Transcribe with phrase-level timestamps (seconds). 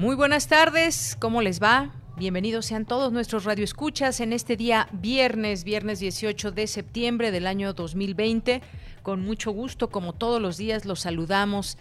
[0.00, 1.90] Muy buenas tardes, ¿cómo les va?
[2.16, 7.74] Bienvenidos sean todos nuestros radioescuchas en este día viernes, viernes 18 de septiembre del año
[7.74, 8.62] 2020.
[9.02, 11.76] Con mucho gusto, como todos los días, los saludamos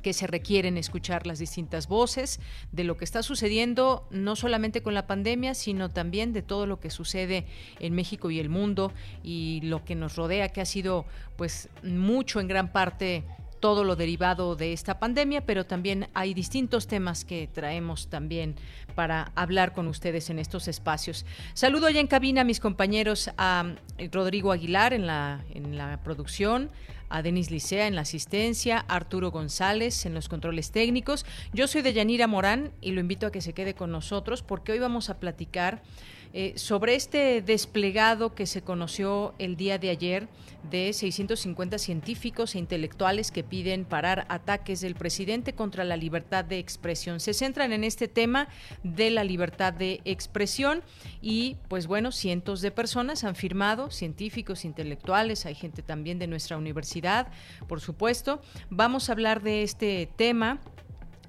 [0.02, 2.40] que se requieren escuchar las distintas voces
[2.72, 6.80] de lo que está sucediendo, no solamente con la pandemia, sino también de todo lo
[6.80, 7.46] que sucede
[7.80, 8.92] en México y el mundo
[9.24, 13.24] y lo que nos rodea, que ha sido pues mucho en gran parte
[13.62, 18.56] todo lo derivado de esta pandemia, pero también hay distintos temas que traemos también
[18.96, 21.26] para hablar con ustedes en estos espacios.
[21.54, 26.02] Saludo ya en cabina a mis compañeros, a eh, Rodrigo Aguilar en la, en la
[26.04, 26.70] producción,
[27.10, 31.26] a Denis Licea en la asistencia, a Arturo González en los controles técnicos.
[31.54, 34.72] Yo soy de Yanira Morán y lo invito a que se quede con nosotros porque
[34.72, 35.84] hoy vamos a platicar
[36.34, 40.28] eh, sobre este desplegado que se conoció el día de ayer
[40.70, 46.60] de 650 científicos e intelectuales que piden parar ataques del presidente contra la libertad de
[46.60, 47.20] expresión.
[47.20, 48.48] Se centran en este tema
[48.84, 50.84] de la libertad de expresión
[51.22, 56.58] y pues bueno, cientos de personas han firmado, científicos, intelectuales, hay gente también de nuestra
[56.58, 57.28] universidad,
[57.68, 58.42] por supuesto.
[58.70, 60.62] Vamos a hablar de este tema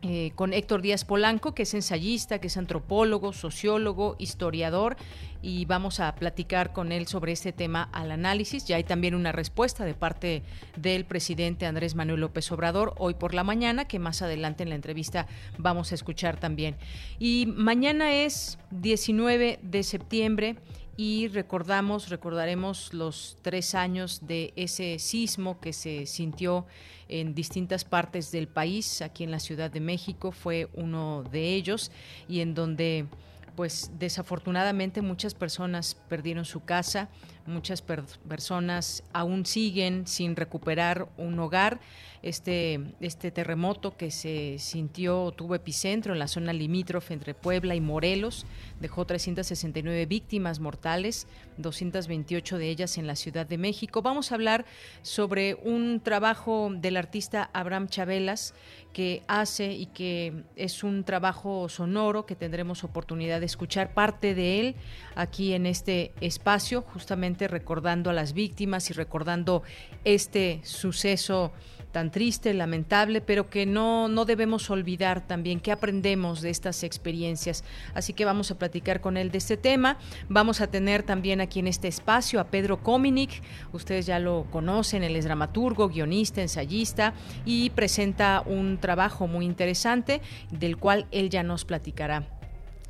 [0.04, 4.96] eh, con Héctor Díaz Polanco, que es ensayista, que es antropólogo, sociólogo, historiador,
[5.42, 8.64] y vamos a platicar con él sobre este tema al análisis.
[8.64, 10.42] Ya hay también una respuesta de parte
[10.76, 14.74] del presidente Andrés Manuel López Obrador hoy por la mañana, que más adelante en la
[14.74, 16.76] entrevista vamos a escuchar también.
[17.20, 20.56] Y mañana es 19 de septiembre
[20.96, 26.66] y recordamos, recordaremos los tres años de ese sismo que se sintió
[27.08, 31.90] en distintas partes del país, aquí en la Ciudad de México fue uno de ellos
[32.28, 33.06] y en donde
[33.54, 37.10] pues desafortunadamente muchas personas perdieron su casa,
[37.46, 41.80] muchas personas aún siguen sin recuperar un hogar
[42.22, 47.80] este, este terremoto que se sintió, tuvo epicentro en la zona limítrofe entre Puebla y
[47.80, 48.46] Morelos,
[48.80, 51.26] dejó 369 víctimas mortales,
[51.58, 54.02] 228 de ellas en la Ciudad de México.
[54.02, 54.64] Vamos a hablar
[55.02, 58.54] sobre un trabajo del artista Abraham Chabelas
[58.92, 64.60] que hace y que es un trabajo sonoro que tendremos oportunidad de escuchar parte de
[64.60, 64.76] él
[65.16, 69.62] aquí en este espacio, justamente recordando a las víctimas y recordando
[70.04, 71.52] este suceso
[71.92, 77.62] tan triste, lamentable, pero que no, no debemos olvidar también que aprendemos de estas experiencias.
[77.94, 79.98] Así que vamos a platicar con él de este tema.
[80.28, 83.42] Vamos a tener también aquí en este espacio a Pedro Kominic.
[83.72, 87.12] Ustedes ya lo conocen, él es dramaturgo, guionista, ensayista
[87.44, 92.41] y presenta un trabajo muy interesante del cual él ya nos platicará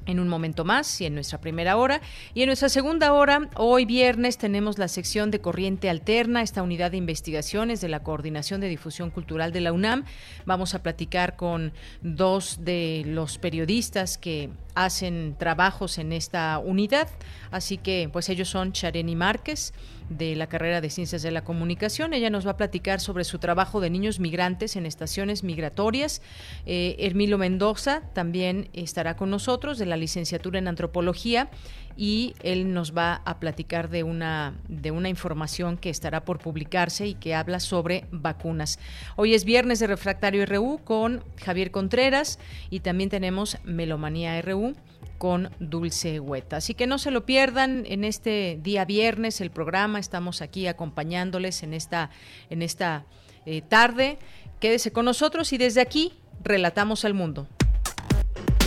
[0.07, 2.01] en un momento más y en nuestra primera hora.
[2.35, 6.91] Y en nuestra segunda hora, hoy viernes, tenemos la sección de Corriente Alterna, esta unidad
[6.91, 10.05] de investigaciones de la Coordinación de Difusión Cultural de la UNAM.
[10.47, 11.73] Vamos a platicar con
[12.03, 17.09] dos de los periodistas que hacen trabajos en esta unidad.
[17.51, 19.73] Así que, pues ellos son Chareni Márquez
[20.09, 22.13] de la carrera de Ciencias de la Comunicación.
[22.13, 26.23] Ella nos va a platicar sobre su trabajo de niños migrantes en estaciones migratorias.
[26.67, 31.51] Eh, Hermilo Mendoza también estará con nosotros de la licenciatura en Antropología
[31.97, 37.07] y él nos va a platicar de una, de una información que estará por publicarse
[37.07, 38.79] y que habla sobre vacunas.
[39.17, 42.39] Hoy es viernes de Refractario RU con Javier Contreras
[42.71, 44.75] y también tenemos Melomanía RU
[45.19, 46.57] con Dulce Hueta.
[46.57, 50.01] Así que no se lo pierdan en este día viernes el programa.
[50.01, 52.11] Estamos aquí acompañándoles en esta,
[52.51, 53.05] en esta
[53.47, 54.19] eh, tarde.
[54.59, 56.13] Quédese con nosotros y desde aquí
[56.43, 57.47] relatamos al mundo.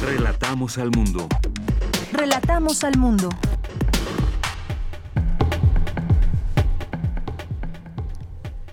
[0.02, 1.28] Relatamos al mundo.
[2.12, 3.30] Relatamos al mundo.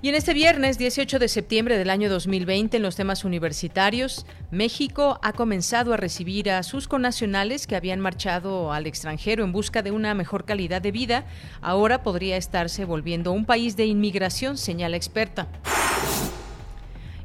[0.00, 5.20] Y en este viernes 18 de septiembre del año 2020, en los temas universitarios, México
[5.23, 9.93] ha comenzado a recibir a sus connacionales que habían marchado al extranjero en busca de
[9.93, 11.25] una mejor calidad de vida.
[11.61, 15.46] Ahora podría estarse volviendo un país de inmigración, señala experta.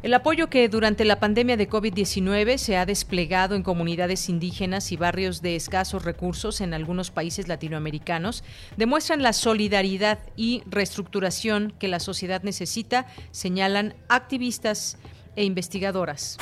[0.03, 4.97] El apoyo que durante la pandemia de COVID-19 se ha desplegado en comunidades indígenas y
[4.97, 8.44] barrios de escasos recursos en algunos países latinoamericanos
[8.77, 14.99] demuestran la solidaridad y reestructuración que la sociedad necesita, señalan activistas
[15.35, 16.38] e investigadoras.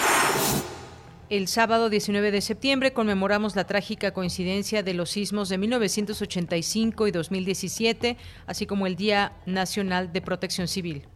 [1.30, 7.12] El sábado 19 de septiembre conmemoramos la trágica coincidencia de los sismos de 1985 y
[7.12, 8.18] 2017,
[8.48, 11.08] así como el Día Nacional de Protección Civil.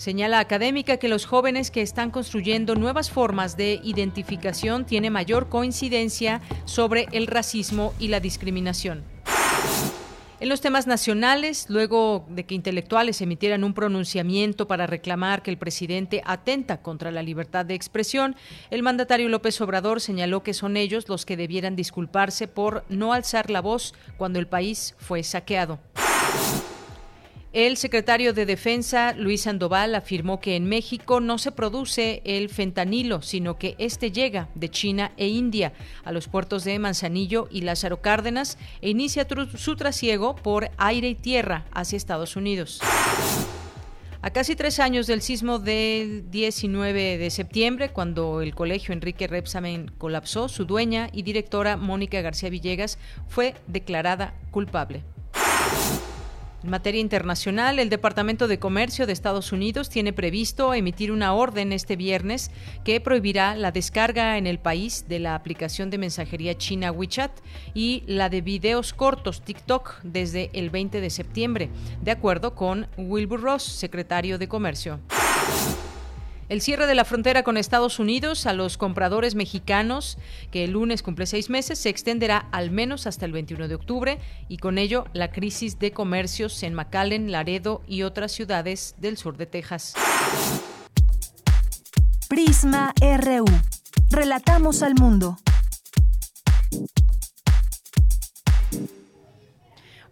[0.00, 6.40] Señala académica que los jóvenes que están construyendo nuevas formas de identificación tienen mayor coincidencia
[6.64, 9.04] sobre el racismo y la discriminación.
[10.40, 15.58] En los temas nacionales, luego de que intelectuales emitieran un pronunciamiento para reclamar que el
[15.58, 18.36] presidente atenta contra la libertad de expresión,
[18.70, 23.50] el mandatario López Obrador señaló que son ellos los que debieran disculparse por no alzar
[23.50, 25.78] la voz cuando el país fue saqueado.
[27.52, 33.22] El secretario de Defensa, Luis Sandoval, afirmó que en México no se produce el fentanilo,
[33.22, 35.72] sino que este llega de China e India
[36.04, 39.26] a los puertos de Manzanillo y Lázaro Cárdenas e inicia
[39.56, 42.80] su trasiego por aire y tierra hacia Estados Unidos.
[44.22, 49.90] A casi tres años del sismo del 19 de septiembre, cuando el colegio Enrique Repsamen
[49.98, 55.02] colapsó, su dueña y directora Mónica García Villegas fue declarada culpable.
[56.62, 61.72] En materia internacional, el Departamento de Comercio de Estados Unidos tiene previsto emitir una orden
[61.72, 62.50] este viernes
[62.84, 67.32] que prohibirá la descarga en el país de la aplicación de mensajería china WeChat
[67.72, 71.70] y la de videos cortos TikTok desde el 20 de septiembre,
[72.02, 75.00] de acuerdo con Wilbur Ross, secretario de Comercio.
[76.50, 80.18] El cierre de la frontera con Estados Unidos a los compradores mexicanos,
[80.50, 84.18] que el lunes cumple seis meses, se extenderá al menos hasta el 21 de octubre
[84.48, 89.36] y con ello la crisis de comercios en McAllen, Laredo y otras ciudades del sur
[89.36, 89.94] de Texas.
[92.28, 93.44] Prisma RU.
[94.10, 95.36] Relatamos al mundo.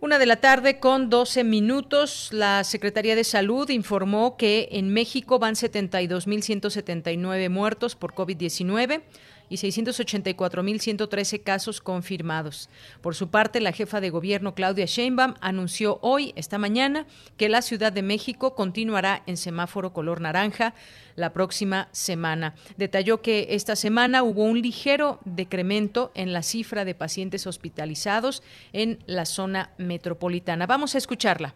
[0.01, 5.41] Una de la tarde con 12 minutos, la Secretaría de Salud informó que en México
[5.41, 9.03] van 72.179 muertos por COVID-19
[9.49, 12.69] y 684.113 casos confirmados.
[13.01, 17.63] Por su parte, la jefa de gobierno Claudia Sheinbaum anunció hoy, esta mañana, que la
[17.63, 20.75] Ciudad de México continuará en semáforo color naranja
[21.17, 22.55] la próxima semana.
[22.77, 28.99] Detalló que esta semana hubo un ligero decremento en la cifra de pacientes hospitalizados en
[29.07, 30.67] la zona metropolitana.
[30.67, 31.55] Vamos a escucharla.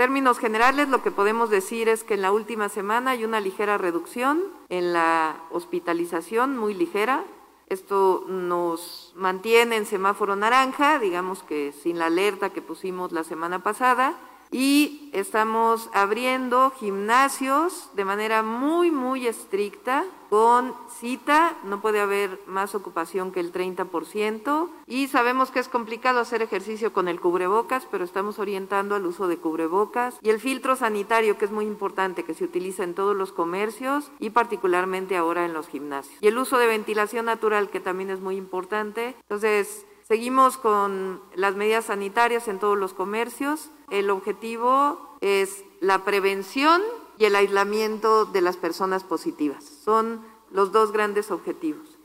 [0.00, 3.76] Términos generales, lo que podemos decir es que en la última semana hay una ligera
[3.76, 7.22] reducción en la hospitalización, muy ligera.
[7.66, 13.62] Esto nos mantiene en semáforo naranja, digamos que sin la alerta que pusimos la semana
[13.62, 14.16] pasada
[14.52, 22.76] y estamos abriendo gimnasios de manera muy, muy estricta con cita, no puede haber más
[22.76, 28.04] ocupación que el 30% y sabemos que es complicado hacer ejercicio con el cubrebocas, pero
[28.04, 32.34] estamos orientando al uso de cubrebocas y el filtro sanitario que es muy importante que
[32.34, 36.16] se utiliza en todos los comercios y particularmente ahora en los gimnasios.
[36.20, 39.16] Y el uso de ventilación natural que también es muy importante.
[39.22, 43.70] Entonces, Seguimos con las medidas sanitarias en todos los comercios.
[43.92, 46.82] El objetivo es la prevención
[47.16, 49.62] y el aislamiento de las personas positivas.
[49.84, 52.00] Son los dos grandes objetivos.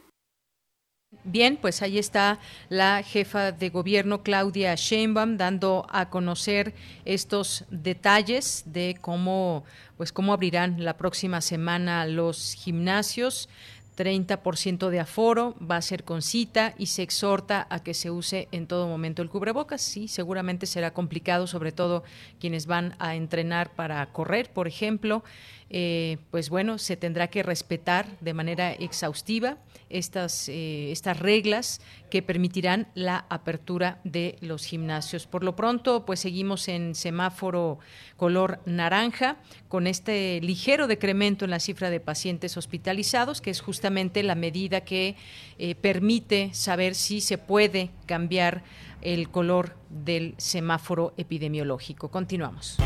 [1.23, 8.63] Bien, pues ahí está la jefa de gobierno Claudia Sheinbaum dando a conocer estos detalles
[8.67, 9.63] de cómo
[9.97, 13.49] pues cómo abrirán la próxima semana los gimnasios.
[13.95, 18.47] 30% de aforo, va a ser con cita y se exhorta a que se use
[18.51, 19.81] en todo momento el cubrebocas.
[19.81, 22.03] Sí, seguramente será complicado, sobre todo
[22.39, 25.23] quienes van a entrenar para correr, por ejemplo.
[25.69, 29.57] Eh, pues bueno, se tendrá que respetar de manera exhaustiva
[29.89, 35.25] estas, eh, estas reglas que permitirán la apertura de los gimnasios.
[35.25, 37.79] Por lo pronto, pues seguimos en semáforo
[38.15, 44.21] color naranja con este ligero decremento en la cifra de pacientes hospitalizados, que es justamente
[44.23, 45.15] la medida que
[45.57, 48.63] eh, permite saber si se puede cambiar
[49.01, 52.09] el color del semáforo epidemiológico.
[52.09, 52.77] Continuamos.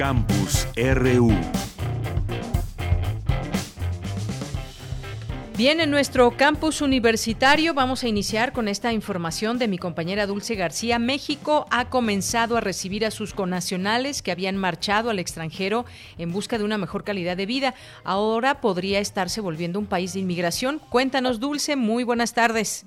[0.00, 1.28] Campus RU.
[5.58, 10.54] Bien, en nuestro campus universitario vamos a iniciar con esta información de mi compañera Dulce
[10.54, 10.98] García.
[10.98, 15.84] México ha comenzado a recibir a sus connacionales que habían marchado al extranjero
[16.16, 17.74] en busca de una mejor calidad de vida.
[18.02, 20.78] Ahora podría estarse volviendo un país de inmigración.
[20.78, 22.86] Cuéntanos, Dulce, muy buenas tardes.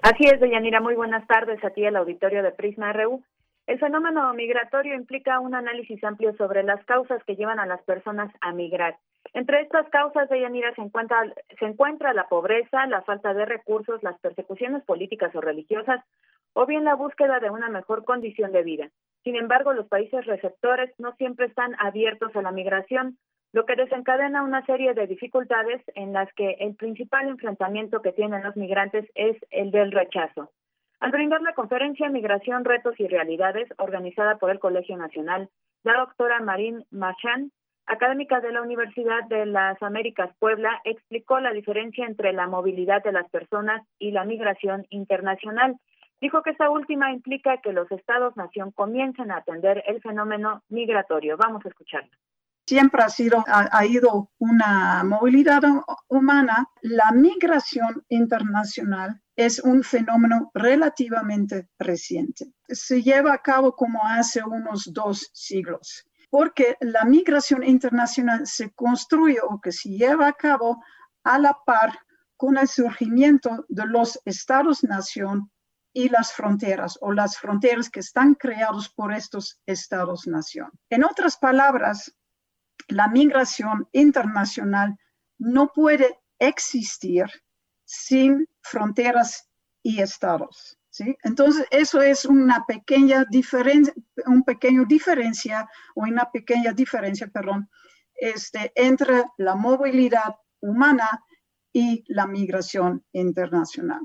[0.00, 3.22] Así es, Deyanira, muy buenas tardes a ti, el auditorio de Prisma RU.
[3.68, 8.32] El fenómeno migratorio implica un análisis amplio sobre las causas que llevan a las personas
[8.40, 8.96] a migrar.
[9.34, 11.22] Entre estas causas, de Yanira, se encuentra,
[11.58, 16.02] se encuentra la pobreza, la falta de recursos, las persecuciones políticas o religiosas,
[16.54, 18.88] o bien la búsqueda de una mejor condición de vida.
[19.22, 23.18] Sin embargo, los países receptores no siempre están abiertos a la migración,
[23.52, 28.44] lo que desencadena una serie de dificultades en las que el principal enfrentamiento que tienen
[28.44, 30.50] los migrantes es el del rechazo.
[31.00, 35.48] Al brindar la conferencia Migración, Retos y Realidades, organizada por el Colegio Nacional,
[35.84, 37.52] la doctora Marín Machan,
[37.86, 43.12] académica de la Universidad de las Américas Puebla, explicó la diferencia entre la movilidad de
[43.12, 45.76] las personas y la migración internacional.
[46.20, 51.36] Dijo que esta última implica que los estados-nación comiencen a atender el fenómeno migratorio.
[51.36, 52.10] Vamos a escucharlo
[52.68, 55.62] siempre ha sido ha, ido una movilidad
[56.08, 62.52] humana, la migración internacional es un fenómeno relativamente reciente.
[62.68, 69.38] Se lleva a cabo como hace unos dos siglos, porque la migración internacional se construye
[69.40, 70.84] o que se lleva a cabo
[71.24, 71.98] a la par
[72.36, 75.50] con el surgimiento de los estados-nación
[75.94, 80.70] y las fronteras o las fronteras que están creados por estos estados-nación.
[80.90, 82.14] En otras palabras,
[82.88, 84.96] la migración internacional
[85.38, 87.26] no puede existir
[87.84, 89.48] sin fronteras
[89.82, 90.78] y estados.
[90.90, 91.16] ¿sí?
[91.22, 93.94] Entonces, eso es una pequeña diferencia,
[94.26, 97.68] un pequeño diferencia o una pequeña diferencia, perdón,
[98.14, 101.24] este, entre la movilidad humana
[101.72, 104.00] y la migración internacional.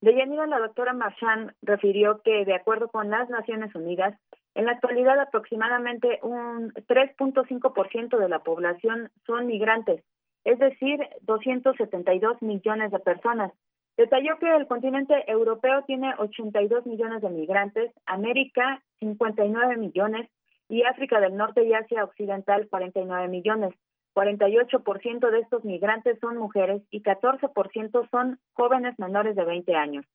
[0.00, 4.18] De Yanira, la doctora Marchand refirió que, de acuerdo con las Naciones Unidas,
[4.54, 10.02] en la actualidad aproximadamente un 3.5% de la población son migrantes
[10.44, 13.52] es decir, 272 millones de personas.
[13.96, 20.30] Detalló que el continente europeo tiene 82 millones de migrantes, América 59 millones
[20.68, 23.74] y África del Norte y Asia Occidental 49 millones.
[24.14, 30.06] 48% de estos migrantes son mujeres y 14% son jóvenes menores de 20 años.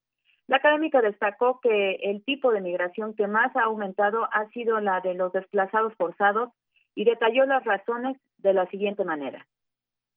[0.47, 5.01] La académica destacó que el tipo de migración que más ha aumentado ha sido la
[5.01, 6.51] de los desplazados forzados
[6.93, 9.45] y detalló las razones de la siguiente manera.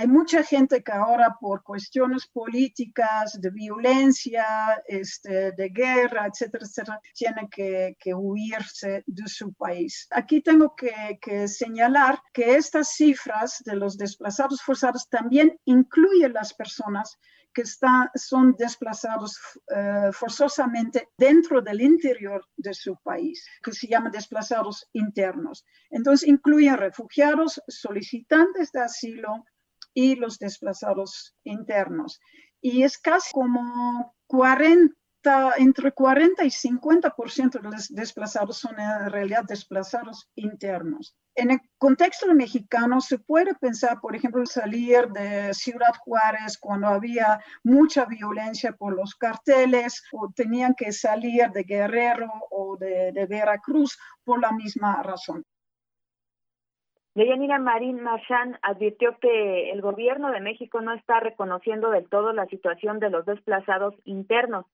[0.00, 7.00] Hay mucha gente que ahora por cuestiones políticas, de violencia, este, de guerra, etcétera, etcétera,
[7.14, 10.06] tiene que, huirse de su país.
[10.12, 17.18] Aquí tengo que, señalar que estas cifras de los desplazados forzados también incluyen las personas
[17.52, 19.38] que son desplazados
[19.74, 25.64] eh, forzosamente dentro del interior de su país, que se llaman desplazados internos.
[25.90, 29.44] Entonces, incluyen refugiados, solicitantes de asilo,
[29.94, 32.20] y los desplazados internos.
[32.60, 34.97] Y es casi como 40 hasta
[35.58, 41.16] entre 40 y 50% de los desplazados son en realidad desplazados internos.
[41.34, 47.40] En el contexto mexicano se puede pensar, por ejemplo, salir de Ciudad Juárez cuando había
[47.62, 53.98] mucha violencia por los carteles o tenían que salir de Guerrero o de, de Veracruz
[54.24, 55.44] por la misma razón.
[57.14, 62.46] Deyanira Marín Marchand advirtió que el gobierno de México no está reconociendo del todo la
[62.46, 64.66] situación de los desplazados internos.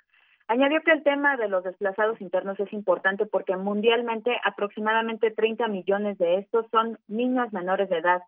[0.47, 6.19] Añadió que el tema de los desplazados internos es importante porque mundialmente aproximadamente 30 millones
[6.19, 8.23] de estos son niños menores de edad.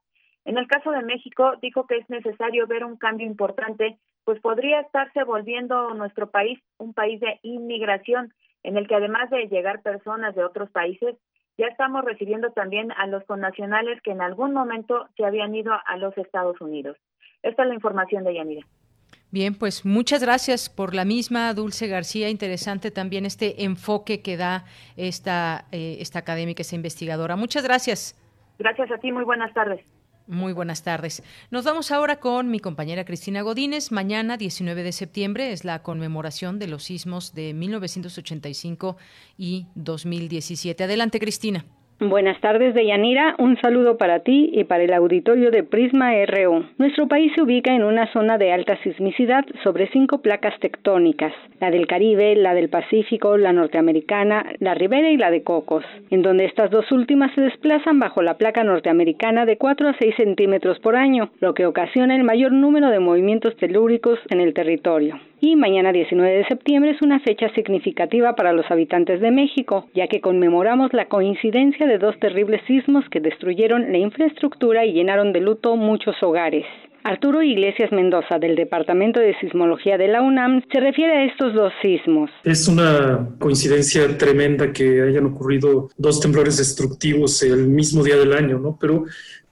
[0.47, 4.81] En el caso de México, dijo que es necesario ver un cambio importante, pues podría
[4.81, 8.33] estarse volviendo nuestro país un país de inmigración,
[8.63, 11.17] en el que además de llegar personas de otros países,
[11.59, 15.97] ya estamos recibiendo también a los connacionales que en algún momento se habían ido a
[15.99, 16.97] los Estados Unidos.
[17.43, 18.67] Esta es la información de Yanira.
[19.37, 22.31] Bien, pues muchas gracias por la misma, Dulce García.
[22.31, 24.65] Interesante también este enfoque que da
[24.97, 27.37] esta, eh, esta académica, esta investigadora.
[27.37, 28.17] Muchas gracias.
[28.59, 29.85] Gracias a ti, muy buenas tardes.
[30.27, 31.23] Muy buenas tardes.
[31.51, 33.93] Nos vamos ahora con mi compañera Cristina Godínez.
[33.93, 38.97] Mañana, 19 de septiembre, es la conmemoración de los sismos de 1985
[39.37, 40.83] y 2017.
[40.83, 41.67] Adelante, Cristina.
[41.99, 43.37] Buenas tardes, Deyanira.
[43.39, 46.67] Un saludo para ti y para el auditorio de Prisma RU.
[46.77, 51.71] Nuestro país se ubica en una zona de alta sismicidad sobre cinco placas tectónicas, la
[51.71, 56.45] del Caribe, la del Pacífico, la norteamericana, la Ribera y la de Cocos, en donde
[56.45, 60.97] estas dos últimas se desplazan bajo la placa norteamericana de 4 a 6 centímetros por
[60.97, 65.93] año, lo que ocasiona el mayor número de movimientos telúricos en el territorio y mañana
[65.93, 70.93] 19 de septiembre es una fecha significativa para los habitantes de México, ya que conmemoramos
[70.93, 76.17] la coincidencia de dos terribles sismos que destruyeron la infraestructura y llenaron de luto muchos
[76.23, 76.65] hogares.
[77.07, 81.73] Arturo Iglesias Mendoza, del Departamento de Sismología de la UNAM, se refiere a estos dos
[81.81, 82.31] sismos.
[82.43, 88.59] Es una coincidencia tremenda que hayan ocurrido dos temblores destructivos el mismo día del año,
[88.59, 88.77] ¿no?
[88.81, 89.05] Pero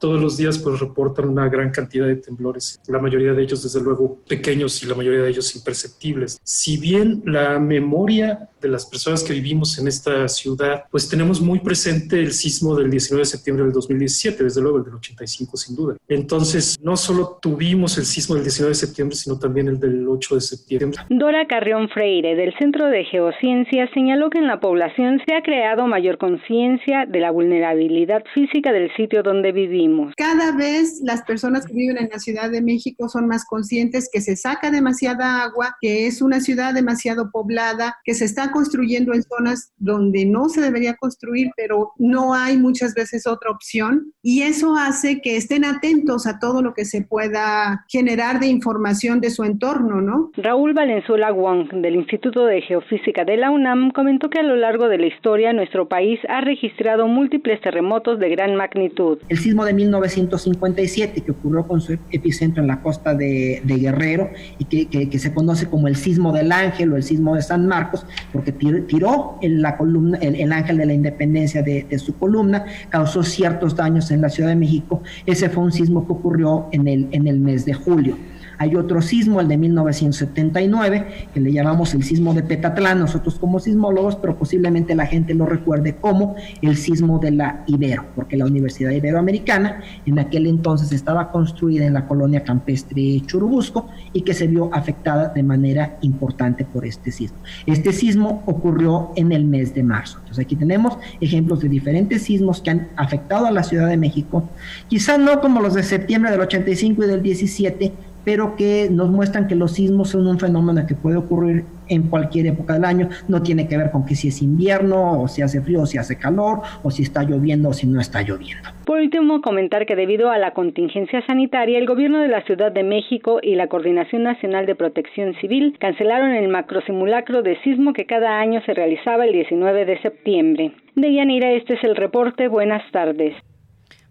[0.04, 3.80] todos los días pues reportan una gran cantidad de temblores, la mayoría de ellos desde
[3.80, 6.38] luego pequeños y la mayoría de ellos imperceptibles.
[6.44, 11.58] Si bien la memoria de las personas que vivimos en esta ciudad, pues tenemos muy
[11.60, 15.74] presente el sismo del 19 de septiembre del 2017, desde luego el del 85 sin
[15.74, 15.96] duda.
[16.06, 20.34] Entonces, no solo tuvimos el sismo del 19 de septiembre, sino también el del 8
[20.34, 21.00] de septiembre.
[21.08, 25.86] Dora Carrión Freire, del Centro de Geociencia, señaló que en la población se ha creado
[25.86, 31.72] mayor conciencia de la vulnerabilidad física del sitio donde vivimos cada vez las personas que
[31.72, 36.06] viven en la Ciudad de México son más conscientes que se saca demasiada agua, que
[36.06, 40.96] es una ciudad demasiado poblada, que se está construyendo en zonas donde no se debería
[40.96, 44.12] construir, pero no hay muchas veces otra opción.
[44.22, 49.20] Y eso hace que estén atentos a todo lo que se pueda generar de información
[49.20, 50.30] de su entorno, ¿no?
[50.36, 54.88] Raúl Valenzuela Wong, del Instituto de Geofísica de la UNAM, comentó que a lo largo
[54.88, 59.18] de la historia nuestro país ha registrado múltiples terremotos de gran magnitud.
[59.28, 64.64] El sismo de 1957, que ocurrió con su epicentro en la costa de, Guerrero y
[64.64, 68.52] que, se conoce como el sismo del ángel o el sismo de San Marcos, porque
[68.52, 74.10] tiró en la columna, el, ángel de la independencia de, su columna, causó ciertos daños
[74.10, 75.02] en la Ciudad de México.
[75.26, 78.16] Ese fue un sismo que ocurrió en el, en el mes de julio.
[78.64, 83.60] Hay otro sismo, el de 1979, que le llamamos el sismo de Petatlán, nosotros como
[83.60, 88.46] sismólogos, pero posiblemente la gente lo recuerde como el sismo de la Ibero, porque la
[88.46, 94.46] Universidad Iberoamericana en aquel entonces estaba construida en la colonia campestre Churubusco y que se
[94.46, 97.36] vio afectada de manera importante por este sismo.
[97.66, 100.16] Este sismo ocurrió en el mes de marzo.
[100.20, 104.48] Entonces aquí tenemos ejemplos de diferentes sismos que han afectado a la Ciudad de México,
[104.88, 107.92] quizás no como los de septiembre del 85 y del 17,
[108.24, 112.46] pero que nos muestran que los sismos son un fenómeno que puede ocurrir en cualquier
[112.46, 115.60] época del año, no tiene que ver con que si es invierno, o si hace
[115.60, 118.68] frío, o si hace calor, o si está lloviendo, o si no está lloviendo.
[118.86, 122.82] Por último, comentar que debido a la contingencia sanitaria, el gobierno de la Ciudad de
[122.82, 128.40] México y la Coordinación Nacional de Protección Civil cancelaron el macrosimulacro de sismo que cada
[128.40, 130.72] año se realizaba el 19 de septiembre.
[130.94, 132.48] De Yanira, este es el reporte.
[132.48, 133.34] Buenas tardes.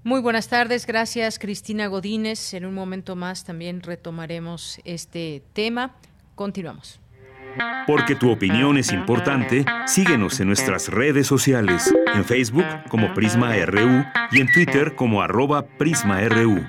[0.05, 2.53] Muy buenas tardes, gracias Cristina Godínez.
[2.53, 5.95] En un momento más también retomaremos este tema.
[6.35, 6.99] Continuamos.
[7.87, 14.03] Porque tu opinión es importante, síguenos en nuestras redes sociales, en Facebook como Prisma RU
[14.31, 16.67] y en Twitter como arroba PrismaRU.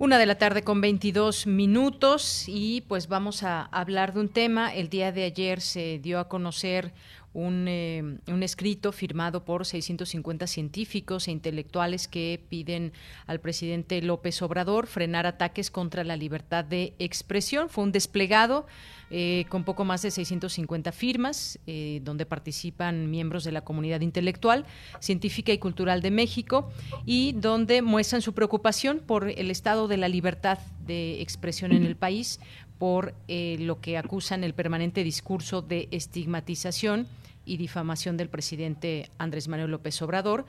[0.00, 4.72] Una de la tarde con 22 minutos y pues vamos a hablar de un tema.
[4.72, 6.92] El día de ayer se dio a conocer
[7.34, 12.92] un, eh, un, escrito firmado por 650 científicos e intelectuales que piden
[13.26, 17.68] al presidente López Obrador frenar ataques contra la libertad de expresión.
[17.68, 18.66] Fue un desplegado
[19.10, 24.66] eh, con poco más de 650 firmas, eh, donde participan miembros de la comunidad intelectual,
[25.00, 26.70] científica y cultural de México,
[27.06, 31.96] y donde muestran su preocupación por el estado de la libertad de expresión en el
[31.96, 32.38] país,
[32.78, 37.06] por eh, lo que acusan el permanente discurso de estigmatización
[37.44, 40.44] y difamación del presidente Andrés Manuel López Obrador.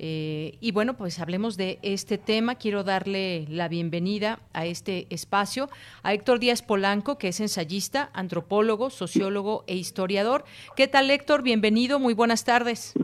[0.00, 2.54] Eh, y bueno, pues hablemos de este tema.
[2.54, 5.68] Quiero darle la bienvenida a este espacio
[6.02, 10.44] a Héctor Díaz Polanco, que es ensayista, antropólogo, sociólogo e historiador.
[10.76, 11.42] ¿Qué tal, Héctor?
[11.42, 12.94] Bienvenido, muy buenas tardes.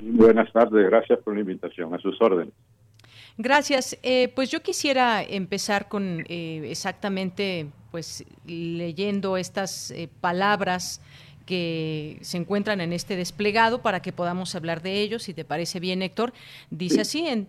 [0.00, 2.54] Buenas tardes, gracias por la invitación, a sus órdenes.
[3.38, 3.98] Gracias.
[4.02, 11.00] Eh, pues yo quisiera empezar con eh, exactamente, pues leyendo estas palabras
[11.50, 15.24] que se encuentran en este desplegado para que podamos hablar de ellos.
[15.24, 16.32] Si te parece bien, Héctor,
[16.70, 17.48] dice así, en,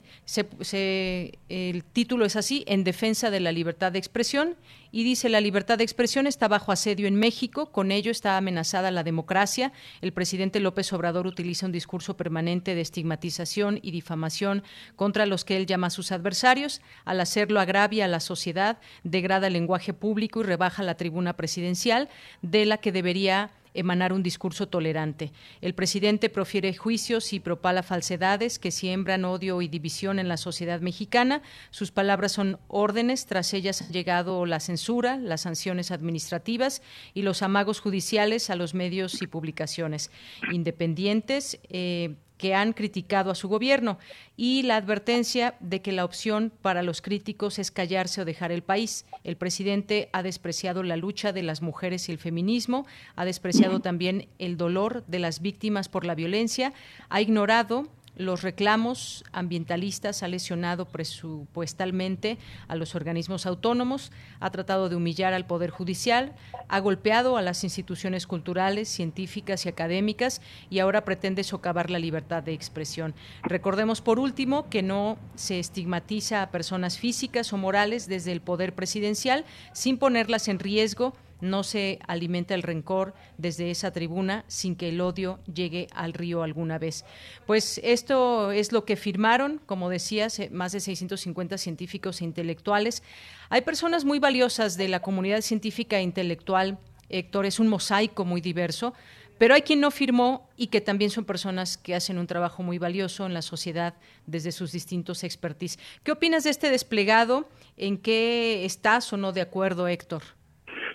[1.50, 4.56] el título es así, en defensa de la libertad de expresión,
[4.92, 8.90] y dice, la libertad de expresión está bajo asedio en México, con ello está amenazada
[8.90, 9.72] la democracia.
[10.02, 14.64] El presidente López Obrador utiliza un discurso permanente de estigmatización y difamación
[14.96, 16.82] contra los que él llama sus adversarios.
[17.06, 22.10] Al hacerlo agravia a la sociedad, degrada el lenguaje público y rebaja la tribuna presidencial,
[22.42, 25.32] de la que debería emanar un discurso tolerante.
[25.62, 30.82] El presidente profiere juicios y propala falsedades que siembran odio y división en la sociedad
[30.82, 31.42] mexicana.
[31.70, 36.82] Sus palabras son órdenes, tras ellas ha llegado la censura, las sanciones administrativas
[37.14, 40.12] y los amagos judiciales a los medios y publicaciones
[40.52, 41.60] independientes.
[41.70, 44.00] Eh, que han criticado a su gobierno
[44.36, 48.64] y la advertencia de que la opción para los críticos es callarse o dejar el
[48.64, 49.06] país.
[49.24, 54.28] El presidente ha despreciado la lucha de las mujeres y el feminismo, ha despreciado también
[54.40, 56.74] el dolor de las víctimas por la violencia,
[57.10, 64.96] ha ignorado los reclamos ambientalistas, ha lesionado presupuestalmente a los organismos autónomos, ha tratado de
[64.96, 66.34] humillar al Poder Judicial,
[66.68, 72.44] ha golpeado a las instituciones culturales, científicas y académicas y ahora pretende socavar la libertad
[72.44, 73.14] de expresión.
[73.44, 78.76] Recordemos, por último, que no se estigmatiza a personas físicas o morales desde el Poder
[78.76, 84.90] Presidencial sin ponerlas en riesgo no se alimenta el rencor desde esa tribuna sin que
[84.90, 87.06] el odio llegue al río alguna vez.
[87.46, 93.04] Pues esto es lo que firmaron, como decías, eh, más de 650 científicos e intelectuales.
[93.50, 98.40] Hay personas muy valiosas de la comunidad científica e intelectual, Héctor, es un mosaico muy
[98.40, 98.94] diverso,
[99.42, 102.78] pero hay quien no firmó y que también son personas que hacen un trabajo muy
[102.78, 103.96] valioso en la sociedad
[104.28, 105.80] desde sus distintos expertise.
[106.04, 107.50] ¿Qué opinas de este desplegado?
[107.76, 110.22] ¿En qué estás o no de acuerdo, Héctor?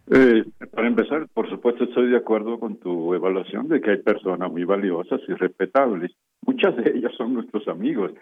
[0.08, 4.50] Eh, para empezar, por supuesto, estoy de acuerdo con tu evaluación de que hay personas
[4.50, 6.12] muy valiosas y respetables.
[6.46, 8.12] Muchas de ellas son nuestros amigos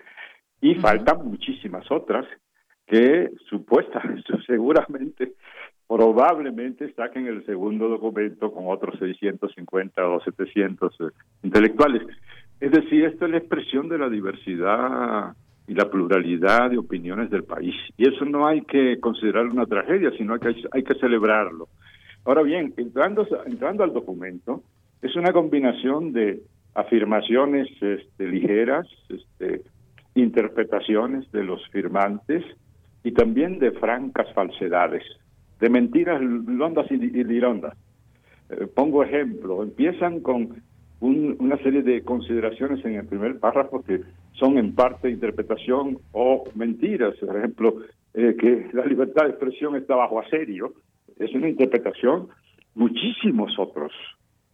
[0.61, 2.27] y faltan muchísimas otras
[2.87, 5.35] que supuestamente, seguramente,
[5.87, 11.05] probablemente saquen el segundo documento con otros 650 o 700 eh,
[11.43, 12.03] intelectuales.
[12.61, 15.35] Es decir, esto es la expresión de la diversidad
[15.67, 17.75] y la pluralidad de opiniones del país.
[17.97, 21.69] Y eso no hay que considerar una tragedia, sino que hay, que celebrarlo.
[22.25, 24.63] Ahora bien, entrando, entrando al documento,
[25.01, 26.43] es una combinación de
[26.75, 29.63] afirmaciones este, ligeras, este,
[30.15, 32.45] interpretaciones de los firmantes
[33.03, 35.03] y también de francas falsedades,
[35.61, 37.75] de mentiras londas y, lirondas.
[38.51, 40.63] Eh, pongo ejemplo, empiezan con
[41.01, 44.01] una serie de consideraciones en el primer párrafo que
[44.33, 47.15] son en parte interpretación o mentiras.
[47.17, 47.77] Por ejemplo,
[48.15, 50.73] eh, que la libertad de expresión está bajo asedio.
[51.19, 52.29] Es una interpretación.
[52.75, 53.93] Muchísimos otros,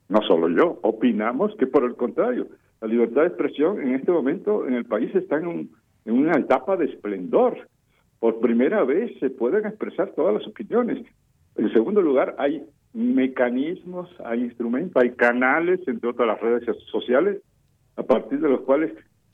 [0.08, 2.48] no solo yo, opinamos que por el contrario,
[2.80, 5.70] la libertad de expresión en este momento en el país está en,
[6.04, 7.68] en una etapa de esplendor.
[8.18, 11.06] Por primera vez se pueden expresar todas las opiniones.
[11.56, 17.40] En segundo lugar, hay mecanismos, hay instrumentos, hay canales, entre otras las redes sociales,
[17.96, 18.92] a partir de los cuales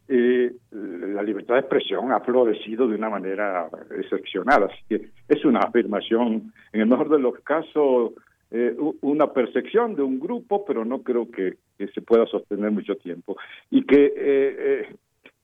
[0.09, 4.65] eh, la libertad de expresión ha florecido de una manera excepcional.
[4.65, 8.13] Así que es una afirmación, en el mejor de los casos,
[8.51, 13.37] eh, una percepción de un grupo, pero no creo que, se pueda sostener mucho tiempo.
[13.71, 14.97] Y que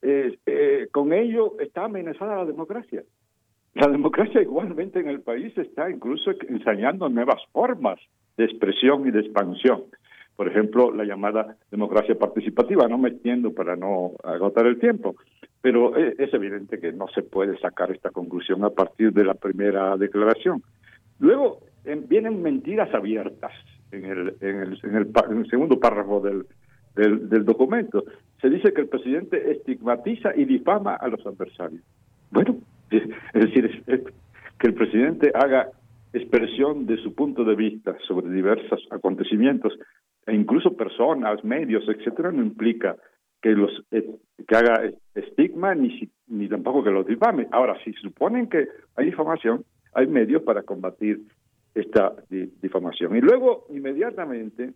[0.03, 3.05] eh, eh, con ello está amenazada la democracia.
[3.75, 7.99] La democracia igualmente en el país está incluso ensayando nuevas formas
[8.37, 9.85] de expresión y de expansión.
[10.37, 15.17] Por ejemplo, la llamada democracia participativa, no me entiendo para no agotar el tiempo,
[15.61, 19.35] pero e, es evidente que no se puede sacar esta conclusión a partir de la
[19.35, 20.63] primera declaración.
[21.19, 21.61] Luego
[22.09, 23.53] vienen mentiras abiertas
[23.91, 26.47] en el, en el, en el, segundo párrafo del,
[26.95, 28.05] del documento.
[28.41, 31.83] Se dice que el presidente estigmatiza y difama a los adversarios.
[32.31, 32.57] Bueno,
[32.93, 33.83] es decir,
[34.59, 35.71] que el presidente haga
[36.13, 39.79] expresión de su punto de vista sobre diversos acontecimientos
[40.27, 42.97] e incluso personas, medios, etcétera, no implica
[43.41, 44.07] que los eh,
[44.47, 47.49] que haga estigma ni ni tampoco que los difame.
[47.51, 51.21] Ahora, si suponen que hay difamación, hay medios para combatir
[51.75, 53.17] esta difamación.
[53.17, 54.75] Y luego inmediatamente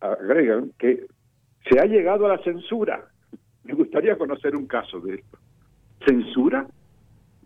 [0.00, 1.06] agregan que
[1.68, 3.04] se ha llegado a la censura.
[3.64, 5.38] Me gustaría conocer un caso de esto.
[6.06, 6.66] ¿Censura?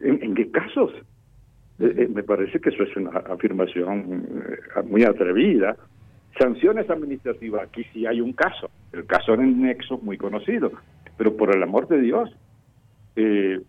[0.01, 0.93] ¿En, qué casos?
[1.79, 4.25] Eh, eh, me parece que eso es una afirmación
[4.87, 5.77] muy atrevida.
[6.39, 10.71] Sanciones administrativas, aquí sí hay un caso, el caso en Nexo, muy conocido,
[11.17, 12.31] pero por el amor de Dios,
[13.17, 13.61] eh,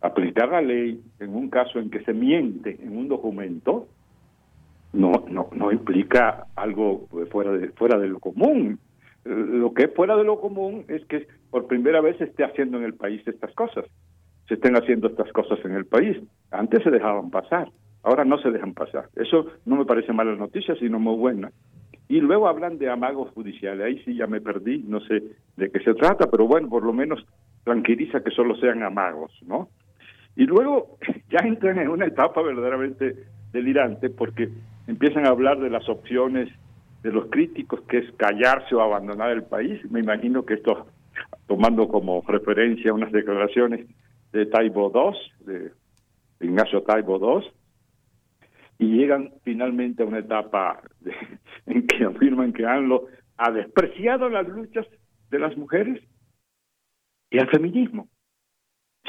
[0.00, 3.88] aplicar la ley en un caso en que se miente en un documento
[4.92, 8.78] no no no implica algo fuera de fuera de lo común.
[9.24, 12.78] Lo que es fuera de lo común es que por primera vez se esté haciendo
[12.78, 13.84] en el país estas cosas
[14.54, 16.18] estén haciendo estas cosas en el país
[16.50, 17.70] antes se dejaban pasar
[18.02, 21.50] ahora no se dejan pasar eso no me parece mala noticia sino muy buena
[22.12, 23.86] y luego hablan de amagos judiciales.
[23.86, 25.22] Ahí sí ya me perdí, no sé
[25.56, 27.24] de qué se trata, pero bueno, por lo menos
[27.64, 29.70] tranquiliza que solo sean amagos, ¿no?
[30.36, 30.98] Y luego
[31.30, 33.16] ya entran en una etapa verdaderamente
[33.52, 34.50] delirante porque
[34.86, 36.50] empiezan a hablar de las opciones
[37.02, 39.80] de los críticos, que es callarse o abandonar el país.
[39.90, 40.86] Me imagino que esto,
[41.46, 43.86] tomando como referencia unas declaraciones
[44.32, 45.72] de Taibo II, de
[46.40, 47.48] Ignacio Taibo II,
[48.78, 50.82] y llegan finalmente a una etapa
[51.66, 54.86] en que afirman que ANLO ha despreciado las luchas
[55.30, 56.02] de las mujeres
[57.30, 58.08] y al feminismo.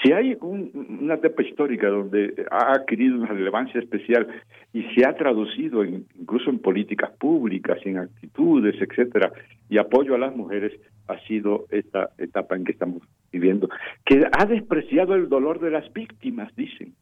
[0.01, 4.27] Si hay una etapa histórica donde ha adquirido una relevancia especial
[4.73, 9.31] y se ha traducido incluso en políticas públicas, en actitudes, etcétera,
[9.69, 10.73] y apoyo a las mujeres,
[11.07, 13.67] ha sido esta etapa en que estamos viviendo,
[14.05, 16.93] que ha despreciado el dolor de las víctimas, dicen.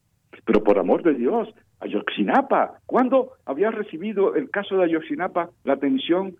[0.44, 2.78] Pero por amor de Dios, Ayotzinapa.
[2.86, 6.36] ¿Cuándo había recibido el caso de Ayotzinapa la atención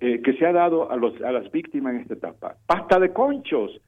[0.00, 2.56] eh, que se ha dado a, los, a las víctimas en esta etapa?
[2.66, 3.80] Pasta de conchos,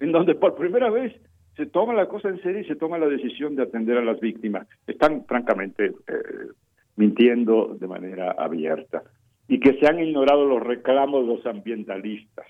[0.00, 1.14] en donde por primera vez
[1.56, 4.18] se toma la cosa en serio y se toma la decisión de atender a las
[4.20, 4.66] víctimas.
[4.86, 6.48] Están francamente eh,
[6.96, 9.02] mintiendo de manera abierta.
[9.46, 12.46] Y que se han ignorado los reclamos de los ambientalistas.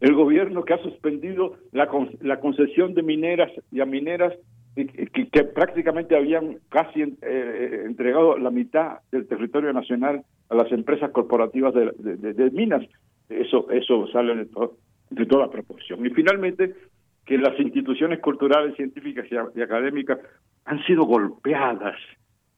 [0.00, 1.88] El gobierno que ha suspendido la,
[2.22, 4.34] la concesión de mineras y a mineras
[4.74, 11.74] que, prácticamente habían casi eh, entregado la mitad del territorio nacional a las empresas corporativas
[11.74, 12.82] de, minas.
[13.28, 14.48] Eso, eso sale de,
[15.10, 16.04] de, toda proporción.
[16.06, 16.74] Y finalmente,
[17.26, 20.18] que las instituciones culturales, científicas y, académicas
[20.64, 21.96] han sido golpeadas.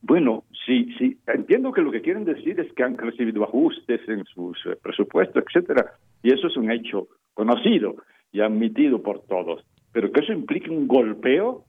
[0.00, 4.24] Bueno, sí, sí, entiendo que lo que quieren decir es que han recibido ajustes en
[4.24, 7.96] sus eh, presupuestos, etcétera, y eso es un hecho conocido
[8.32, 9.64] y admitido por todos.
[9.92, 11.64] Pero que eso implique un golpeo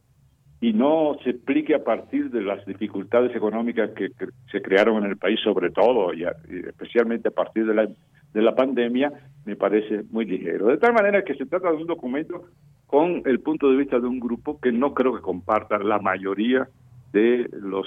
[0.61, 4.11] y no se explique a partir de las dificultades económicas que,
[4.49, 8.55] se crearon en el país, sobre todo y, especialmente a partir de la, de la
[8.55, 9.11] pandemia,
[9.45, 10.67] me parece muy ligero.
[10.67, 12.45] De tal manera que se trata de un documento
[12.87, 16.69] con el punto de vista de un grupo que no creo que comparta la mayoría
[17.11, 17.85] de los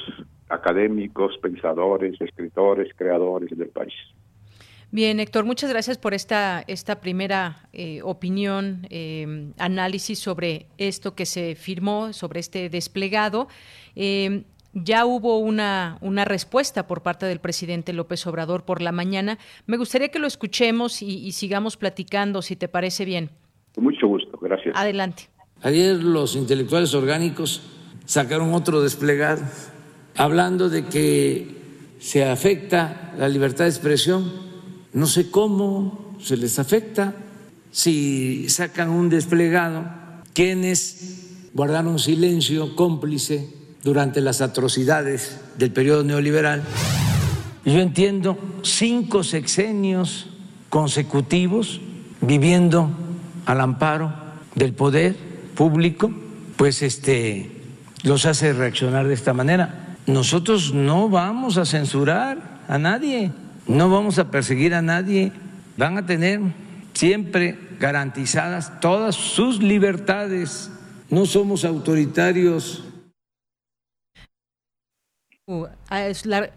[0.49, 3.95] académicos, pensadores, escritores, creadores del país.
[4.97, 11.27] Bien, Héctor, muchas gracias por esta, esta primera eh, opinión, eh, análisis sobre esto que
[11.27, 13.47] se firmó, sobre este desplegado.
[13.95, 19.37] Eh, ya hubo una, una respuesta por parte del presidente López Obrador por la mañana.
[19.67, 23.29] Me gustaría que lo escuchemos y, y sigamos platicando, si te parece bien.
[23.75, 24.75] Con mucho gusto, gracias.
[24.79, 25.25] Adelante.
[25.61, 27.61] Ayer los intelectuales orgánicos
[28.07, 29.43] sacaron otro desplegado
[30.17, 31.49] hablando de que
[31.99, 34.46] se afecta la libertad de expresión
[34.97, 37.15] no sé cómo se les afecta
[37.71, 39.85] si sacan un desplegado
[40.33, 43.47] quienes guardaron silencio cómplice
[43.85, 46.63] durante las atrocidades del periodo neoliberal.
[47.67, 50.29] Yo entiendo cinco sexenios
[50.71, 51.83] consecutivos
[52.23, 52.89] viviendo
[53.45, 54.15] al amparo
[54.55, 55.15] del poder
[55.55, 56.11] público,
[56.57, 57.51] pues este
[58.03, 59.99] los hace reaccionar de esta manera.
[60.07, 63.31] Nosotros no vamos a censurar a nadie.
[63.67, 65.33] No vamos a perseguir a nadie,
[65.77, 66.41] van a tener
[66.93, 70.71] siempre garantizadas todas sus libertades.
[71.11, 72.85] No somos autoritarios.
[75.49, 76.11] Uh, ah,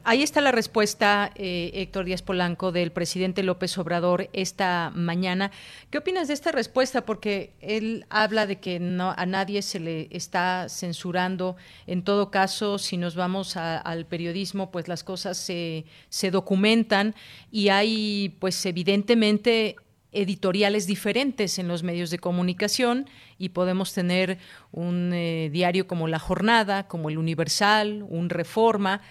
[0.03, 5.51] ahí está la respuesta, eh, Héctor Díaz Polanco, del presidente López Obrador esta mañana.
[5.91, 7.05] ¿Qué opinas de esta respuesta?
[7.05, 11.55] Porque él habla de que no, a nadie se le está censurando.
[11.85, 17.13] En todo caso, si nos vamos al periodismo, pues las cosas se, se documentan
[17.51, 19.75] y hay, pues evidentemente,
[20.11, 23.05] editoriales diferentes en los medios de comunicación
[23.37, 24.37] y podemos tener
[24.71, 29.01] un eh, diario como La Jornada, como El Universal, un Reforma,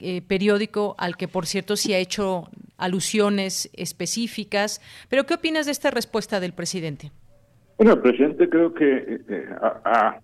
[0.00, 4.82] eh, periódico al que, por cierto, sí ha hecho alusiones específicas.
[5.08, 7.10] Pero, ¿qué opinas de esta respuesta del presidente?
[7.78, 10.20] Bueno, el presidente creo que eh, ha,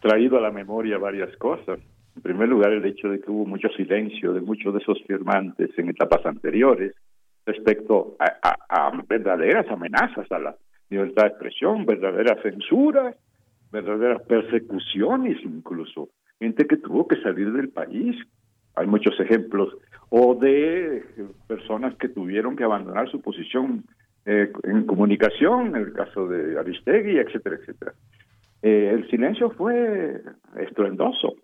[0.00, 1.80] traído a la memoria varias cosas.
[2.16, 5.70] En primer lugar, el hecho de que hubo mucho silencio de muchos de esos firmantes
[5.76, 6.94] en etapas anteriores
[7.46, 10.56] respecto a, verdaderas amenazas a la
[10.90, 13.16] libertad de expresión, verdaderas censuras,
[13.70, 18.16] verdaderas persecuciones incluso, gente que tuvo que salir del país.
[18.74, 19.76] Hay muchos ejemplos,
[20.08, 21.04] o de
[21.46, 23.84] personas que tuvieron que abandonar su posición
[24.24, 27.92] eh, en comunicación, en el caso de Aristegui, etcétera, etcétera.
[28.62, 30.22] Eh, el silencio fue
[30.58, 31.34] estruendoso.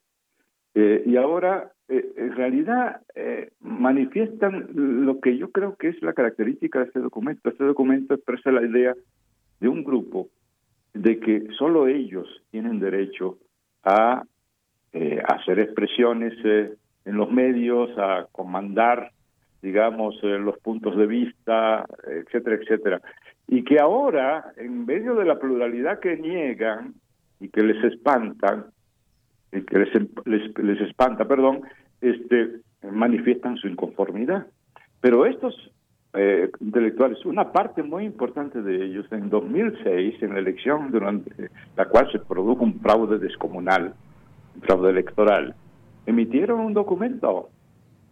[0.80, 6.12] Eh, y ahora eh, en realidad eh, manifiestan lo que yo creo que es la
[6.12, 7.48] característica de este documento.
[7.48, 8.94] Este documento expresa la idea
[9.58, 10.28] de un grupo
[10.94, 13.38] de que solo ellos tienen derecho
[13.82, 14.22] a
[15.28, 19.10] hacer expresiones en los medios, a comandar,
[19.60, 23.02] digamos, los puntos de vista, etcétera, etcétera.
[23.48, 26.94] Y que ahora, en medio de la pluralidad que niegan
[27.38, 28.66] y que les espantan,
[29.50, 29.88] que les,
[30.26, 31.62] les, les espanta, perdón,
[32.00, 34.46] este, manifiestan su inconformidad.
[35.00, 35.54] Pero estos
[36.14, 41.86] eh, intelectuales, una parte muy importante de ellos, en 2006, en la elección durante la
[41.86, 43.94] cual se produjo un fraude descomunal,
[44.54, 45.54] un fraude electoral,
[46.06, 47.50] emitieron un documento.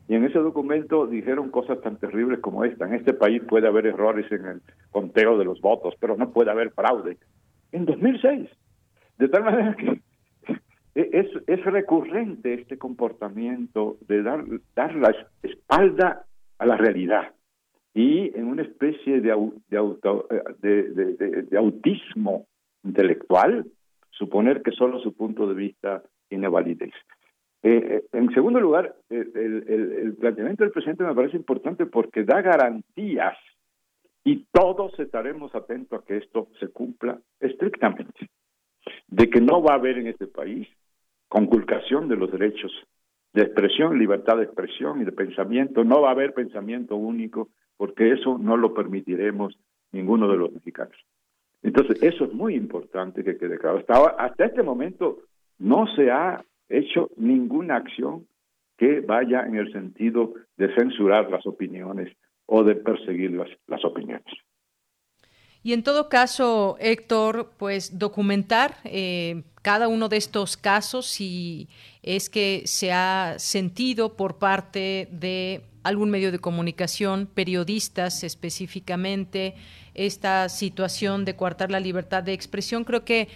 [0.08, 2.86] Y en ese documento dijeron cosas tan terribles como esta.
[2.86, 6.50] En este país puede haber errores en el conteo de los votos, pero no puede
[6.50, 7.16] haber fraude.
[7.72, 8.48] En 2006.
[9.18, 10.00] De tal manera que
[10.96, 16.24] es, es recurrente este comportamiento de dar, dar la espalda
[16.58, 17.34] a la realidad
[17.92, 19.34] y en una especie de,
[19.68, 22.46] de, auto, eh, de, de, autismo
[22.84, 23.66] intelectual,
[24.10, 26.92] suponer que solo su punto de vista tiene validez.
[27.62, 32.24] Eh, eh, en segundo lugar, el, el, el, planteamiento del presidente me parece importante porque
[32.24, 33.36] da garantías
[34.24, 38.28] y todos estaremos atentos a que esto se cumpla estrictamente,
[39.08, 40.68] de que no va a haber en este país
[41.28, 42.72] conculcación de los derechos
[43.32, 45.84] de expresión, libertad de expresión y de pensamiento.
[45.84, 49.58] No va a haber pensamiento único porque eso no lo permitiremos
[49.92, 50.96] ninguno de los mexicanos.
[51.62, 53.78] Entonces, eso es muy importante que quede claro.
[53.78, 55.18] Hasta, hasta este momento
[55.58, 58.26] no se ha hecho ninguna acción
[58.78, 62.14] que vaya en el sentido de censurar las opiniones
[62.46, 64.24] o de perseguir las, las opiniones.
[65.62, 71.68] Y en todo caso, Héctor, pues documentar eh, cada uno de estos casos si
[72.04, 79.56] es que se ha sentido por parte de algún medio de comunicación, periodistas específicamente,
[79.92, 82.84] esta situación de coartar la libertad de expresión.
[82.84, 83.28] Creo que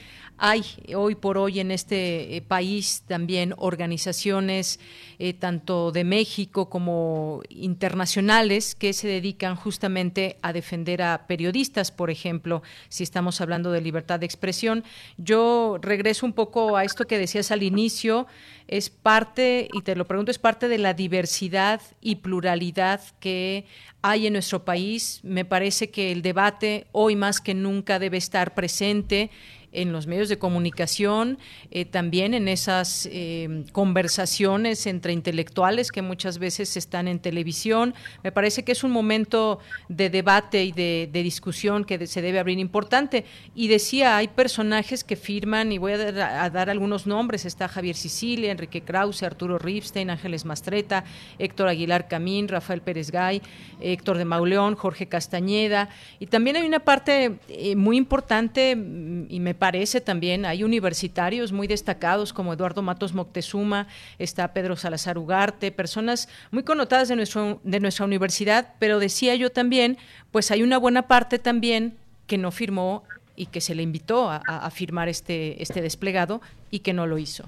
[0.43, 0.64] hay
[0.97, 4.81] hoy por hoy en este eh, país también organizaciones
[5.19, 12.09] eh, tanto de México como internacionales que se dedican justamente a defender a periodistas, por
[12.09, 14.83] ejemplo, si estamos hablando de libertad de expresión.
[15.19, 18.26] Yo regreso un poco a esto que decías al inicio,
[18.68, 23.64] es parte, y te lo pregunto, es parte de la diversidad y pluralidad que
[24.02, 25.20] hay en nuestro país.
[25.22, 29.30] Me parece que el debate hoy más que nunca debe estar presente
[29.72, 31.38] en los medios de comunicación,
[31.70, 37.94] eh, también en esas eh, conversaciones entre intelectuales que muchas veces están en televisión.
[38.24, 42.59] Me parece que es un momento de debate y de, discusión que se debe abrir
[42.59, 43.24] importante.
[43.54, 46.12] Y decía, hay personajes que firman, y voy a
[46.50, 51.04] dar, algunos nombres, está Javier Sicilia, Enrique Krause, Arturo Ripstein, Ángeles Mastreta,
[51.38, 53.42] Héctor Aguilar Camín, Rafael Pérez Gay,
[53.80, 55.90] Héctor de Mauleón, Jorge Castañeda.
[56.18, 61.53] Y también hay una parte eh, muy importante, mm, y me parece también, hay universitarios
[61.53, 63.87] muy destacados como Eduardo Matos Moctezuma,
[64.18, 69.51] está Pedro Salazar Ugarte, personas muy connotadas de, nuestro, de nuestra universidad, pero decía yo
[69.51, 69.99] también,
[70.33, 71.94] pues hay una buena parte también
[72.27, 73.05] que no firmó
[73.37, 77.44] y que se le invitó a, firmar este, este desplegado y que no lo hizo.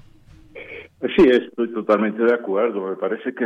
[1.15, 2.89] Sí, estoy totalmente de acuerdo.
[2.89, 3.45] Me parece que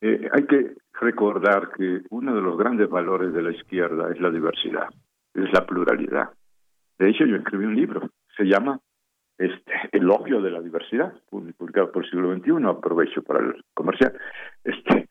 [0.00, 4.30] eh, hay que recordar que uno de los grandes valores de la izquierda es la
[4.30, 4.88] diversidad,
[5.34, 6.30] es la pluralidad.
[6.98, 8.80] De hecho, yo escribí un libro, se llama
[9.38, 14.12] este elogio de la diversidad, publicado por el siglo XXI, aprovecho para el comercial.
[14.64, 15.08] Este,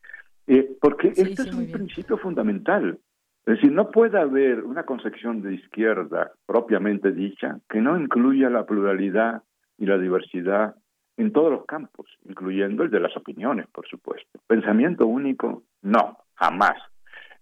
[0.47, 3.00] eh, porque este es un principio fundamental.
[3.46, 8.65] Es decir, no puede haber una concepción de izquierda propiamente dicha que no incluya la
[8.65, 9.44] pluralidad
[9.77, 10.75] y la diversidad
[11.15, 14.40] en todos los campos, incluyendo el de las opiniones, por supuesto.
[14.48, 16.77] Pensamiento único, no, jamás.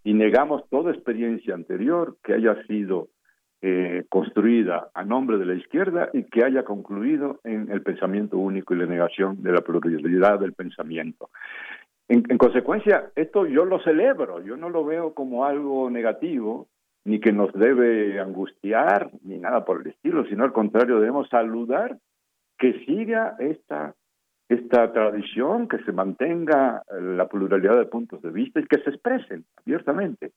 [0.04, 3.10] Y negamos toda experiencia anterior que haya sido
[3.62, 8.74] eh, construida a nombre de la izquierda y que haya concluido en el pensamiento único
[8.74, 11.30] y la negación de la pluralidad del pensamiento.
[12.08, 16.68] En, consecuencia, esto yo lo celebro, yo no lo veo como algo negativo,
[17.04, 21.98] ni que nos debe angustiar, ni nada por el estilo, sino al contrario, debemos saludar
[22.60, 23.96] que siga esta,
[24.50, 29.46] esta tradición, que se mantenga la pluralidad de puntos de vista y que se expresen
[29.58, 30.32] abiertamente,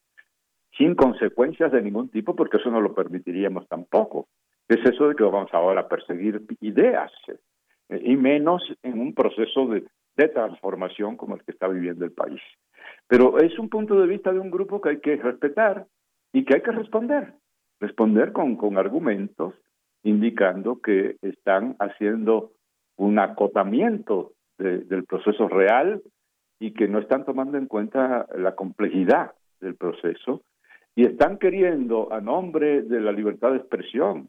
[0.79, 4.29] sin consecuencias de ningún tipo, porque eso no lo permitiríamos tampoco.
[4.67, 7.13] Es eso de que vamos ahora a perseguir ideas,
[7.91, 9.85] eh, y menos en un proceso de
[10.19, 12.41] de transformación como el que está viviendo el país.
[13.07, 15.87] Pero es un punto de vista de un grupo que hay que respetar
[16.33, 17.35] y que hay que responder,
[17.81, 19.55] responder con, con argumentos
[20.03, 22.51] indicando que están haciendo
[22.97, 26.03] un acotamiento del proceso real
[26.59, 30.43] y que no están tomando en cuenta la complejidad del proceso
[30.99, 34.29] y están queriendo, a nombre de la libertad de expresión,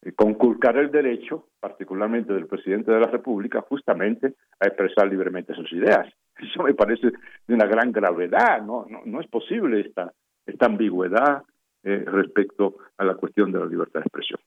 [0.00, 5.70] eh, conculcar el derecho, particularmente del presidente de la República, justamente a expresar libremente sus
[5.74, 6.10] ideas.
[6.38, 7.08] Eso me parece
[7.46, 10.10] de una gran gravedad, no, no, es posible esta,
[10.46, 11.42] esta ambigüedad
[11.82, 14.40] eh, respecto a la cuestión de la libertad de expresión.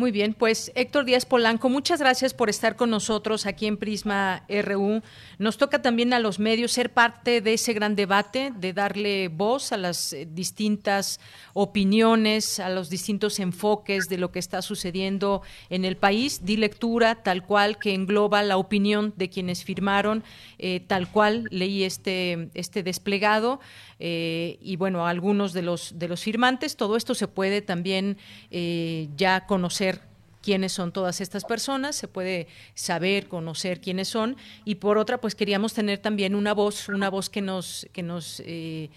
[0.00, 4.46] Muy bien, pues Héctor Díaz Polanco, muchas gracias por estar con nosotros aquí en Prisma
[4.48, 5.02] RU.
[5.36, 9.72] Nos toca también a los medios ser parte de ese gran debate, de darle voz
[9.72, 11.20] a las eh, distintas
[11.52, 16.46] opiniones, a los distintos enfoques de lo que está sucediendo en el país.
[16.46, 20.24] Di lectura tal cual que engloba la opinión de quienes firmaron,
[20.56, 23.60] eh, tal cual leí este, este desplegado.
[24.00, 26.76] Eh, y bueno, algunos de los, de los firmantes.
[26.76, 28.16] Todo esto se puede también
[28.50, 30.00] eh, ya conocer
[30.42, 35.34] quiénes son todas estas personas, se puede saber, conocer quiénes son y por otra pues
[35.34, 38.88] queríamos tener también una voz, una voz que nos que nos eh,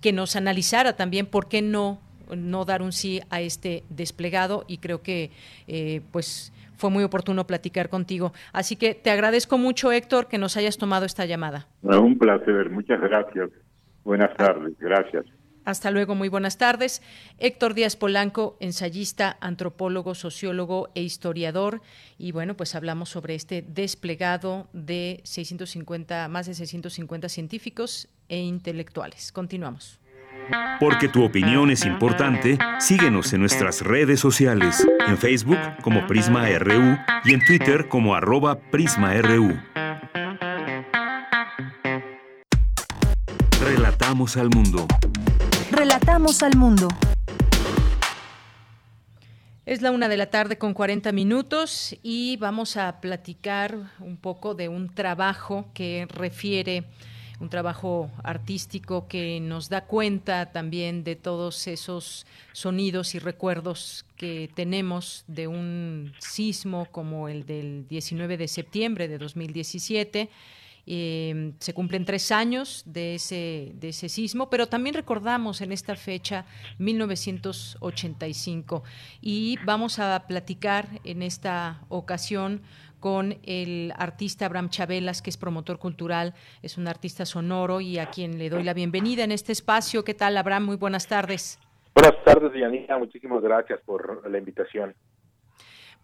[0.00, 2.00] que nos analizara también por qué no
[2.36, 5.32] no dar un sí a este desplegado y creo que
[6.12, 8.32] pues fue muy oportuno platicar contigo.
[8.52, 11.66] Así que te agradezco mucho Héctor que nos hayas tomado esta llamada.
[11.82, 13.50] Un placer, muchas gracias.
[14.04, 15.26] Buenas tardes, gracias.
[15.64, 17.02] Hasta luego, muy buenas tardes.
[17.38, 21.82] Héctor Díaz Polanco, ensayista, antropólogo, sociólogo e historiador.
[22.18, 29.32] Y bueno, pues hablamos sobre este desplegado de 650, más de 650 científicos e intelectuales.
[29.32, 30.00] Continuamos.
[30.80, 36.96] Porque tu opinión es importante, síguenos en nuestras redes sociales, en Facebook como Prisma RU
[37.24, 39.56] y en Twitter como arroba PrismaRU.
[44.10, 44.88] Relatamos al mundo.
[45.70, 46.88] Relatamos al mundo.
[49.64, 54.56] Es la una de la tarde con 40 minutos y vamos a platicar un poco
[54.56, 56.86] de un trabajo que refiere,
[57.38, 64.50] un trabajo artístico que nos da cuenta también de todos esos sonidos y recuerdos que
[64.56, 70.30] tenemos de un sismo como el del 19 de septiembre de 2017
[70.92, 75.94] eh, se cumplen tres años de ese, de ese sismo, pero también recordamos en esta
[75.94, 76.46] fecha
[76.78, 78.82] 1985
[79.20, 82.62] y vamos a platicar en esta ocasión
[82.98, 88.06] con el artista Abraham Chabelas, que es promotor cultural, es un artista sonoro y a
[88.06, 90.02] quien le doy la bienvenida en este espacio.
[90.02, 90.64] ¿Qué tal, Abraham?
[90.64, 91.60] Muy buenas tardes.
[91.94, 92.98] Buenas tardes, Dianita.
[92.98, 94.96] Muchísimas gracias por la invitación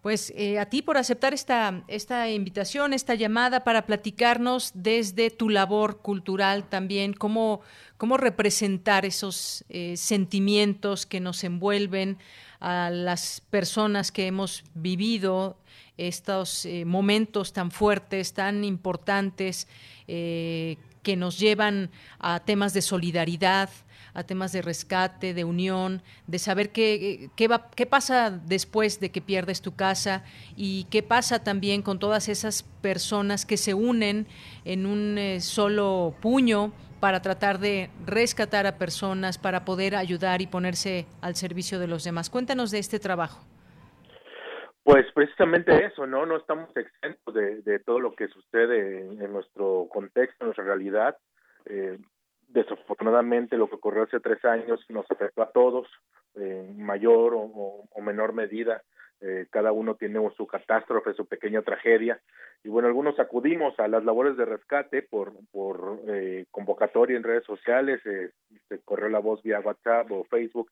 [0.01, 5.49] pues eh, a ti por aceptar esta, esta invitación, esta llamada para platicarnos desde tu
[5.49, 7.61] labor cultural también, cómo,
[7.97, 12.17] cómo representar esos eh, sentimientos que nos envuelven
[12.59, 15.57] a las personas que hemos vivido
[15.97, 19.67] estos eh, momentos tan fuertes, tan importantes,
[20.07, 23.69] que nos llevan a temas de solidaridad,
[24.17, 29.61] a temas de rescate, de unión, de saber qué, qué, pasa después de que pierdes
[29.61, 30.23] tu casa
[30.55, 34.25] y qué pasa también con todas esas personas que se unen
[34.65, 40.47] en un eh, solo puño para tratar de rescatar a personas, para poder ayudar y
[40.47, 42.31] ponerse al servicio de los demás.
[42.31, 43.45] Cuéntanos de este trabajo.
[44.83, 46.25] Pues precisamente eso, ¿no?
[46.25, 51.15] No estamos exentos de, todo lo que sucede en, nuestro contexto, en nuestra realidad.
[51.65, 51.99] Eh,
[52.47, 55.87] desafortunadamente lo que ocurrió hace tres años nos afectó a todos
[56.35, 58.83] en mayor o, menor medida
[59.19, 62.21] eh, cada uno tiene su catástrofe, su pequeña tragedia,
[62.63, 67.43] y bueno, algunos acudimos a las labores de rescate por, por eh, convocatoria en redes
[67.43, 68.29] sociales, eh,
[68.69, 70.71] se corrió la voz vía WhatsApp o Facebook,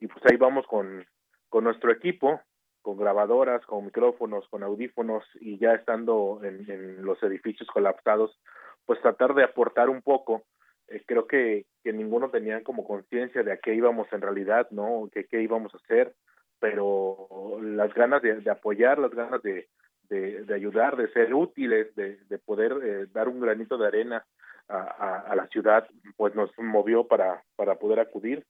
[0.00, 1.04] y pues ahí vamos con,
[1.50, 2.40] con nuestro equipo,
[2.80, 8.40] con grabadoras, con micrófonos, con audífonos, y ya estando en los edificios colapsados,
[8.86, 10.42] pues tratar de aportar un poco.
[10.88, 15.08] Eh, creo que, que ninguno tenía como conciencia de a qué íbamos en realidad, ¿no?
[15.12, 16.14] Que qué íbamos a hacer,
[16.60, 19.68] pero las ganas de, de apoyar, las ganas de,
[20.08, 24.24] de, de, ayudar, de ser útiles, de, de poder eh, dar un granito de arena
[24.68, 28.44] a, a, a, la ciudad, pues nos movió para, para poder acudir.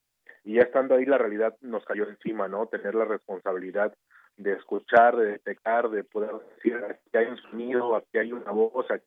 [0.44, 2.66] Y ya estando ahí, la realidad nos cayó encima, ¿no?
[2.66, 3.94] Tener la responsabilidad
[4.36, 8.90] de escuchar, de detectar, de poder decir, aquí hay un sonido, aquí hay una voz,
[8.90, 9.06] aquí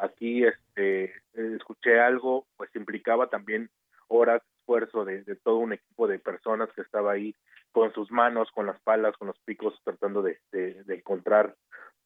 [0.00, 3.70] aquí este escuché algo pues implicaba también
[4.08, 7.34] horas esfuerzo de, de, todo un equipo de personas que estaba ahí
[7.72, 11.56] con sus manos con las palas con los picos tratando de, de, de encontrar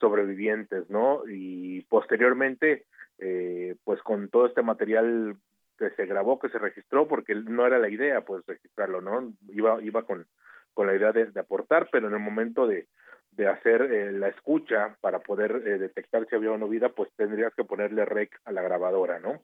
[0.01, 2.87] sobrevivientes no y posteriormente
[3.19, 5.37] eh, pues con todo este material
[5.79, 9.83] que se grabó que se registró porque no era la idea pues registrarlo no iba
[9.83, 10.27] iba con
[10.73, 12.89] con la idea de, de aportar pero en el momento de
[13.37, 17.53] de hacer eh, la escucha para poder eh, detectar si había una vida, pues tendrías
[17.55, 19.43] que ponerle rec a la grabadora, ¿no?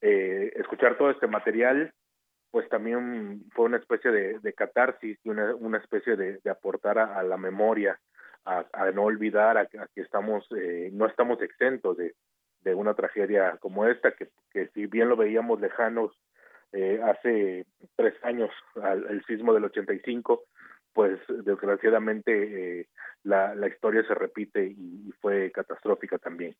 [0.00, 1.92] Eh, escuchar todo este material,
[2.50, 7.36] pues también fue una especie de, catarsis y una, una especie de, aportar a, la
[7.36, 8.00] memoria,
[8.44, 12.14] a, a no olvidar a, que estamos, eh, no estamos exentos de,
[12.62, 16.12] de una tragedia como esta, que, que si bien lo veíamos lejanos
[17.04, 17.66] hace
[17.96, 18.48] tres años,
[18.80, 20.44] al, el sismo del 85,
[20.92, 22.88] pues desgraciadamente eh,
[23.22, 26.54] la, la historia se repite y, y fue catastrófica también.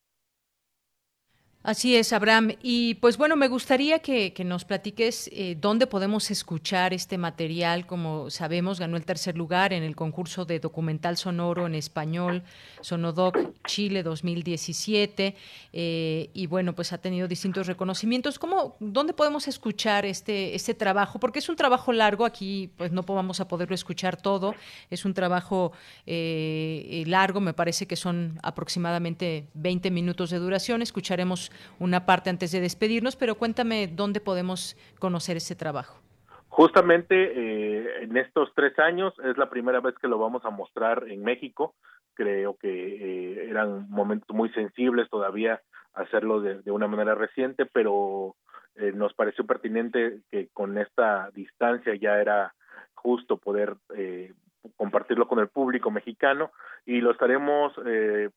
[1.63, 2.53] Así es, Abraham.
[2.63, 7.87] Y pues bueno, me gustaría que, que nos platiques eh, dónde podemos escuchar este material.
[7.87, 12.45] Como sabemos, ganó el tercer lugar en el concurso de documental sonoro en español,
[12.81, 13.37] Sonodoc
[13.67, 15.37] Chile 2017.
[15.75, 18.39] Eh, y bueno, pues ha tenido distintos reconocimientos.
[18.39, 21.21] ¿Cómo, ¿Dónde podemos escuchar este, este trabajo?
[21.21, 24.55] Porque es un trabajo largo, aquí pues no vamos a poderlo escuchar todo.
[24.89, 25.73] Es un trabajo
[26.07, 30.81] eh, largo, me parece que son aproximadamente 20 minutos de duración.
[30.81, 36.01] Escucharemos una parte antes de despedirnos, pero cuéntame dónde podemos conocer ese trabajo.
[36.49, 41.05] Justamente eh, en estos tres años es la primera vez que lo vamos a mostrar
[41.09, 41.75] en México.
[42.15, 45.61] Creo que eh, eran momentos muy sensibles todavía
[45.95, 48.35] hacerlo de, de una manera reciente, pero
[48.77, 52.55] eh, nos pareció pertinente que con esta distancia ya era
[52.95, 54.33] justo poder eh,
[54.77, 56.51] compartirlo con el público mexicano
[56.87, 58.31] y lo estaremos eh,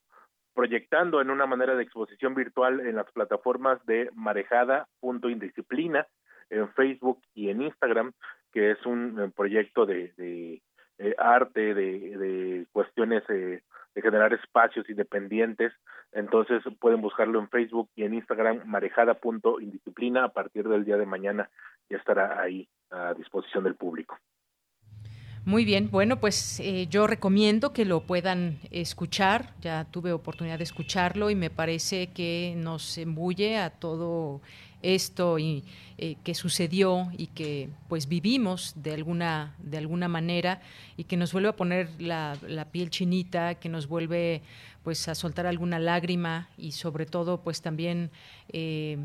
[0.53, 6.07] proyectando en una manera de exposición virtual en las plataformas de marejada.indisciplina
[6.49, 8.13] en Facebook y en Instagram,
[8.51, 10.61] que es un eh, proyecto de, de
[10.99, 13.61] eh, arte, de, de cuestiones eh,
[13.95, 15.73] de generar espacios independientes.
[16.11, 20.25] Entonces pueden buscarlo en Facebook y en Instagram, marejada.indisciplina.
[20.25, 21.49] A partir del día de mañana
[21.89, 24.17] ya estará ahí a disposición del público.
[25.45, 29.53] Muy bien, bueno, pues eh, yo recomiendo que lo puedan escuchar.
[29.61, 34.39] Ya tuve oportunidad de escucharlo y me parece que nos embulle a todo
[34.81, 35.65] esto y
[35.97, 40.61] eh, que sucedió y que pues vivimos de alguna de alguna manera
[40.95, 44.41] y que nos vuelve a poner la, la piel chinita, que nos vuelve
[44.83, 48.11] pues a soltar alguna lágrima y sobre todo pues también
[48.49, 48.97] eh,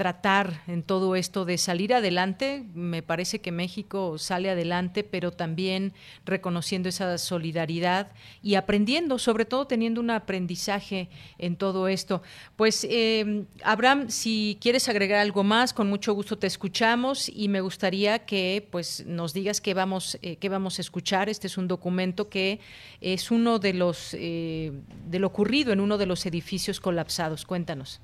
[0.00, 2.64] tratar en todo esto de salir adelante.
[2.72, 5.92] Me parece que México sale adelante, pero también
[6.24, 8.10] reconociendo esa solidaridad
[8.42, 12.22] y aprendiendo, sobre todo teniendo un aprendizaje en todo esto.
[12.56, 17.60] Pues, eh, Abraham, si quieres agregar algo más, con mucho gusto te escuchamos y me
[17.60, 21.28] gustaría que pues, nos digas qué vamos, eh, qué vamos a escuchar.
[21.28, 22.58] Este es un documento que
[23.02, 24.72] es uno de los eh,
[25.10, 27.44] de lo ocurrido en uno de los edificios colapsados.
[27.44, 28.00] Cuéntanos.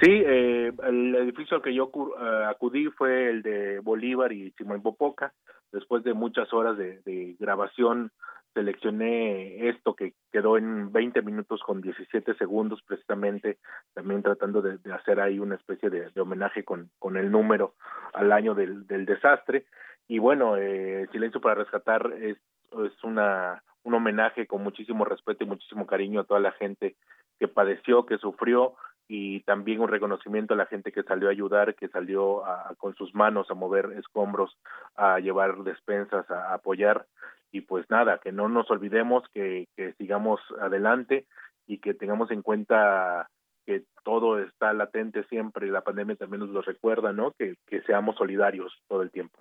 [0.00, 2.14] Sí, eh, el edificio al que yo uh,
[2.48, 5.32] acudí fue el de Bolívar y Simón Popoca.
[5.72, 8.10] Después de muchas horas de, grabación,
[8.54, 13.58] seleccioné esto que quedó en 20 minutos con 17 segundos, precisamente,
[13.92, 17.74] también tratando de, hacer ahí una especie de, homenaje con, el número
[18.12, 19.66] al año del, del desastre.
[20.08, 22.36] Y bueno, eh, Silencio para Rescatar es,
[22.84, 26.96] es una, un homenaje con muchísimo respeto y muchísimo cariño a toda la gente
[27.38, 28.74] que padeció, que sufrió
[29.08, 32.94] y también un reconocimiento a la gente que salió a ayudar, que salió a, con
[32.94, 34.56] sus manos a mover escombros,
[34.96, 37.06] a llevar despensas, a, a apoyar
[37.54, 41.26] y pues nada, que no nos olvidemos que, que sigamos adelante
[41.66, 43.28] y que tengamos en cuenta
[43.64, 47.30] que todo está latente siempre la pandemia también nos lo recuerda, ¿no?
[47.32, 49.38] Que, que seamos solidarios todo el tiempo.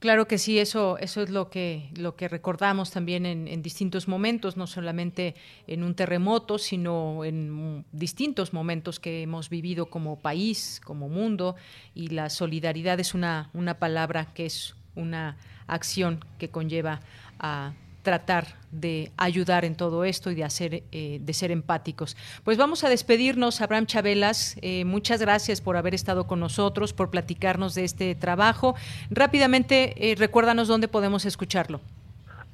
[0.00, 4.56] Claro que sí, eso, eso es lo que, lo que recordamos también en, distintos momentos,
[4.56, 5.34] no solamente
[5.66, 11.54] en un terremoto, sino en distintos momentos que hemos vivido como país, como mundo,
[11.94, 15.36] y la solidaridad es una, una palabra que es una
[15.66, 17.00] acción que conlleva
[17.38, 22.16] a tratar de ayudar en todo esto y de hacer eh, de ser empáticos.
[22.44, 24.56] Pues vamos a despedirnos, Abraham Chabelas.
[24.62, 28.74] Eh, muchas gracias por haber estado con nosotros, por platicarnos de este trabajo.
[29.10, 31.80] Rápidamente, eh, recuérdanos dónde podemos escucharlo.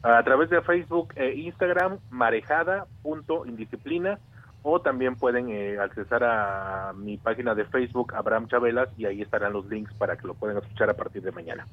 [0.03, 4.19] A través de Facebook e Instagram, marejada.indisciplina,
[4.63, 9.67] o también pueden accesar a mi página de Facebook, Abraham Chabelas, y ahí estarán los
[9.67, 11.67] links para que lo puedan escuchar a partir de mañana.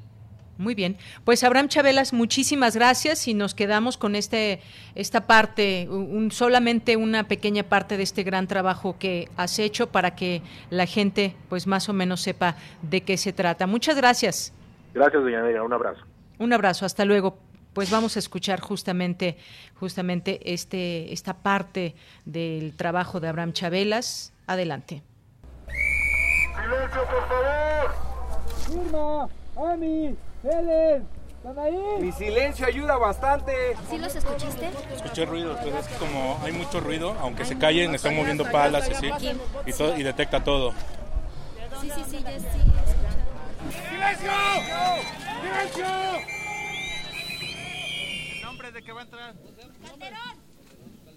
[0.57, 0.97] Muy bien.
[1.25, 4.61] Pues Abraham Chabelas, muchísimas gracias y nos quedamos con este
[4.93, 10.15] esta parte, un, solamente una pequeña parte de este gran trabajo que has hecho para
[10.15, 13.65] que la gente pues más o menos sepa de qué se trata.
[13.65, 14.53] Muchas gracias.
[14.93, 16.01] Gracias, doña Neira, un abrazo.
[16.37, 17.39] Un abrazo, hasta luego.
[17.73, 19.37] Pues vamos a escuchar justamente
[19.79, 21.95] justamente este esta parte
[22.25, 24.33] del trabajo de Abraham Chabelas.
[24.45, 25.01] Adelante.
[26.55, 27.53] Silencio, por favor.
[29.55, 30.15] Ami.
[30.43, 31.07] ¡Helen!
[31.37, 31.81] ¿Están ahí?
[31.99, 33.75] Mi silencio ayuda bastante.
[33.89, 34.71] ¿Sí los escuchaste?
[34.93, 38.87] Escuché ruido, pero es que como hay mucho ruido, aunque se callen, están moviendo palas
[38.89, 39.11] y así,
[39.65, 40.73] y, todo, y detecta todo.
[41.81, 42.45] Sí, sí, sí, ya sí.
[43.89, 44.31] ¡Silencio!
[45.41, 45.85] ¡Silencio!
[48.43, 49.33] nombre de que va a entrar?
[49.85, 50.37] ¡Calderón!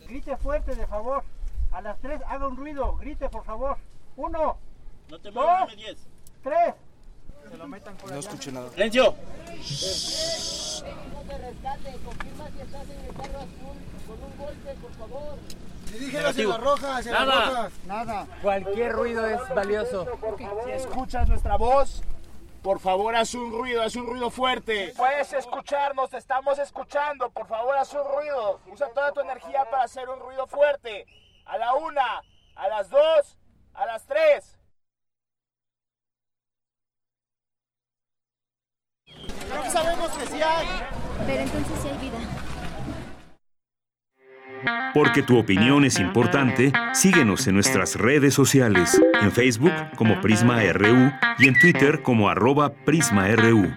[0.08, 1.24] Grite fuerte, de favor.
[1.72, 2.96] A las tres, haga un ruido.
[2.96, 3.76] Grite, por favor.
[4.16, 4.58] Uno.
[5.08, 5.98] No te muevas, dime diez.
[6.42, 6.74] Tres
[8.08, 8.70] no escucho nada.
[8.70, 9.14] ¡Silencio!
[15.92, 17.26] Dirígelo hacia la roja, hacia Nada.
[17.26, 17.70] la roja.
[17.86, 18.26] Nada.
[18.42, 20.06] Cualquier ruido es valioso.
[20.64, 22.02] Si escuchas nuestra voz,
[22.62, 24.92] por favor haz un ruido, haz un ruido fuerte.
[24.96, 27.30] Puedes escucharnos, te estamos escuchando.
[27.30, 28.60] Por favor haz un ruido.
[28.72, 31.06] Usa toda tu energía para hacer un ruido fuerte.
[31.46, 32.22] A la una,
[32.56, 33.38] a las dos,
[33.74, 34.55] a las tres.
[39.54, 40.66] No sabemos que sí hay.
[41.26, 42.18] Pero entonces sí hay vida.
[44.94, 51.12] Porque tu opinión es importante, síguenos en nuestras redes sociales, en Facebook como Prisma RU
[51.38, 53.70] y en Twitter como arroba PrismaRU.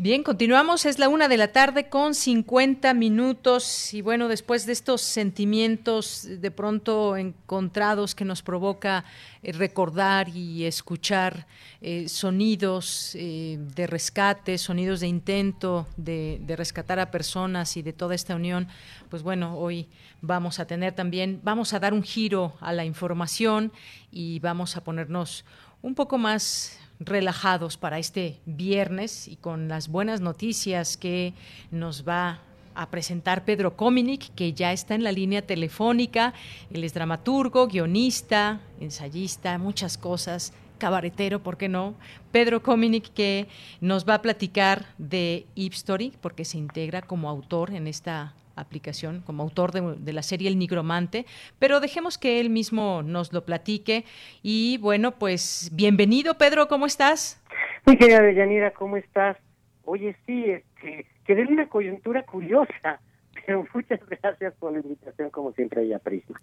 [0.00, 0.86] Bien, continuamos.
[0.86, 3.92] Es la una de la tarde con 50 minutos.
[3.92, 9.04] Y bueno, después de estos sentimientos de pronto encontrados que nos provoca
[9.42, 11.48] eh, recordar y escuchar
[11.80, 17.92] eh, sonidos eh, de rescate, sonidos de intento de, de, rescatar a personas y de
[17.92, 18.68] toda esta unión,
[19.10, 19.88] pues bueno, hoy
[20.22, 23.72] vamos a tener también, vamos a dar un giro a la información
[24.12, 25.44] y vamos a ponernos
[25.82, 31.34] un poco más relajados para este viernes y con las buenas noticias que
[31.70, 32.40] nos va
[32.74, 36.32] a presentar Pedro Cominic, que ya está en la línea telefónica.
[36.70, 41.94] Él es dramaturgo, guionista, ensayista, muchas cosas, cabaretero, ¿por qué no?
[42.30, 43.48] Pedro Cominic, que
[43.80, 49.42] nos va a platicar de Story, porque se integra como autor en esta aplicación como
[49.42, 51.26] autor de, la serie El Nigromante,
[51.58, 54.04] pero dejemos que él mismo nos lo platique.
[54.42, 57.42] Y bueno, pues bienvenido Pedro, ¿cómo estás?
[57.86, 59.36] Muy querida Deyanira, ¿cómo estás?
[59.84, 63.00] Oye, sí, este, quedé en una coyuntura curiosa.
[63.46, 66.38] Pero muchas gracias por la invitación, como siempre, ella Prisma.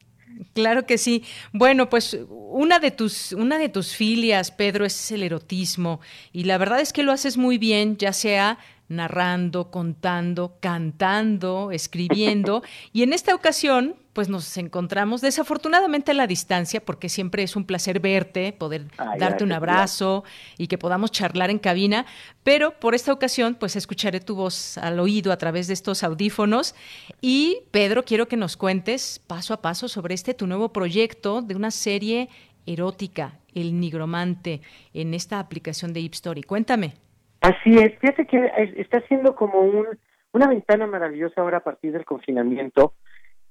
[0.54, 1.24] Claro que sí.
[1.54, 6.00] Bueno, pues una de tus, una de tus filias, Pedro, es el erotismo.
[6.32, 8.58] Y la verdad es que lo haces muy bien, ya sea
[8.88, 12.64] narrando, contando, cantando, escribiendo.
[12.94, 17.66] y en esta ocasión, pues nos encontramos desafortunadamente a la distancia, porque siempre es un
[17.66, 18.88] placer verte, poder
[19.20, 20.24] darte un abrazo
[20.58, 22.06] y que podamos charlar en cabina.
[22.42, 26.76] Pero por esta ocasión, pues escucharé tu voz al oído a través de estos audífonos.
[27.20, 31.56] Y Pedro, quiero que nos cuentes paso a paso sobre este tu nuevo proyecto de
[31.56, 32.30] una serie
[32.66, 34.62] erótica, El Nigromante,
[34.94, 36.44] en esta aplicación de Story.
[36.44, 37.05] Cuéntame.
[37.46, 39.86] Así es, fíjate que está siendo como un,
[40.32, 42.94] una ventana maravillosa ahora a partir del confinamiento,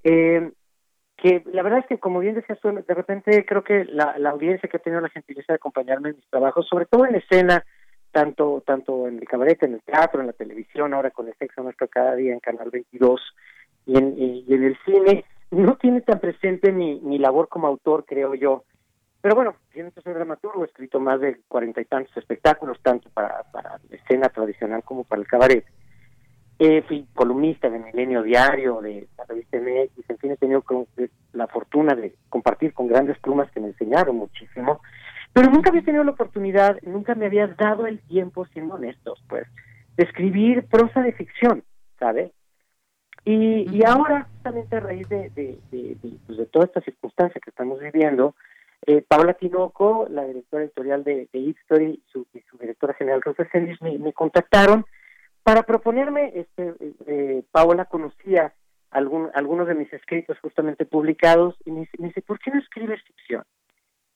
[0.02, 0.50] eh,
[1.16, 4.68] que la verdad es que como bien decías de repente creo que la, la audiencia
[4.68, 7.64] que ha tenido la gentileza de acompañarme en mis trabajos, sobre todo en escena,
[8.10, 11.62] tanto tanto en el cabaret, en el teatro, en la televisión, ahora con el sexo
[11.62, 13.20] nuestro cada día en Canal 22
[13.86, 18.04] y en, y en el cine, no tiene tan presente mi, mi labor como autor,
[18.04, 18.64] creo yo.
[19.24, 23.08] Pero bueno, siendo que soy dramaturgo, he escrito más de cuarenta y tantos espectáculos, tanto
[23.08, 25.64] para, para la escena tradicional como para el cabaret.
[26.58, 30.62] Eh, fui columnista de Milenio Diario, de la revista MX, en fin, he tenido
[31.32, 34.82] la fortuna de compartir con grandes plumas que me enseñaron muchísimo.
[35.32, 39.46] Pero nunca había tenido la oportunidad, nunca me había dado el tiempo, siendo honestos, pues,
[39.96, 41.64] de escribir prosa de ficción,
[41.98, 42.30] ¿sabes?
[43.24, 45.96] Y, y ahora, justamente a raíz de, de, de,
[46.26, 48.34] pues, de toda esta circunstancia que estamos viviendo,
[48.86, 53.46] eh, Paula Tinoco, la directora editorial de, de History, su, y su directora general Rosa
[53.50, 54.84] Celis, me, contactaron
[55.42, 56.74] para proponerme, este,
[57.06, 58.54] eh, Paola conocía
[58.90, 63.02] algún, algunos de mis escritos justamente publicados y me, me dice, ¿por qué no escribes
[63.04, 63.42] ficción?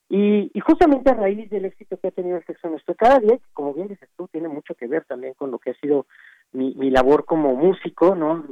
[0.07, 3.37] Y, y, justamente a raíz del éxito que ha tenido el sexo nuestro cada día,
[3.53, 6.07] como bien dices tú, tiene mucho que ver también con lo que ha sido
[6.51, 8.43] mi, mi labor como músico, ¿no?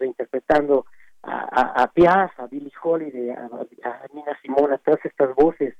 [0.00, 0.86] Interpretando
[1.22, 5.74] a, a, a Billie Holiday, a, a Nina Simone, a todas estas voces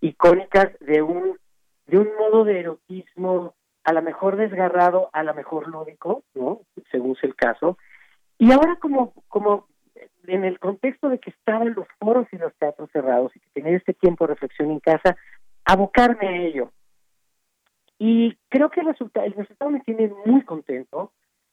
[0.00, 1.38] icónicas de un,
[1.86, 6.62] de un modo de erotismo a lo mejor desgarrado, a lo mejor lúdico, ¿no?
[6.90, 7.78] Según sea el caso.
[8.36, 9.68] Y ahora como, como
[10.26, 13.76] en el contexto de que estaban los foros y los teatros cerrados y que tenía
[13.76, 15.16] este tiempo de reflexión en casa,
[15.64, 16.72] abocarme a ello.
[17.98, 21.12] Y creo que el resultado, el resultado me tiene muy contento.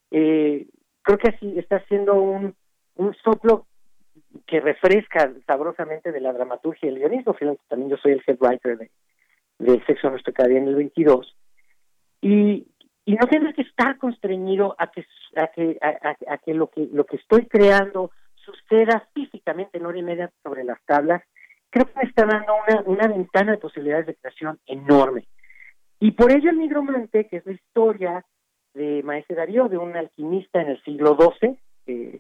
[0.10, 0.68] Eh,
[1.04, 2.56] creo que así está siendo un,
[2.96, 3.66] un soplo
[4.46, 7.36] que refresca sabrosamente de la dramaturgia y el guionismo.
[7.68, 8.92] También yo soy el head writer de,
[9.60, 11.36] de Sexo Cada Día en el 22.
[12.22, 12.68] Y,
[13.06, 17.06] y no tengo que estar constreñido a que a que a, que lo que lo
[17.06, 21.22] que estoy creando suceda físicamente en hora y media sobre las tablas,
[21.70, 25.26] creo que me está dando una, una ventana de posibilidades de creación enorme.
[26.00, 28.26] Y por ello el nigromante, que es la historia
[28.74, 32.20] de Maese Darío, de un alquimista en el siglo XII, eh,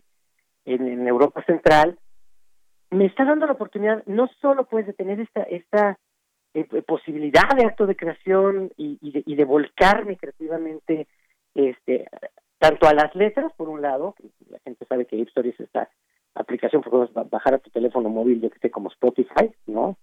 [0.65, 1.97] en, Europa Central,
[2.91, 5.97] me está dando la oportunidad no solo pues de tener esta, esta
[6.53, 11.07] eh, posibilidad de acto de creación y, y, de, y de volcarme creativamente
[11.55, 12.07] este
[12.63, 14.15] tanto a las letras, por un lado,
[14.49, 15.89] la gente sabe que Story es esta
[16.33, 19.97] aplicación que puedes bajar a tu teléfono móvil, yo que sé, como Spotify, ¿no?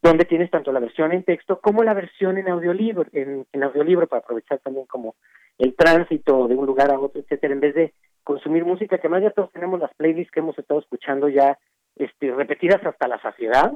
[0.00, 4.06] Donde tienes tanto la versión en texto como la versión en audiolibro, en, en audiolibro
[4.06, 5.16] para aprovechar también como
[5.58, 7.92] el tránsito de un lugar a otro, etcétera, en vez de
[8.28, 11.58] consumir música, que más ya todos tenemos las playlists que hemos estado escuchando ya
[11.96, 13.72] este, repetidas hasta la saciedad,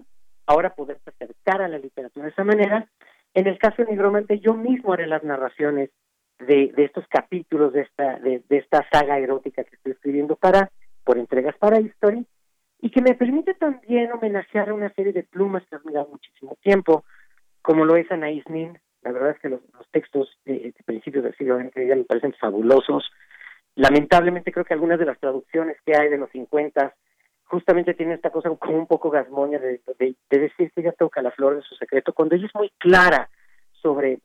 [0.46, 2.86] ahora poder acercar a la literatura de esa manera.
[3.32, 5.88] En el caso de Nigromante, yo mismo haré las narraciones
[6.38, 10.70] de, de estos capítulos de esta, de, esta saga erótica que estoy escribiendo para,
[11.02, 12.26] por entregas para History,
[12.82, 16.58] y que me permite también homenajear a una serie de plumas que han mirado muchísimo
[16.60, 17.06] tiempo,
[17.62, 18.78] como lo es Anaïs Nin.
[19.00, 22.04] La verdad es que los, los textos de, de, principios del siglo XX ya me
[22.04, 23.10] parecen fabulosos.
[23.74, 26.94] Lamentablemente creo que algunas de las traducciones que hay de los 50
[27.44, 31.22] justamente tienen esta cosa como un poco gasmoña de, de, de decir que ella toca
[31.22, 33.28] la flor de su secreto, cuando ella es muy clara
[33.72, 34.20] sobre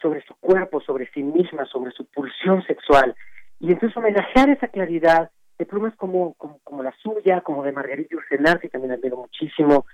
[0.00, 3.14] sobre su cuerpo, sobre sí misma, sobre su pulsión sexual.
[3.60, 8.16] Y entonces homenajear esa claridad de plumas como, como, como la suya, como de Margarita
[8.16, 9.86] Ursenar, que también admiro muchísimo,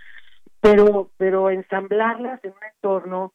[0.61, 3.33] pero, pero ensamblarlas en un entorno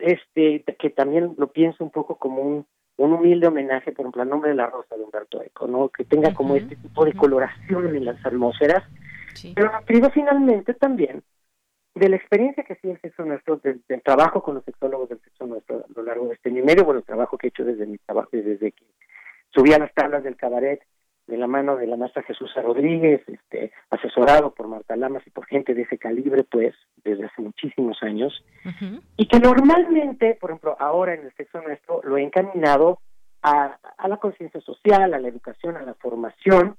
[0.00, 4.28] este que también lo pienso un poco como un, un humilde homenaje, por ejemplo, al
[4.28, 5.88] nombre de la rosa de Humberto Eco, ¿no?
[5.88, 8.82] que tenga como este tipo de coloración en las atmósferas,
[9.34, 9.52] sí.
[9.54, 11.22] pero nutrido finalmente también
[11.94, 15.08] de la experiencia que ha sido el sexo nuestro, del, del, trabajo con los sexólogos
[15.10, 17.48] del sexo nuestro a lo largo de este año y medio, bueno, el trabajo que
[17.48, 18.84] he hecho desde mi trabajo, desde que
[19.50, 20.80] subí a las tablas del cabaret
[21.26, 25.46] de la mano de la maestra Jesús Rodríguez, este, asesorado por Marta Lamas y por
[25.46, 29.02] gente de ese calibre, pues, desde hace muchísimos años, uh -huh.
[29.16, 32.98] y que normalmente, por ejemplo, ahora en el sexo nuestro, lo he encaminado
[33.42, 36.76] a, a la conciencia social, a la educación, a la formación,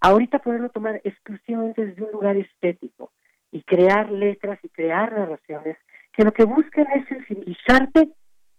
[0.00, 3.12] ahorita poderlo tomar exclusivamente desde un lugar estético,
[3.52, 5.76] y crear letras y crear narraciones
[6.12, 8.10] que lo que buscan es sensibilizarte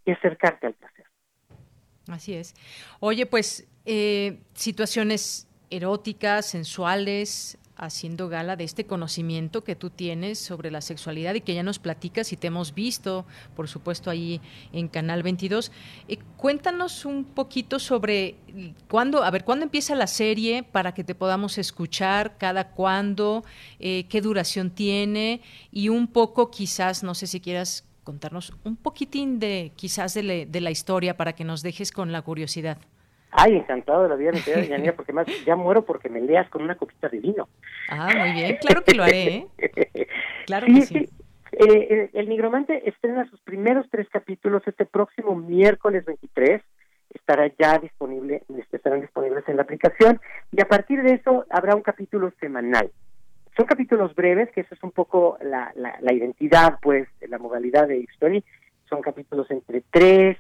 [0.06, 1.06] y acercarte al placer.
[2.08, 2.56] Así es.
[3.00, 10.72] Oye, pues eh, situaciones eróticas, sensuales, haciendo gala de este conocimiento que tú tienes sobre
[10.72, 14.42] la sexualidad y que ya nos platicas y te hemos visto, por supuesto, ahí
[14.74, 15.72] en Canal 22.
[16.08, 18.36] Eh, cuéntanos un poquito sobre
[18.90, 23.46] cuándo, a ver, cuándo empieza la serie para que te podamos escuchar, cada cuándo,
[23.80, 25.42] eh, qué duración tiene
[25.72, 30.46] y un poco quizás, no sé si quieras contarnos un poquitín de quizás de, le,
[30.46, 32.78] de la historia para que nos dejes con la curiosidad.
[33.32, 36.50] Ay, encantado de la vida, mi querida Yanira, porque más ya muero porque me leas
[36.50, 37.50] con una copita de vino.
[37.90, 39.48] Ah, muy bien, claro que lo haré, ¿eh?
[40.46, 41.00] Claro sí, que sí.
[41.00, 41.10] sí.
[41.52, 46.62] Eh, el Nigromante estrena sus primeros tres capítulos este próximo miércoles 23.
[47.14, 50.22] Estará ya disponible, estarán disponibles en la aplicación
[50.54, 52.90] y a partir de eso habrá un capítulo semanal.
[53.58, 57.40] Son capítulos breves, que eso es un poco la, la, la identidad, pues, de la
[57.40, 58.44] modalidad de Story.
[58.88, 60.38] Son capítulos entre tres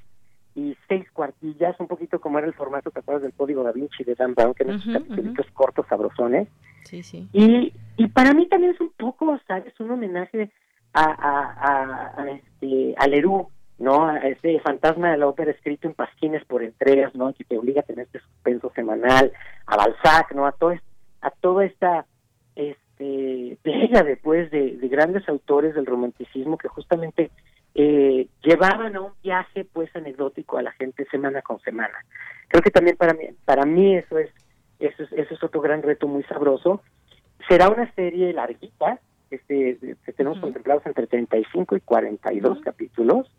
[0.55, 4.03] y seis cuartillas, un poquito como era el formato, ¿te acuerdas del Código Da Vinci
[4.03, 5.53] de Dan Brown, que eran uh -huh, capítulos uh -huh.
[5.53, 6.47] cortos, sabrosones?
[6.83, 7.27] Sí, sí.
[7.33, 9.77] Y, y para mí también es un poco, ¿sabes?
[9.79, 10.51] Un homenaje
[10.93, 13.47] a, a, a, este, a Leroux,
[13.77, 14.07] ¿no?
[14.07, 17.33] A ese fantasma de la ópera escrito en pasquines por entregas, ¿no?
[17.33, 19.31] Que te obliga a tener este suspenso semanal,
[19.65, 20.45] a Balzac, ¿no?
[20.45, 20.73] A todo
[21.21, 22.05] a toda esta
[22.99, 27.31] este pega después de, de, grandes autores del romanticismo que justamente
[27.75, 31.93] eh, llevaban a un viaje pues anecdótico a la gente semana con semana.
[32.47, 34.31] Creo que también para mí, para mí eso es,
[34.79, 36.81] eso es, eso es otro gran reto muy sabroso.
[37.47, 43.29] Será una serie larguita, este, que tenemos contemplados entre 35 y 42 capítulos.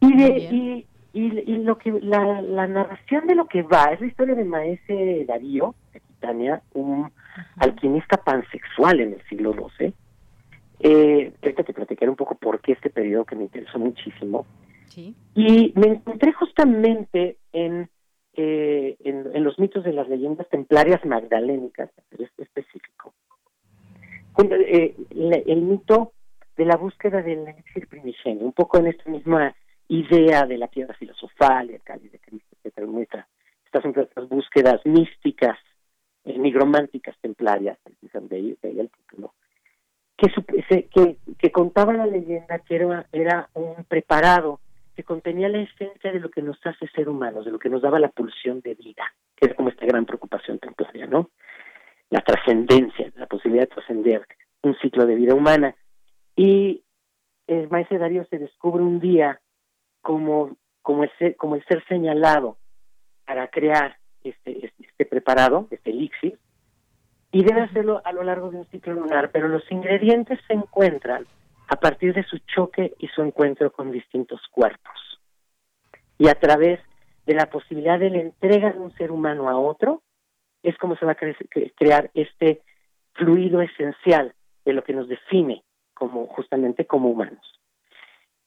[0.00, 4.00] Y, de, y, y, y, lo que la, la narración de lo que va es
[4.00, 7.10] la historia de Maese Darío, de Titania, un
[7.56, 9.92] alquimista pansexual en el siglo XII,
[10.80, 14.46] eh, ahorita te platicaré un poco por qué este periodo que me interesó muchísimo.
[14.86, 15.14] Sí.
[15.34, 17.90] Y me encontré justamente en,
[18.34, 23.12] eh, en, en, los mitos de las leyendas templarias magdalénicas, es específico.
[24.38, 26.12] Eh, el mito
[26.56, 29.54] de la búsqueda del elixir primigenio, un poco en esta misma
[29.88, 33.26] idea de la piedra filosofal, el cáliz de Cristo, etcétera, muestra
[33.64, 35.58] estas, estas búsquedas místicas,
[36.36, 39.32] nigrománticas templarias, de el título
[40.18, 44.60] que, que, que contaba la leyenda que era, era un preparado
[44.96, 47.82] que contenía la esencia de lo que nos hace ser humanos, de lo que nos
[47.82, 49.04] daba la pulsión de vida,
[49.36, 51.30] que es como esta gran preocupación templaria, ¿no?
[52.10, 54.26] La trascendencia, la posibilidad de trascender
[54.62, 55.76] un ciclo de vida humana.
[56.34, 56.82] Y
[57.46, 59.40] el maestro Darío se descubre un día
[60.02, 62.56] como, como, el, ser, como el ser señalado
[63.24, 66.38] para crear este, este, este preparado, este elixir,
[67.30, 71.26] y debe hacerlo a lo largo de un ciclo lunar, pero los ingredientes se encuentran
[71.68, 75.20] a partir de su choque y su encuentro con distintos cuerpos.
[76.16, 76.80] Y a través
[77.26, 80.02] de la posibilidad de la entrega de un ser humano a otro,
[80.62, 81.36] es como se va a cre
[81.76, 82.62] crear este
[83.12, 85.62] fluido esencial de lo que nos define
[85.94, 87.60] como justamente como humanos.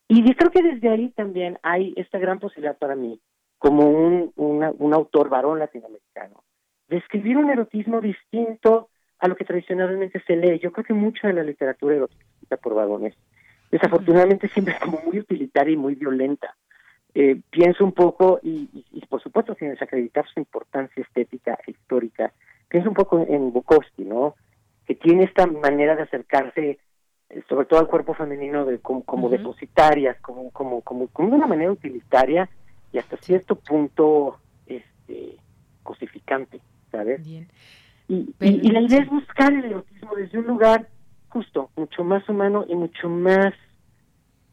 [0.07, 3.22] Y yo creo que desde ahí también hay esta gran posibilidad para mí,
[3.62, 6.43] como un, una, un autor varón latinoamericano,
[6.88, 8.89] de escribir un erotismo distinto
[9.20, 10.57] a lo que tradicionalmente se lee.
[10.57, 13.14] Yo creo que mucha de la literatura erótica por vagones,
[13.70, 16.55] desafortunadamente siempre es como muy utilitaria y muy violenta.
[17.14, 22.34] Eh, pienso un poco, y, y, por supuesto sin desacreditar su importancia estética e histórica,
[22.68, 24.34] pienso un poco en Bukowski, ¿no?
[24.88, 26.80] Que tiene esta manera de acercarse,
[27.30, 29.38] eh, sobre todo al cuerpo femenino, de, como, como uh -huh.
[29.38, 32.49] depositarias, como, como, como, como de una manera utilitaria
[32.92, 35.38] y hasta cierto punto este,
[35.84, 36.62] cosificante.
[36.92, 37.24] ¿sabes?
[37.24, 37.48] Bien.
[38.08, 40.89] Y, y, y, la idea es buscar el erotismo desde un lugar
[41.30, 43.54] justo, mucho más humano y mucho más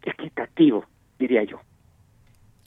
[0.02, 0.84] equitativo,
[1.18, 1.60] diría yo.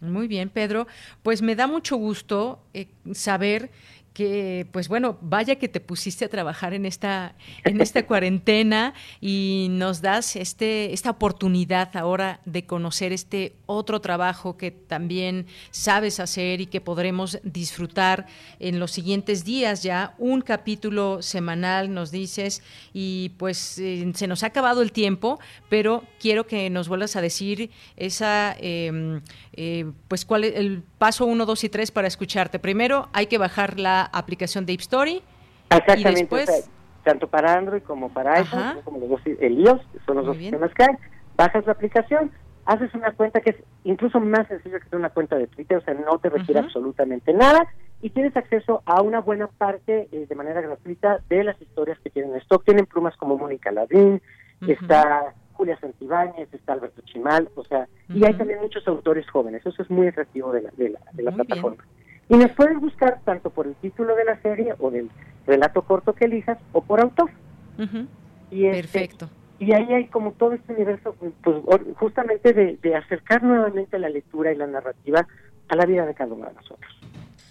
[0.01, 0.87] Muy bien, Pedro.
[1.23, 3.69] Pues me da mucho gusto eh, saber
[4.13, 9.67] que pues bueno, vaya que te pusiste a trabajar en esta en esta cuarentena y
[9.71, 16.59] nos das este esta oportunidad ahora de conocer este otro trabajo que también sabes hacer
[16.59, 18.27] y que podremos disfrutar
[18.59, 24.43] en los siguientes días ya un capítulo semanal nos dices y pues eh, se nos
[24.43, 25.39] ha acabado el tiempo,
[25.69, 29.21] pero quiero que nos vuelvas a decir esa eh,
[29.53, 32.59] eh, pues cuál es el paso uno, dos y tres para escucharte.
[32.59, 35.21] Primero hay que bajar la aplicación de Story
[35.69, 36.49] Exactamente, y después...
[36.49, 36.71] o sea,
[37.03, 40.37] tanto para Android como para iPhone, como los dos, el iOS, son los Muy dos
[40.37, 40.51] bien.
[40.51, 40.95] sistemas que hay.
[41.35, 42.31] Bajas la aplicación,
[42.65, 45.93] haces una cuenta que es incluso más sencilla que una cuenta de Twitter, o sea,
[45.95, 46.65] no te requiere uh -huh.
[46.67, 47.67] absolutamente nada
[48.03, 52.09] y tienes acceso a una buena parte eh, de manera gratuita de las historias que
[52.09, 52.63] tienen stock.
[52.65, 54.21] Tienen plumas como Mónica Ladín,
[54.61, 54.71] uh -huh.
[54.79, 58.17] está Julia Santibáñez, está Alberto Chimal, o sea, uh -huh.
[58.17, 61.23] y hay también muchos autores jóvenes, eso es muy atractivo de la, de la, de
[61.23, 61.83] la plataforma.
[61.83, 62.00] Bien.
[62.31, 65.09] Y nos puedes buscar tanto por el título de la serie o del
[65.45, 67.29] relato corto que elijas o por autor.
[67.77, 68.07] Uh -huh.
[68.49, 69.29] y este, Perfecto.
[69.59, 71.13] Y ahí hay como todo este universo,
[71.43, 71.57] pues
[71.97, 75.27] justamente de, de acercar nuevamente la lectura y la narrativa
[75.67, 77.01] a la vida de cada uno de nosotros.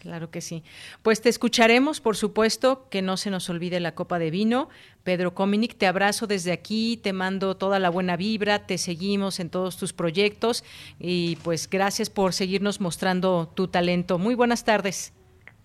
[0.01, 0.65] Claro que sí.
[1.03, 4.71] Pues te escucharemos, por supuesto, que no se nos olvide la copa de vino.
[5.05, 9.51] Pedro Cominic, te abrazo desde aquí, te mando toda la buena vibra, te seguimos en
[9.51, 10.65] todos tus proyectos
[10.99, 14.19] y pues gracias por seguirnos mostrando tu talento.
[14.19, 15.13] Muy buenas tardes.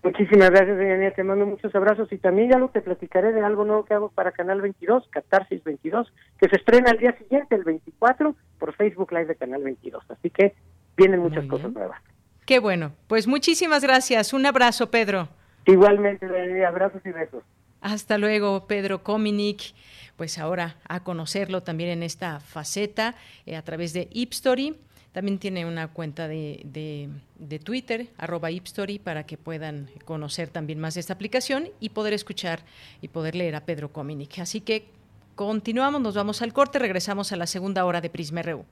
[0.02, 1.10] Muchísimas gracias, Daniela.
[1.12, 4.10] Te mando muchos abrazos y también ya lo te platicaré de algo nuevo que hago
[4.10, 9.10] para Canal 22, Catarsis 22, que se estrena el día siguiente, el 24, por Facebook
[9.12, 10.04] Live de Canal 22.
[10.10, 10.54] Así que
[10.96, 12.00] vienen muchas cosas nuevas.
[12.46, 12.92] Qué bueno.
[13.06, 14.32] Pues muchísimas gracias.
[14.32, 15.28] Un abrazo, Pedro.
[15.66, 16.26] Igualmente,
[16.64, 17.42] abrazos y besos.
[17.82, 19.74] Hasta luego, Pedro Cominic.
[20.16, 24.76] Pues ahora a conocerlo también en esta faceta eh, a través de Ipstory.
[25.12, 30.78] También tiene una cuenta de, de, de, Twitter, arroba Ipstory, para que puedan conocer también
[30.78, 32.60] más de esta aplicación y poder escuchar
[33.00, 34.38] y poder leer a Pedro Cominic.
[34.38, 34.88] Así que
[35.36, 38.64] Continuamos, nos vamos al corte, regresamos a la segunda hora de Prisma RU.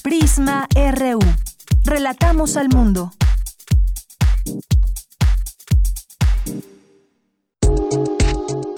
[0.00, 1.18] Prisma RU.
[1.88, 3.12] Relatamos al mundo.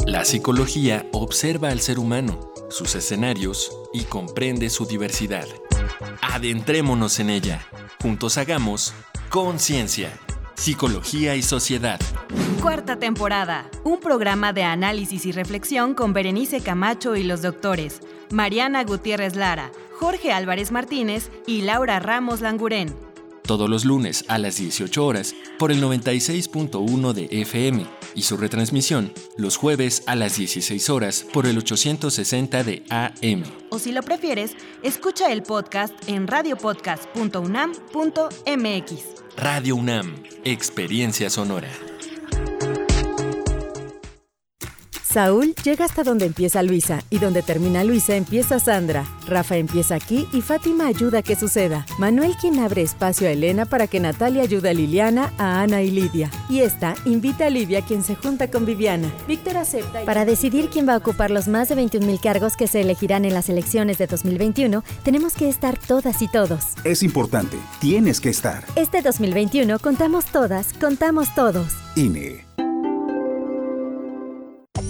[0.06, 5.48] La psicología observa al ser humano, sus escenarios y comprende su diversidad.
[6.22, 7.66] Adentrémonos en ella.
[8.00, 8.94] Juntos hagamos
[9.28, 10.16] conciencia,
[10.54, 11.98] psicología y sociedad.
[12.62, 13.68] Cuarta temporada.
[13.82, 19.72] Un programa de análisis y reflexión con Berenice Camacho y los doctores Mariana Gutiérrez Lara,
[19.98, 22.94] Jorge Álvarez Martínez y Laura Ramos Langurén.
[23.42, 29.12] Todos los lunes a las 18 horas por el 96.1 de FM y su retransmisión
[29.36, 33.42] los jueves a las 16 horas por el 860 de AM.
[33.70, 34.52] O si lo prefieres,
[34.84, 39.04] escucha el podcast en radiopodcast.unam.mx.
[39.36, 41.70] Radio UNAM, Experiencia Sonora.
[45.12, 49.04] Saúl llega hasta donde empieza Luisa y donde termina Luisa empieza Sandra.
[49.26, 51.84] Rafa empieza aquí y Fátima ayuda a que suceda.
[51.98, 55.90] Manuel quien abre espacio a Elena para que Natalia ayude a Liliana, a Ana y
[55.90, 56.30] Lidia.
[56.48, 59.12] Y esta invita a Livia quien se junta con Viviana.
[59.26, 60.02] Víctor acepta.
[60.02, 60.06] Y...
[60.06, 63.34] Para decidir quién va a ocupar los más de 21.000 cargos que se elegirán en
[63.34, 66.66] las elecciones de 2021, tenemos que estar todas y todos.
[66.84, 68.64] Es importante, tienes que estar.
[68.76, 71.72] Este 2021 contamos todas, contamos todos.
[71.96, 72.49] INE.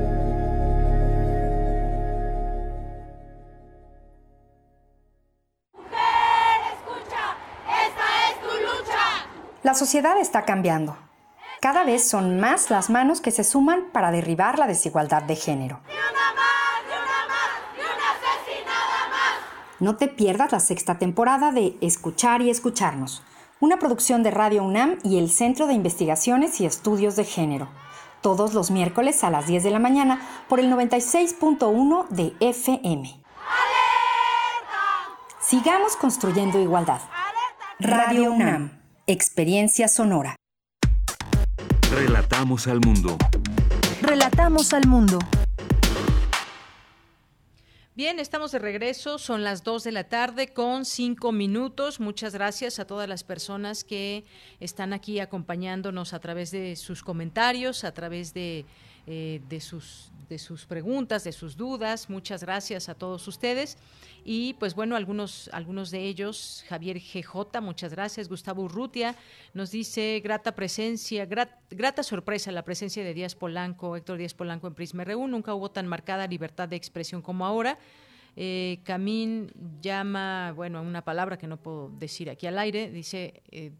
[9.63, 10.97] La sociedad está cambiando.
[11.61, 15.79] Cada vez son más las manos que se suman para derribar la desigualdad de género.
[19.79, 23.21] No te pierdas la sexta temporada de Escuchar y Escucharnos,
[23.59, 27.67] una producción de Radio UNAM y el Centro de Investigaciones y Estudios de Género,
[28.21, 33.21] todos los miércoles a las 10 de la mañana por el 96.1 de FM.
[35.39, 37.01] Sigamos construyendo igualdad.
[37.79, 38.80] Radio UNAM.
[39.07, 40.35] Experiencia sonora.
[41.91, 43.17] Relatamos al mundo.
[43.99, 45.17] Relatamos al mundo.
[47.95, 51.99] Bien, estamos de regreso, son las 2 de la tarde con 5 minutos.
[51.99, 54.23] Muchas gracias a todas las personas que
[54.59, 58.65] están aquí acompañándonos a través de sus comentarios, a través de,
[59.07, 62.09] eh, de, sus, de sus preguntas, de sus dudas.
[62.09, 63.77] Muchas gracias a todos ustedes.
[64.23, 68.29] Y pues bueno, algunos, algunos de ellos, Javier GJ, muchas gracias.
[68.29, 69.15] Gustavo Urrutia
[69.53, 74.75] nos dice grata presencia, grata sorpresa la presencia de Díaz Polanco, Héctor Díaz Polanco en
[74.75, 75.27] Prisma RU.
[75.27, 77.79] Nunca hubo tan marcada libertad de expresión como ahora.
[78.35, 83.71] Eh, Camín llama, bueno, una palabra que no puedo decir aquí al aire, dice eh,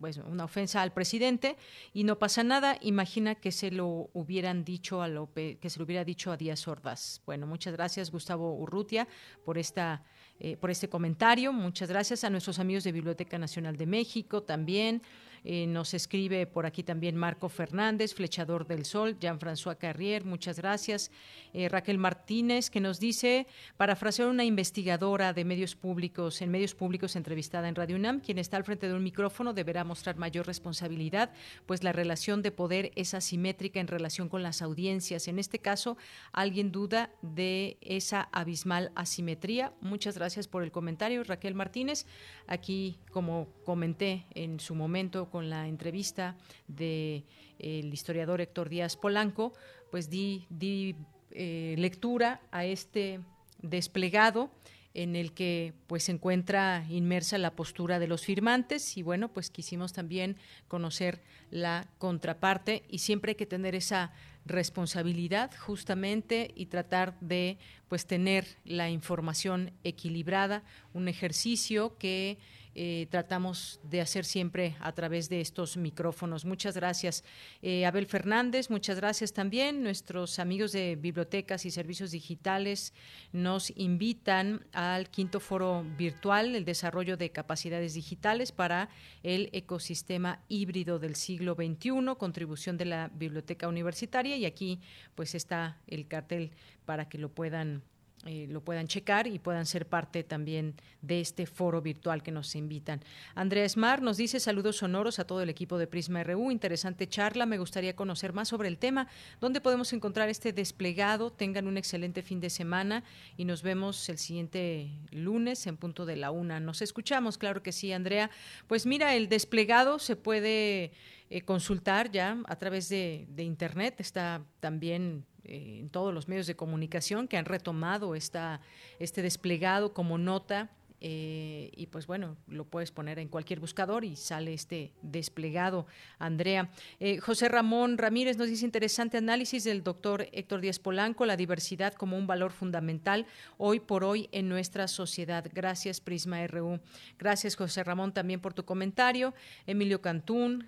[0.00, 1.56] pues, una ofensa al presidente
[1.92, 2.78] y no pasa nada.
[2.80, 6.66] Imagina que se lo hubieran dicho a Lope, que se lo hubiera dicho a Díaz
[6.68, 7.22] Ordaz.
[7.26, 9.08] Bueno, muchas gracias Gustavo Urrutia
[9.44, 10.02] por esta
[10.38, 11.50] eh, por este comentario.
[11.50, 15.00] Muchas gracias a nuestros amigos de Biblioteca Nacional de México también.
[15.48, 21.12] Eh, nos escribe por aquí también Marco Fernández, Flechador del Sol, Jean-François Carrier, muchas gracias.
[21.52, 27.14] Eh, Raquel Martínez, que nos dice, parafrasear una investigadora de medios públicos, en medios públicos
[27.14, 31.30] entrevistada en Radio UNAM, quien está al frente de un micrófono deberá mostrar mayor responsabilidad,
[31.64, 35.28] pues la relación de poder es asimétrica en relación con las audiencias.
[35.28, 35.96] En este caso,
[36.32, 39.72] alguien duda de esa abismal asimetría.
[39.80, 42.04] Muchas gracias por el comentario, Raquel Martínez.
[42.48, 46.34] Aquí, como comenté en su momento con la entrevista
[46.66, 47.22] del
[47.58, 49.52] el historiador Héctor Díaz Polanco,
[49.90, 50.96] pues di, di
[51.30, 53.20] eh, lectura a este
[53.60, 54.50] desplegado
[54.94, 59.50] en el que pues se encuentra inmersa la postura de los firmantes y bueno, pues
[59.50, 61.20] quisimos también conocer
[61.50, 64.14] la contraparte y siempre hay que tener esa
[64.46, 67.58] responsabilidad justamente y tratar de
[67.88, 70.62] pues tener la información equilibrada,
[70.94, 72.38] un ejercicio que
[72.78, 76.44] eh, tratamos de hacer siempre a través de estos micrófonos.
[76.44, 77.24] Muchas gracias.
[77.62, 79.82] Eh, Abel Fernández, muchas gracias también.
[79.82, 82.92] Nuestros amigos de bibliotecas y servicios digitales
[83.32, 88.90] nos invitan al quinto foro virtual, el desarrollo de capacidades digitales para
[89.22, 94.36] el ecosistema híbrido del siglo XXI, contribución de la biblioteca universitaria.
[94.36, 94.80] Y aquí
[95.14, 96.50] pues está el cartel
[96.84, 97.82] para que lo puedan
[98.26, 102.54] eh, lo puedan checar y puedan ser parte también de este foro virtual que nos
[102.56, 103.00] invitan.
[103.34, 107.46] Andrea Esmar nos dice saludos sonoros a todo el equipo de Prisma RU, interesante charla,
[107.46, 109.08] me gustaría conocer más sobre el tema,
[109.40, 113.04] dónde podemos encontrar este desplegado, tengan un excelente fin de semana
[113.36, 116.60] y nos vemos el siguiente lunes en punto de la una.
[116.60, 118.30] Nos escuchamos, claro que sí, Andrea.
[118.66, 120.92] Pues mira, el desplegado se puede
[121.30, 126.46] eh, consultar ya a través de, de internet, está también eh, en todos los medios
[126.46, 128.60] de comunicación que han retomado esta,
[128.98, 130.70] este desplegado como nota
[131.00, 135.86] eh, y pues bueno, lo puedes poner en cualquier buscador y sale este desplegado.
[136.18, 136.70] Andrea.
[137.00, 141.94] Eh, José Ramón Ramírez nos dice interesante análisis del doctor Héctor Díaz Polanco, la diversidad
[141.94, 143.26] como un valor fundamental
[143.58, 145.44] hoy por hoy en nuestra sociedad.
[145.52, 146.80] Gracias, Prisma RU.
[147.18, 149.34] Gracias, José Ramón, también por tu comentario.
[149.66, 150.66] Emilio Cantún,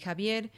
[0.00, 0.50] Javier.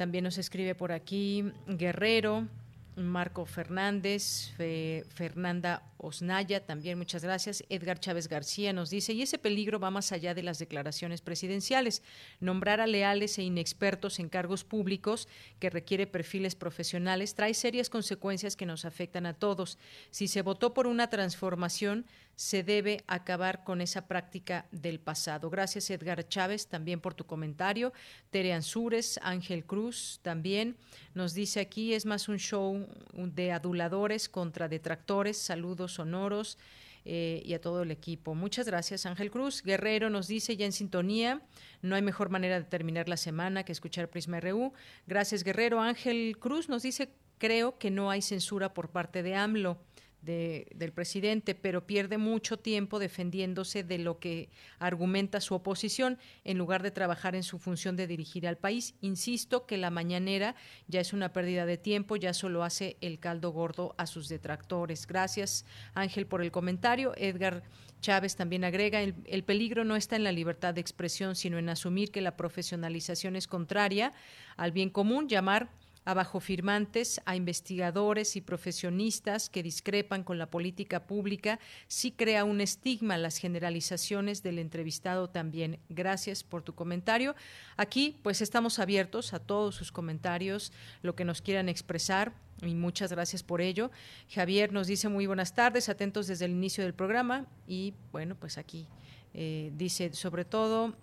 [0.00, 2.48] También nos escribe por aquí Guerrero,
[2.96, 7.64] Marco Fernández, Fernanda Osnaya, también muchas gracias.
[7.68, 12.02] Edgar Chávez García nos dice, y ese peligro va más allá de las declaraciones presidenciales.
[12.40, 15.28] Nombrar a leales e inexpertos en cargos públicos
[15.58, 19.76] que requiere perfiles profesionales trae serias consecuencias que nos afectan a todos.
[20.10, 22.06] Si se votó por una transformación,
[22.40, 25.50] se debe acabar con esa práctica del pasado.
[25.50, 27.92] Gracias Edgar Chávez también por tu comentario.
[28.30, 30.78] Tere Ansúrez, Ángel Cruz también
[31.12, 35.36] nos dice aquí, es más un show de aduladores contra detractores.
[35.36, 36.56] Saludos sonoros.
[37.04, 38.34] Eh, y a todo el equipo.
[38.34, 39.62] Muchas gracias, Ángel Cruz.
[39.62, 41.40] Guerrero nos dice ya en sintonía,
[41.80, 44.74] no hay mejor manera de terminar la semana que escuchar Prisma RU.
[45.06, 45.80] Gracias, Guerrero.
[45.80, 49.78] Ángel Cruz nos dice, creo que no hay censura por parte de AMLO
[50.22, 56.82] del presidente, pero pierde mucho tiempo defendiéndose de lo que argumenta su oposición en lugar
[56.82, 58.94] de trabajar en su función de dirigir al país.
[59.00, 60.54] Insisto que la mañanera
[60.88, 65.06] ya es una pérdida de tiempo, ya solo hace el caldo gordo a sus detractores.
[65.06, 65.64] Gracias,
[65.94, 67.14] Ángel, por el comentario.
[67.16, 67.62] Edgar
[68.00, 71.68] Chávez también agrega, el, el, peligro no está en la libertad de expresión, sino en
[71.68, 74.12] asumir que la profesionalización es contraria
[74.56, 75.70] al bien común, llamar
[76.04, 82.60] abajo firmantes, a investigadores y profesionistas que discrepan con la política pública, sí crea un
[82.60, 85.78] estigma las generalizaciones del entrevistado también.
[85.88, 87.34] Gracias por tu comentario.
[87.76, 90.72] Aquí pues estamos abiertos a todos sus comentarios,
[91.02, 92.32] lo que nos quieran expresar
[92.62, 93.90] y muchas gracias por ello.
[94.28, 98.58] Javier nos dice muy buenas tardes, atentos desde el inicio del programa y bueno, pues
[98.58, 98.88] aquí
[99.32, 100.94] eh, dice sobre todo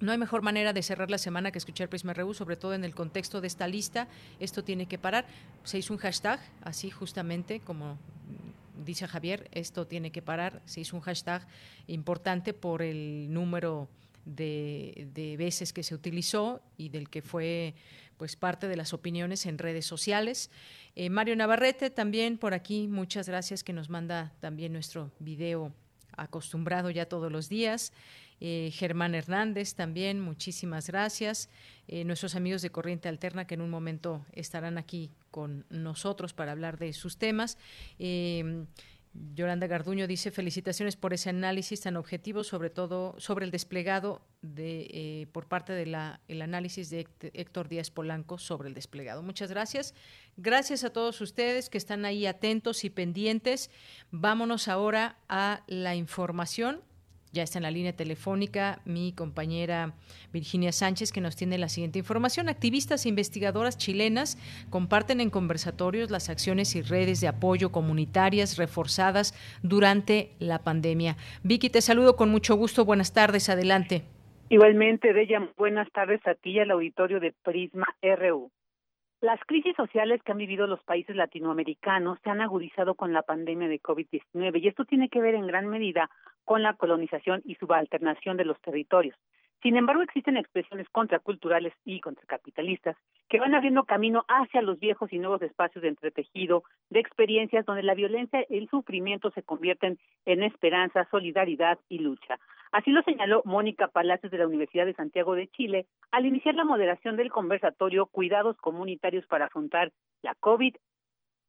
[0.00, 2.84] no hay mejor manera de cerrar la semana que escuchar Prisma RU, sobre todo en
[2.84, 4.08] el contexto de esta lista.
[4.40, 5.26] Esto tiene que parar.
[5.64, 7.98] Se hizo un hashtag, así justamente como
[8.84, 10.62] dice Javier, esto tiene que parar.
[10.64, 11.46] Se hizo un hashtag
[11.86, 13.88] importante por el número
[14.24, 17.74] de, veces que se utilizó y del que fue
[18.16, 20.50] pues parte de las opiniones en redes sociales.
[20.94, 25.72] Eh, Mario Navarrete también por aquí, muchas gracias que nos manda también nuestro video
[26.16, 27.92] acostumbrado ya todos los días.
[28.40, 31.50] Eh, Germán Hernández también, muchísimas gracias.
[31.88, 36.52] Eh, nuestros amigos de Corriente Alterna que en un momento estarán aquí con nosotros para
[36.52, 37.58] hablar de sus temas.
[37.98, 38.64] Eh,
[39.34, 45.28] Yolanda Garduño dice felicitaciones por ese análisis tan objetivo, sobre todo sobre el desplegado de
[45.32, 45.96] por parte del
[46.28, 49.24] el análisis de Héctor Díaz Polanco sobre el desplegado.
[49.24, 49.94] Muchas gracias.
[50.36, 53.72] Gracias a todos ustedes que están ahí atentos y pendientes.
[54.12, 56.80] Vámonos ahora a la información
[57.32, 59.94] ya está en la línea telefónica mi compañera
[60.32, 62.48] Virginia Sánchez, que nos tiene la siguiente información.
[62.48, 64.36] Activistas e investigadoras chilenas
[64.70, 71.16] comparten en conversatorios las acciones y redes de apoyo comunitarias reforzadas durante la pandemia.
[71.42, 72.84] Vicky, te saludo con mucho gusto.
[72.84, 73.48] Buenas tardes.
[73.48, 74.02] Adelante.
[74.48, 78.50] Igualmente, Bella, buenas tardes a ti y al auditorio de Prisma RU.
[79.20, 83.68] Las crisis sociales que han vivido los países latinoamericanos se han agudizado con la pandemia
[83.68, 86.08] de COVID-19 y esto tiene que ver en gran medida
[86.46, 89.18] con la colonización y subalternación de los territorios.
[89.62, 92.96] Sin embargo, existen expresiones contraculturales y contracapitalistas
[93.28, 97.82] que van abriendo camino hacia los viejos y nuevos espacios de entretejido, de experiencias donde
[97.82, 102.38] la violencia y el sufrimiento se convierten en esperanza, solidaridad y lucha.
[102.72, 106.64] Así lo señaló Mónica Palacios de la Universidad de Santiago de Chile al iniciar la
[106.64, 109.92] moderación del conversatorio Cuidados Comunitarios para afrontar
[110.22, 110.74] la COVID,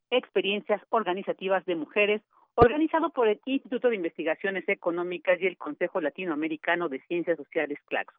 [0.10, 2.22] experiencias organizativas de mujeres,
[2.56, 8.18] organizado por el Instituto de Investigaciones Económicas y el Consejo Latinoamericano de Ciencias Sociales, CLACSO.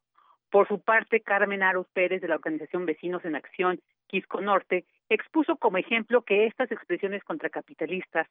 [0.51, 5.57] Por su parte, Carmen Aros Pérez, de la organización Vecinos en Acción, Quisco Norte, expuso
[5.57, 8.29] como ejemplo que estas expresiones contracapitalistas,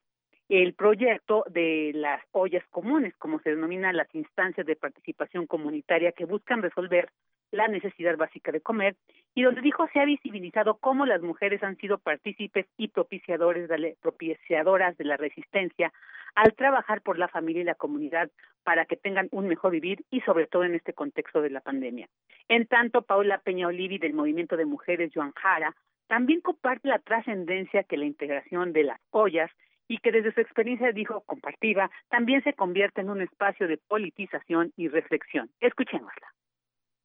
[0.48, 6.26] el proyecto de las ollas comunes, como se denominan las instancias de participación comunitaria que
[6.26, 7.10] buscan resolver
[7.52, 8.96] la necesidad básica de comer,
[9.36, 13.98] y donde dijo se ha visibilizado cómo las mujeres han sido partícipes y propiciadores de
[14.02, 15.94] propiciadoras de la resistencia
[16.36, 18.30] al trabajar por la familia y la comunidad
[18.64, 22.08] para que tengan un mejor vivir y sobre todo en este contexto de la pandemia.
[22.48, 25.76] En tanto, Paula Peña Olivi del Movimiento de Mujeres Joan Jara
[26.08, 29.50] también comparte la trascendencia que la integración de las ollas
[29.88, 34.72] y que desde su experiencia dijo compartida también se convierte en un espacio de politización
[34.78, 35.50] y reflexión.
[35.60, 36.28] Escuchémosla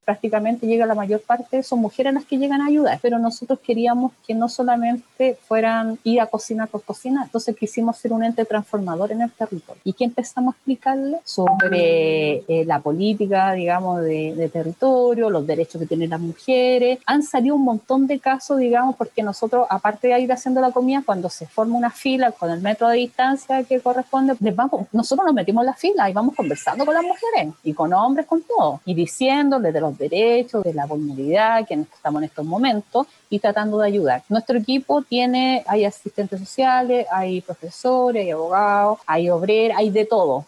[0.07, 4.13] prácticamente llega la mayor parte, son mujeres las que llegan a ayudar, pero nosotros queríamos
[4.25, 9.11] que no solamente fueran ir a cocinar por cocinar, entonces quisimos ser un ente transformador
[9.11, 9.83] en el territorio.
[9.83, 11.19] ¿Y qué empezamos a explicarle?
[11.25, 17.01] Sobre eh, la política, digamos, de, territorio, los derechos que tienen las mujeres.
[17.05, 21.03] Han salido un montón de casos, digamos, porque nosotros, aparte de ir haciendo la comida,
[21.05, 25.27] cuando se forma una fila con el metro de distancia que corresponde, les vamos, nosotros
[25.27, 28.43] nos metimos en la fila y vamos conversando con las mujeres y con hombres, con
[28.43, 33.39] todo, y diciéndoles de los derechos, de la vulnerabilidad que estamos en estos momentos y
[33.39, 34.23] tratando de ayudar.
[34.29, 40.47] Nuestro equipo tiene, hay asistentes sociales, hay profesores, hay abogados, hay obreros, hay de todo.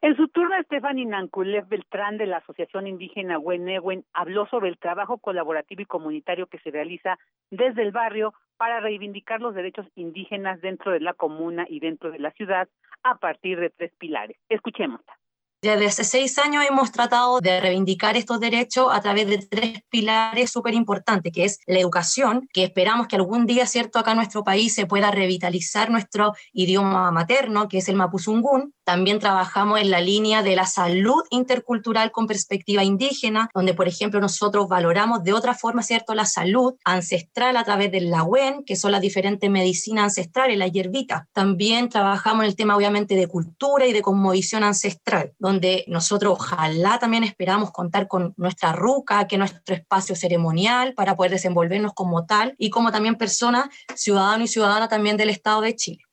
[0.00, 5.18] En su turno, Stephanie Nankulev Beltrán de la Asociación Indígena Huenewen habló sobre el trabajo
[5.18, 7.18] colaborativo y comunitario que se realiza
[7.50, 12.20] desde el barrio para reivindicar los derechos indígenas dentro de la comuna y dentro de
[12.20, 12.68] la ciudad
[13.02, 14.36] a partir de tres pilares.
[14.48, 15.18] Escuchémosla.
[15.60, 20.52] Desde hace seis años hemos tratado de reivindicar estos derechos a través de tres pilares
[20.52, 24.44] súper importantes, que es la educación, que esperamos que algún día, ¿cierto?, acá en nuestro
[24.44, 28.72] país se pueda revitalizar nuestro idioma materno, que es el mapuzungún.
[28.88, 34.18] También trabajamos en la línea de la salud intercultural con perspectiva indígena, donde, por ejemplo,
[34.18, 38.92] nosotros valoramos de otra forma, ¿cierto?, la salud ancestral a través del lawen, que son
[38.92, 41.28] las diferentes medicinas ancestrales, la hierbita.
[41.34, 46.98] También trabajamos en el tema, obviamente, de cultura y de cosmovisión ancestral donde nosotros ojalá
[46.98, 52.24] también esperamos contar con nuestra ruca, que es nuestro espacio ceremonial para poder desenvolvernos como
[52.24, 56.07] tal y como también persona, ciudadano y ciudadana también del Estado de Chile.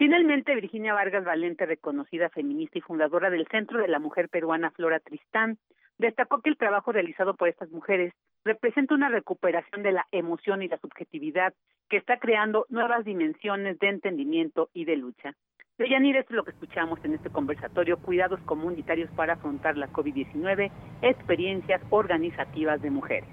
[0.00, 4.98] Finalmente, Virginia Vargas Valente, reconocida feminista y fundadora del Centro de la Mujer Peruana Flora
[4.98, 5.58] Tristán,
[5.98, 10.68] destacó que el trabajo realizado por estas mujeres representa una recuperación de la emoción y
[10.68, 11.52] la subjetividad
[11.90, 15.34] que está creando nuevas dimensiones de entendimiento y de lucha.
[15.76, 20.70] Deyanir, esto es lo que escuchamos en este conversatorio, cuidados comunitarios para afrontar la COVID-19,
[21.02, 23.28] experiencias organizativas de mujeres.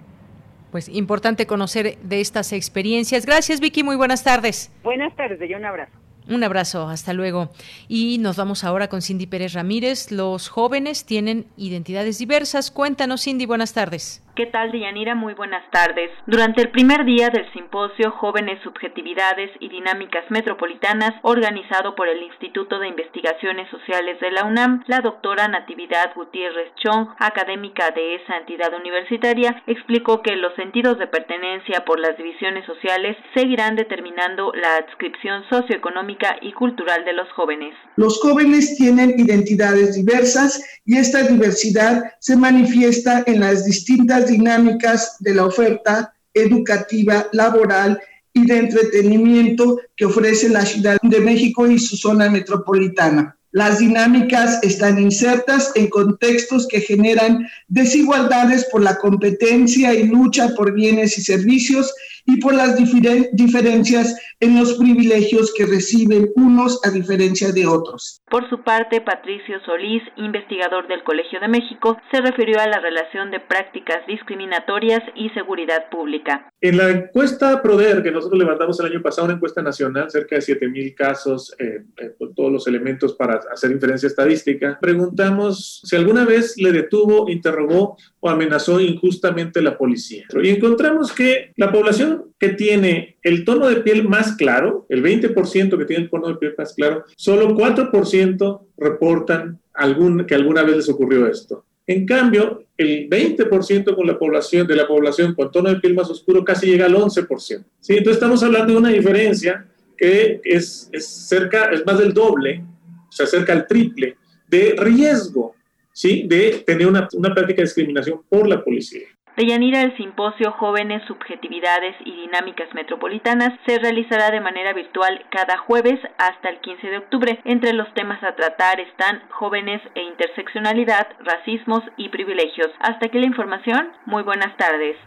[0.71, 3.25] Pues importante conocer de estas experiencias.
[3.25, 4.69] Gracias, Vicky, muy buenas tardes.
[4.83, 6.06] Buenas tardes, de un abrazo.
[6.29, 7.51] Un abrazo, hasta luego.
[7.87, 10.11] Y nos vamos ahora con Cindy Pérez Ramírez.
[10.11, 12.69] Los jóvenes tienen identidades diversas.
[12.69, 14.21] Cuéntanos, Cindy, buenas tardes.
[14.37, 15.15] ¿Qué tal, Deyanira?
[15.15, 16.11] Muy buenas tardes.
[16.27, 22.77] Durante el primer día del simposio Jóvenes Subjetividades y Dinámicas Metropolitanas, organizado por el Instituto
[22.77, 28.71] de Investigaciones Sociales de la UNAM, la doctora Natividad Gutiérrez Chong, académica de esa entidad
[28.79, 35.45] universitaria, explicó que los sentidos de pertenencia por las divisiones sociales seguirán determinando la adscripción
[35.49, 37.73] socioeconómica y cultural de los jóvenes.
[37.95, 45.33] Los jóvenes tienen identidades diversas y esta diversidad se manifiesta en las distintas dinámicas de
[45.33, 47.99] la oferta educativa, laboral
[48.33, 53.36] y de entretenimiento que ofrece la Ciudad de México y su zona metropolitana.
[53.51, 60.73] Las dinámicas están insertas en contextos que generan desigualdades por la competencia y lucha por
[60.73, 61.93] bienes y servicios
[62.27, 68.21] y por las diferencias en los privilegios que reciben unos a diferencia de otros.
[68.29, 73.31] Por su parte, Patricio Solís, investigador del Colegio de México, se refirió a la relación
[73.31, 76.51] de prácticas discriminatorias y seguridad pública.
[76.59, 80.41] En la encuesta PRODER que nosotros levantamos el año pasado, una encuesta nacional, cerca de
[80.41, 86.55] 7.000 casos, eh, eh, todos los elementos para hacer inferencia estadística, preguntamos si alguna vez
[86.57, 90.25] le detuvo, interrogó o amenazó injustamente la policía.
[90.41, 95.77] Y encontramos que la población que tiene el tono de piel más claro, el 20%
[95.77, 100.77] que tiene el tono de piel más claro, solo 4% reportan algún, que alguna vez
[100.77, 101.65] les ocurrió esto.
[101.87, 106.09] En cambio, el 20% con la población, de la población con tono de piel más
[106.09, 107.63] oscuro casi llega al 11%.
[107.79, 107.93] ¿sí?
[107.93, 109.65] Entonces estamos hablando de una diferencia
[109.97, 112.63] que es, es, cerca, es más del doble,
[113.07, 114.17] o sea, cerca al triple
[114.47, 115.55] de riesgo
[115.91, 116.27] ¿sí?
[116.27, 119.07] de tener una, una práctica de discriminación por la policía.
[119.37, 125.99] Deyanira, el simposio Jóvenes, Subjetividades y Dinámicas Metropolitanas se realizará de manera virtual cada jueves
[126.17, 127.39] hasta el 15 de octubre.
[127.45, 132.71] Entre los temas a tratar están jóvenes e interseccionalidad, racismos y privilegios.
[132.79, 133.91] Hasta aquí la información.
[134.07, 134.97] Muy buenas tardes.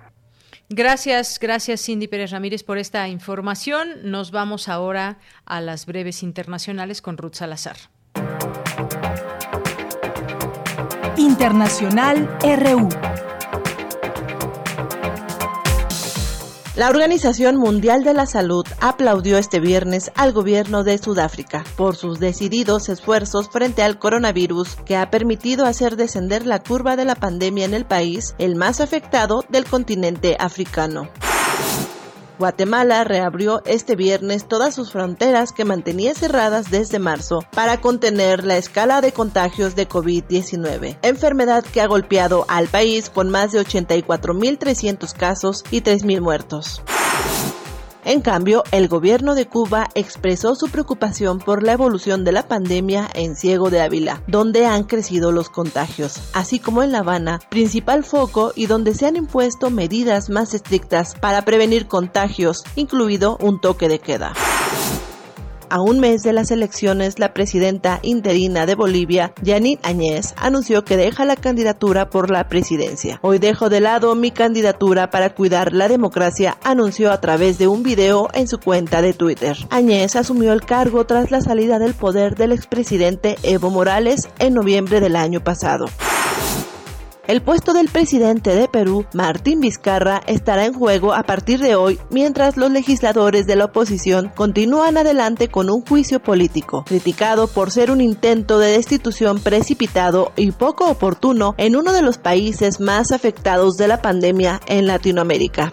[0.73, 3.89] Gracias, gracias Cindy Pérez Ramírez por esta información.
[4.05, 7.77] Nos vamos ahora a las breves internacionales con Ruth Salazar.
[11.17, 12.89] Internacional RU.
[16.77, 22.21] La Organización Mundial de la Salud aplaudió este viernes al gobierno de Sudáfrica por sus
[22.21, 27.65] decididos esfuerzos frente al coronavirus que ha permitido hacer descender la curva de la pandemia
[27.65, 31.11] en el país, el más afectado del continente africano.
[32.41, 38.57] Guatemala reabrió este viernes todas sus fronteras que mantenía cerradas desde marzo para contener la
[38.57, 45.13] escala de contagios de COVID-19, enfermedad que ha golpeado al país con más de 84.300
[45.13, 46.83] casos y 3.000 muertos.
[48.05, 53.09] En cambio, el gobierno de Cuba expresó su preocupación por la evolución de la pandemia
[53.15, 58.05] en Ciego de Ávila, donde han crecido los contagios, así como en La Habana, principal
[58.05, 63.89] foco y donde se han impuesto medidas más estrictas para prevenir contagios, incluido un toque
[63.89, 64.33] de queda.
[65.73, 70.97] A un mes de las elecciones, la presidenta interina de Bolivia, Janine Añez, anunció que
[70.97, 73.21] deja la candidatura por la presidencia.
[73.23, 77.85] Hoy dejo de lado mi candidatura para cuidar la democracia, anunció a través de un
[77.85, 79.57] video en su cuenta de Twitter.
[79.71, 84.99] Añez asumió el cargo tras la salida del poder del expresidente Evo Morales en noviembre
[84.99, 85.87] del año pasado.
[87.27, 91.99] El puesto del presidente de Perú, Martín Vizcarra, estará en juego a partir de hoy
[92.11, 97.91] mientras los legisladores de la oposición continúan adelante con un juicio político, criticado por ser
[97.91, 103.77] un intento de destitución precipitado y poco oportuno en uno de los países más afectados
[103.77, 105.73] de la pandemia en Latinoamérica.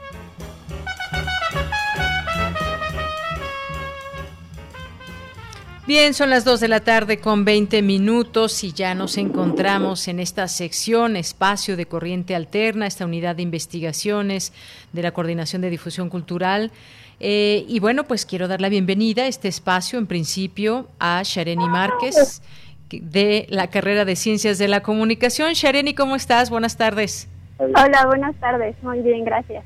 [5.87, 10.19] Bien, son las 2 de la tarde con 20 minutos y ya nos encontramos en
[10.19, 14.53] esta sección, espacio de corriente alterna, esta unidad de investigaciones
[14.93, 16.71] de la Coordinación de Difusión Cultural.
[17.19, 21.67] Eh, y bueno, pues quiero dar la bienvenida a este espacio, en principio, a Shareni
[21.67, 22.43] Márquez
[22.91, 25.53] de la carrera de Ciencias de la Comunicación.
[25.53, 26.51] Shareni, ¿cómo estás?
[26.51, 27.27] Buenas tardes.
[27.57, 28.75] Hola, buenas tardes.
[28.83, 29.63] Muy bien, gracias.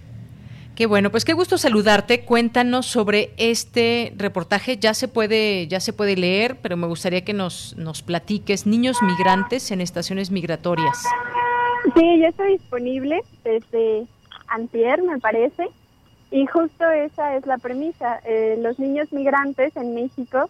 [0.76, 2.26] Qué bueno, pues qué gusto saludarte.
[2.26, 4.76] Cuéntanos sobre este reportaje.
[4.76, 9.02] Ya se puede, ya se puede leer, pero me gustaría que nos, nos platiques niños
[9.02, 11.02] migrantes en estaciones migratorias.
[11.95, 14.06] Sí, ya está disponible desde
[14.49, 15.65] antier, me parece.
[16.30, 18.19] Y justo esa es la premisa.
[18.26, 20.49] Eh, los niños migrantes en México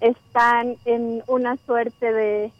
[0.00, 2.52] están en una suerte de,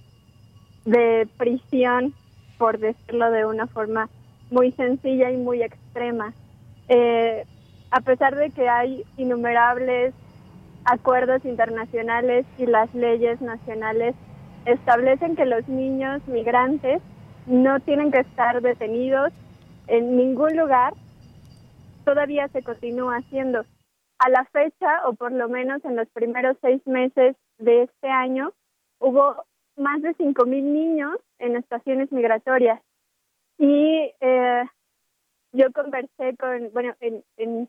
[0.85, 2.15] de prisión,
[2.57, 4.09] por decirlo de una forma
[4.53, 6.35] muy sencilla y muy extrema
[6.91, 7.45] eh,
[7.93, 10.12] a pesar de que hay innumerables
[10.85, 14.17] acuerdos internacionales y las leyes nacionales
[14.65, 17.01] establecen que los niños migrantes
[17.47, 19.33] no tienen que estar detenidos
[19.87, 20.95] en ningún lugar,
[22.05, 23.65] todavía se continúa haciendo.
[24.19, 28.53] A la fecha, o por lo menos en los primeros seis meses de este año,
[28.99, 29.45] hubo
[29.77, 32.81] más de 5.000 niños en estaciones migratorias.
[33.59, 34.65] Y eh,
[35.52, 37.68] yo conversé con, bueno, en, en,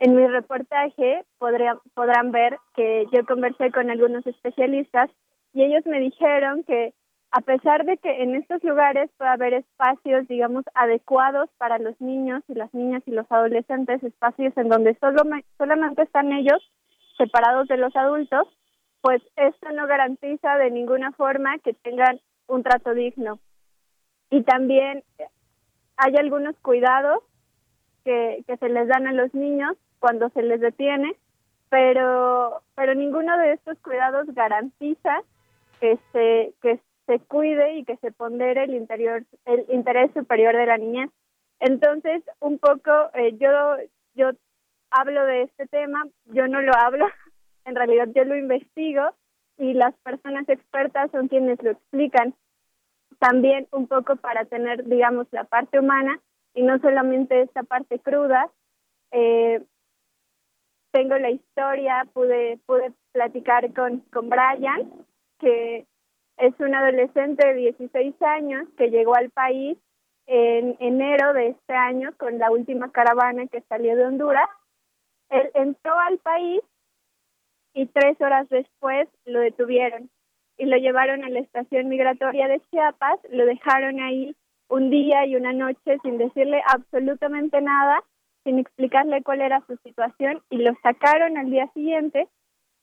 [0.00, 5.10] mi reportaje podrán ver que yo conversé con algunos especialistas
[5.52, 6.94] y ellos me dijeron que
[7.32, 12.42] a pesar de que en estos lugares puede haber espacios, digamos, adecuados para los niños
[12.48, 15.22] y las niñas y los adolescentes, espacios en donde solo
[15.58, 16.60] solamente están ellos
[17.18, 18.48] separados de los adultos,
[19.00, 23.38] pues esto no garantiza de ninguna forma que tengan un trato digno.
[24.30, 25.04] Y también
[26.02, 27.22] hay algunos cuidados
[28.04, 31.14] que, que se les dan a los niños cuando se les detiene,
[31.68, 35.22] pero, pero ninguno de estos cuidados garantiza
[35.80, 40.66] que se, que se cuide y que se pondere el interior, el interés superior de
[40.66, 41.10] la niñez.
[41.60, 43.76] Entonces, un poco, eh, yo,
[44.14, 44.30] yo
[44.90, 47.06] hablo de este tema, yo no lo hablo,
[47.64, 49.02] en realidad yo lo investigo
[49.58, 52.34] y las personas expertas son quienes lo explican.
[53.20, 56.18] También un poco para tener, digamos, la parte humana
[56.54, 58.50] y no solamente esta parte cruda.
[59.12, 59.62] Eh,
[60.90, 64.90] tengo la historia, pude, pude platicar con, con Brian,
[65.38, 65.86] que
[66.38, 69.76] es un adolescente de 16 años que llegó al país
[70.26, 74.48] en enero de este año con la última caravana que salió de Honduras.
[75.28, 76.62] Él entró al país
[77.74, 80.08] y tres horas después lo detuvieron
[80.60, 84.36] y lo llevaron a la estación migratoria de Chiapas, lo dejaron ahí
[84.68, 88.04] un día y una noche sin decirle absolutamente nada,
[88.44, 92.28] sin explicarle cuál era su situación y lo sacaron al día siguiente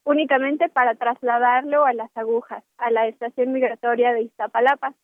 [0.05, 4.95] únicamente para trasladarlo a las agujas, a la estación migratoria de Iztapalapa.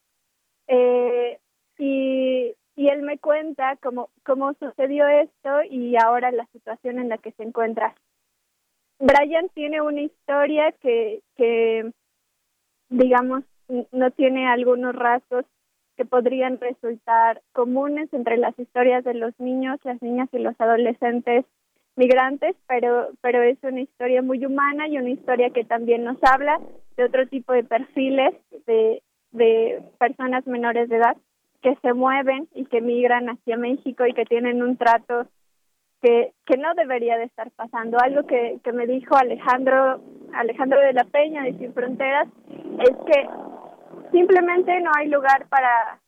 [0.68, 1.40] Eh,
[1.78, 7.20] y, y él me cuenta cómo, cómo sucedió esto y ahora la situación en la
[7.20, 7.94] que se encuentra.
[8.98, 11.92] Brian tiene una historia que, que
[12.94, 13.44] digamos,
[13.92, 15.46] no tiene algunos rasgos
[15.98, 21.46] que podrían resultar comunes entre las historias de los niños, las niñas y los adolescentes
[21.96, 26.60] migrantes, pero, pero es una historia muy humana y una historia que también nos habla
[26.96, 28.36] de otro tipo de perfiles
[28.68, 29.02] de,
[29.32, 31.18] de personas menores de edad
[31.62, 35.28] que se mueven y que migran hacia México y que tienen un trato
[36.04, 37.98] que, que no debería de estar pasando.
[37.98, 40.02] Algo que, que me dijo Alejandro,
[40.34, 43.30] Alejandro de la Peña de Sin Fronteras es que
[44.12, 46.00] simplemente no hay lugar para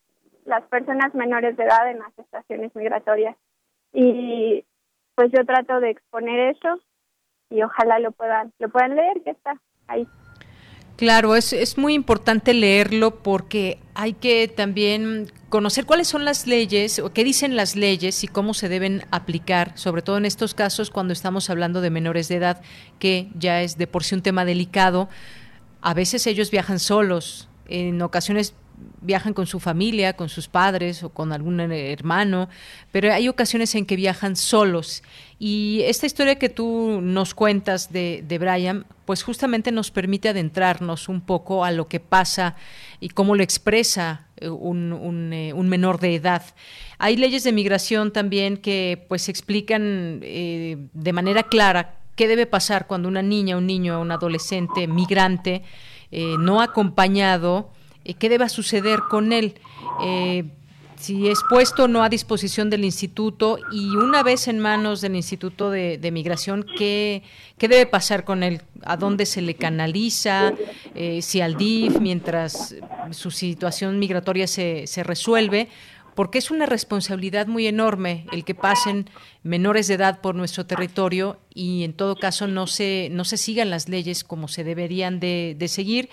[0.43, 3.37] las personas menores de edad en las estaciones migratorias.
[3.93, 4.65] Y
[5.15, 6.77] pues yo trato de exponer eso
[7.49, 9.53] y ojalá lo puedan, lo puedan leer, que está
[9.87, 10.05] ahí.
[10.97, 16.99] Claro, es, es muy importante leerlo porque hay que también conocer cuáles son las leyes
[16.99, 20.91] o qué dicen las leyes y cómo se deben aplicar, sobre todo en estos casos
[20.91, 22.61] cuando estamos hablando de menores de edad,
[22.97, 25.09] que ya es de por sí un tema delicado.
[25.81, 28.53] A veces ellos viajan solos, en ocasiones
[29.01, 32.49] viajan con su familia, con sus padres o con algún hermano,
[32.91, 35.03] pero hay ocasiones en que viajan solos.
[35.37, 41.09] Y esta historia que tú nos cuentas de, de Brian, pues justamente nos permite adentrarnos
[41.09, 42.55] un poco a lo que pasa
[42.99, 46.43] y cómo lo expresa eh, eh, un menor de edad.
[46.97, 52.87] Hay leyes de migración también que pues explican eh, de manera clara qué debe pasar
[52.87, 55.63] cuando una niña, un niño, un adolescente migrante
[56.11, 57.71] eh, no acompañado,
[58.13, 59.55] qué deba suceder con él.
[60.03, 60.45] Eh,
[60.95, 65.69] si es puesto no a disposición del instituto y una vez en manos del Instituto
[65.69, 67.21] de, Migración, ¿qué,
[67.57, 68.61] ¿qué, debe pasar con él?
[68.83, 70.53] ¿A dónde se le canaliza?
[71.19, 72.75] si al DIF, mientras
[73.11, 75.67] su situación migratoria se, se resuelve,
[76.15, 79.09] porque es una responsabilidad muy enorme el que pasen
[79.43, 83.69] menores de edad por nuestro territorio y en todo caso no se, no se sigan
[83.69, 86.09] las leyes como se deberían de, de seguir.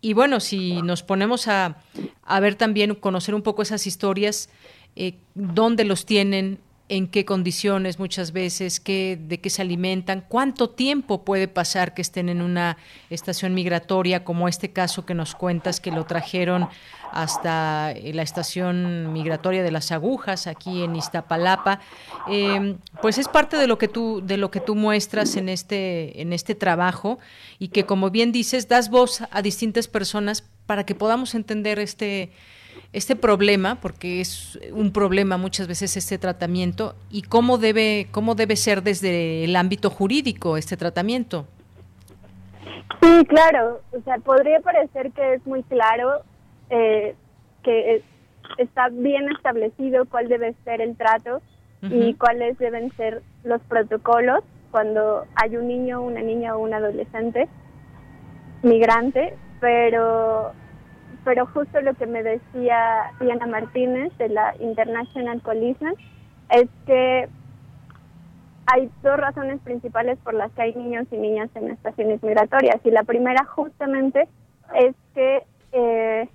[0.00, 1.82] Y bueno, si nos ponemos a,
[2.22, 4.48] a, ver también, conocer un poco esas historias,
[4.96, 6.58] eh, dónde los tienen,
[6.90, 12.02] en qué condiciones muchas veces, qué, de qué se alimentan, cuánto tiempo puede pasar que
[12.02, 12.76] estén en una
[13.10, 16.68] estación migratoria, como este caso que nos cuentas, que lo trajeron
[17.12, 21.78] hasta eh, la estación migratoria de las agujas aquí en Iztapalapa.
[22.28, 26.20] Eh, pues es parte de lo que tú, de lo que tú muestras en este,
[26.20, 27.20] en este trabajo
[27.60, 32.32] y que como bien dices, das voz a distintas personas para que podamos entender este,
[32.92, 38.56] este problema, porque es un problema muchas veces este tratamiento, y cómo debe, cómo debe
[38.56, 41.46] ser desde el ámbito jurídico este tratamiento.
[43.00, 46.22] Sí, claro, o sea, podría parecer que es muy claro
[46.68, 47.14] eh,
[47.62, 48.02] que
[48.58, 51.40] está bien establecido cuál debe ser el trato
[51.82, 57.48] y cuáles deben ser los protocolos cuando hay un niño, una niña o un adolescente
[58.62, 60.52] migrante, pero
[61.24, 65.94] pero justo lo que me decía Diana Martínez de la International Coalition
[66.50, 67.28] es que
[68.66, 72.90] hay dos razones principales por las que hay niños y niñas en estaciones migratorias y
[72.90, 74.28] la primera justamente
[74.74, 76.28] es que eh,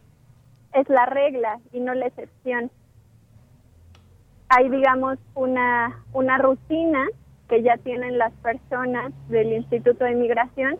[0.73, 2.69] es la regla y no la excepción.
[4.49, 7.07] Hay, digamos, una, una rutina
[7.47, 10.77] que ya tienen las personas del Instituto de Migración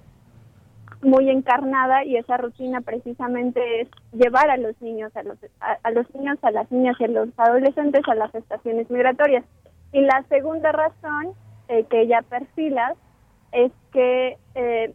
[1.05, 6.13] muy encarnada y esa rutina precisamente es llevar a los niños, a los, a, los
[6.15, 9.45] niños, a las niñas y a los adolescentes a las estaciones migratorias.
[9.91, 11.33] Y la segunda razón
[11.67, 12.95] eh, que ella perfila
[13.51, 14.93] es que eh,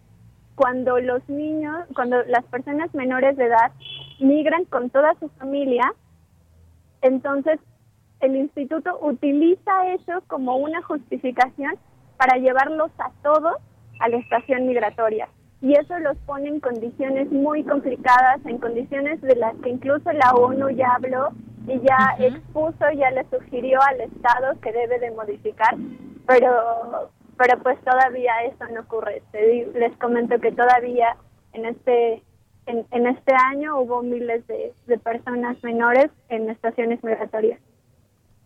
[0.55, 3.73] cuando los niños, cuando las personas menores de edad
[4.19, 5.95] migran con toda su familia,
[7.01, 7.59] entonces
[8.21, 11.73] el instituto utiliza eso como una justificación
[12.19, 13.57] para llevarlos a todos
[14.01, 15.29] a la estación migratoria.
[15.63, 20.33] Y eso los pone en condiciones muy complicadas, en condiciones de las que incluso la
[20.33, 21.29] ONU ya habló
[21.67, 25.77] y ya expuso, ya le sugirió al Estado que debe de modificar,
[26.27, 29.23] pero pero pues todavía eso no ocurre.
[29.33, 31.17] Les comento que todavía
[31.53, 32.23] en este
[32.67, 37.59] en, este año hubo miles de, de personas menores en estaciones migratorias.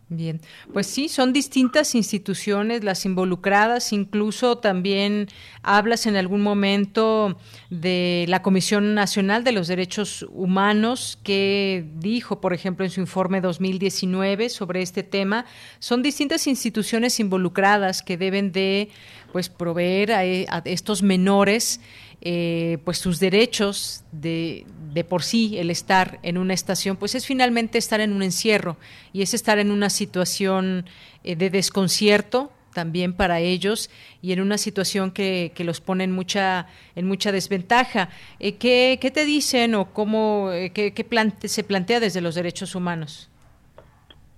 [0.07, 0.39] Bien,
[0.71, 5.27] pues sí, son distintas instituciones las involucradas, incluso también
[5.63, 7.39] hablas en algún momento
[7.71, 13.41] de la Comisión Nacional de los Derechos Humanos que dijo, por ejemplo, en su informe
[13.41, 15.45] 2019 sobre este tema,
[15.79, 18.89] son distintas instituciones involucradas que deben de
[19.31, 21.81] pues proveer a, a estos menores
[22.21, 27.25] eh, pues sus derechos de, de, por sí, el estar en una estación, pues es
[27.25, 28.77] finalmente estar en un encierro
[29.13, 30.85] y es estar en una situación
[31.23, 33.89] eh, de desconcierto también para ellos
[34.21, 38.09] y en una situación que, que los pone en mucha, en mucha desventaja.
[38.39, 43.29] Eh, ¿qué, ¿qué, te dicen o cómo qué, qué se plantea desde los derechos humanos?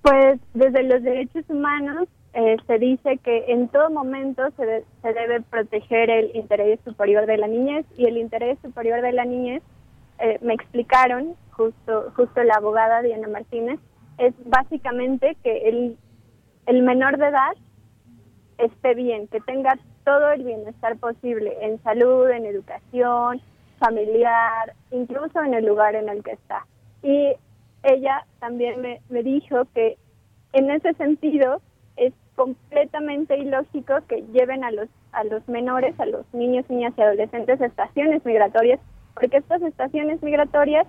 [0.03, 5.41] Pues desde los derechos humanos eh, se dice que en todo momento se, se, debe
[5.41, 9.63] proteger el interés superior de la niñez y el interés superior de la niñez,
[10.19, 13.79] eh, me explicaron, justo, justo la abogada Diana Martínez,
[14.19, 15.97] es básicamente que el,
[16.67, 17.53] el menor de edad
[18.59, 19.73] esté bien, que tenga
[20.05, 23.41] todo el bienestar posible en salud, en educación,
[23.79, 26.67] familiar, incluso en el lugar en el que está.
[27.01, 27.33] Y
[27.81, 29.97] ella también me, me dijo que
[30.53, 31.63] en ese sentido
[32.37, 37.59] completamente ilógico que lleven a los a los menores, a los niños, niñas y adolescentes
[37.59, 38.79] a estaciones migratorias,
[39.15, 40.85] porque estas estaciones migratorias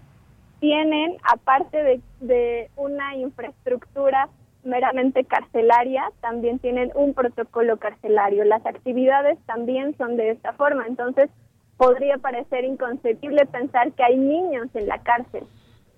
[0.61, 4.29] tienen, aparte de, de una infraestructura
[4.65, 8.45] meramente carcelaria, también tienen un protocolo carcelario.
[8.45, 11.31] Las actividades también son de esta forma, entonces
[11.79, 15.45] podría parecer inconcebible pensar que hay niños en la cárcel.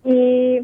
[0.05, 0.60] Y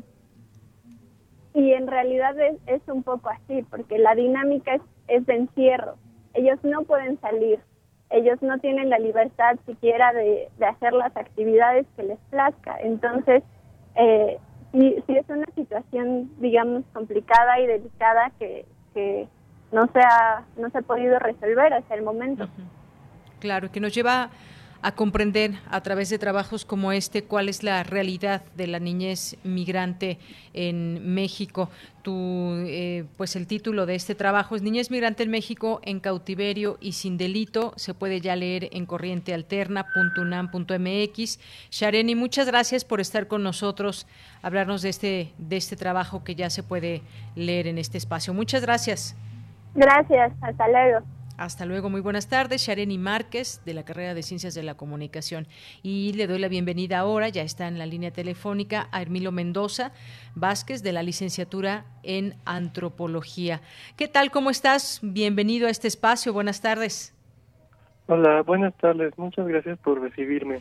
[1.57, 5.97] y en realidad es, un poco así, porque la dinámica es, es de encierro.
[6.35, 7.59] Ellos no pueden salir,
[8.11, 12.77] ellos no tienen la libertad siquiera de, hacer las actividades que les plazca.
[12.81, 13.43] Entonces,
[13.95, 14.39] eh,
[14.73, 19.27] sí, sí, es una situación, digamos, complicada y delicada que, que
[19.73, 22.47] no, se ha, no se ha podido resolver hasta el momento.
[23.41, 24.29] Claro, que nos lleva
[24.87, 29.37] a comprender a través de trabajos como este cuál es la realidad de la niñez
[29.43, 30.17] migrante
[30.55, 31.71] en México.
[32.03, 36.79] Tu, eh, pues el título de este trabajo es Niñez migrante en México en cautiverio
[36.81, 37.73] y sin delito.
[37.75, 41.41] Se puede ya leer en corrientealterna.unam.mx.
[41.73, 44.07] Shareni, muchas gracias por estar con nosotros,
[44.41, 47.03] hablarnos de este, de este trabajo que ya se puede
[47.35, 48.33] leer en este espacio.
[48.35, 49.17] Muchas gracias.
[49.75, 51.05] Gracias, hasta luego.
[51.37, 52.67] Hasta luego, muy buenas tardes.
[52.67, 55.47] Shareni Márquez, de la carrera de Ciencias de la Comunicación.
[55.83, 59.93] Y le doy la bienvenida ahora, ya está en la línea telefónica, a Hermilo Mendoza
[60.35, 63.61] Vázquez, de la licenciatura en Antropología.
[63.97, 64.31] ¿Qué tal?
[64.31, 65.01] ¿Cómo estás?
[65.03, 66.33] Bienvenido a este espacio.
[66.33, 67.15] Buenas tardes.
[68.07, 69.13] Hola, buenas tardes.
[69.19, 70.61] Muchas gracias por recibirme.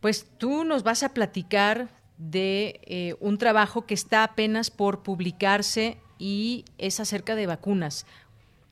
[0.00, 1.88] Pues tú nos vas a platicar
[2.18, 8.06] de eh, un trabajo que está apenas por publicarse y es acerca de vacunas.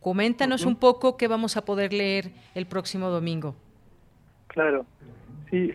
[0.00, 3.54] Coméntanos un poco qué vamos a poder leer el próximo domingo.
[4.46, 4.86] Claro,
[5.50, 5.74] sí.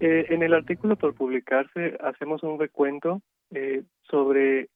[0.00, 4.68] Eh, en el artículo por publicarse hacemos un recuento eh, sobre,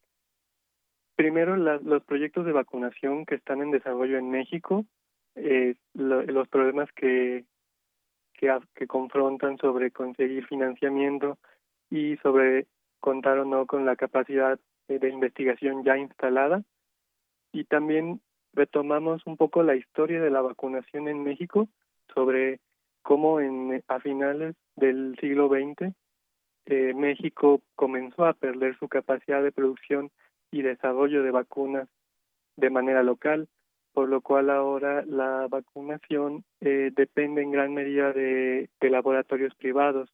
[1.17, 4.85] primero, los proyectos de vacunación que están en desarrollo en México,
[5.35, 7.45] eh, los problemas que,
[8.35, 11.39] que, que confrontan sobre conseguir financiamiento
[11.91, 12.67] y sobre
[13.01, 14.59] contar o no con la capacidad
[14.89, 16.63] de investigación ya instalada
[17.53, 18.21] y también
[18.55, 21.69] retomamos un poco la historia de la vacunación en México
[22.15, 22.61] sobre
[23.03, 25.93] cómo en, a finales del siglo XX
[26.67, 30.11] eh, México comenzó a perder su capacidad de producción
[30.51, 31.89] y desarrollo de vacunas
[32.57, 33.49] de manera local,
[33.93, 40.09] por lo cual ahora la vacunación eh, depende en gran medida de laboratorios privados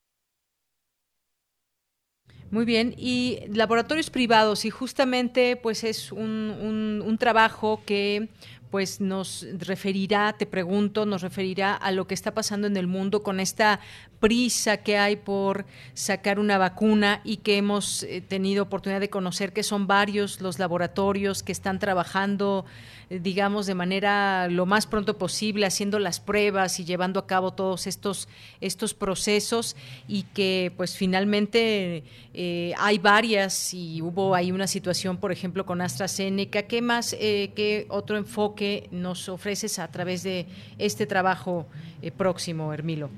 [2.50, 8.28] muy bien, y laboratorios privados, y justamente pues es un, un, trabajo que
[8.70, 13.22] pues nos referirá, te pregunto, nos referirá a lo que está pasando en el mundo
[13.22, 13.80] con esta
[14.20, 19.52] prisa que hay por sacar una vacuna y que hemos eh, tenido oportunidad de conocer
[19.52, 22.64] que son varios los laboratorios que están trabajando
[23.10, 27.88] digamos, de manera lo más pronto posible, haciendo las pruebas y llevando a cabo todos
[27.88, 28.28] estos,
[28.60, 29.76] estos procesos
[30.06, 35.80] y que pues finalmente eh, hay varias y hubo ahí una situación, por ejemplo, con
[35.80, 36.62] AstraZeneca.
[36.62, 38.59] ¿Qué más, eh, qué otro enfoque
[38.90, 40.46] nos ofreces a través de
[40.78, 41.66] este trabajo
[42.02, 43.10] eh, próximo, Hermilo?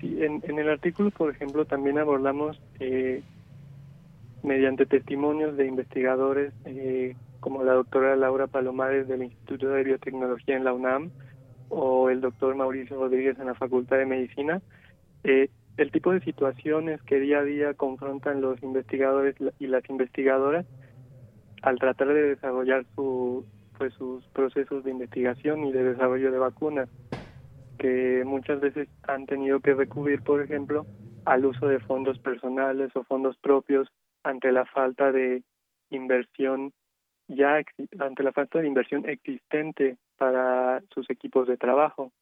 [0.00, 2.60] Sí, en, en, el artículo, por ejemplo, también abordamos
[4.42, 10.64] mediante testimonios de investigadores eh, como la doctora Laura Palomares del Instituto de Biotecnología en
[10.64, 11.10] la UNAM
[11.68, 14.60] o el doctor Mauricio Rodríguez en la Facultad de Medicina,
[15.24, 20.66] eh, el tipo de situaciones que día a día confrontan los investigadores y las investigadoras
[21.62, 23.44] al tratar de desarrollar su,
[23.82, 26.88] pues, sus procesos de investigación y de desarrollo de vacunas,
[27.80, 30.86] que muchas veces han tenido que recurrir, por ejemplo,
[31.24, 33.88] al uso de fondos personales o fondos propios
[34.22, 35.42] ante la falta de
[35.90, 36.72] inversión
[37.26, 37.60] ya
[37.98, 42.12] ante la falta de inversión existente para sus equipos de trabajo.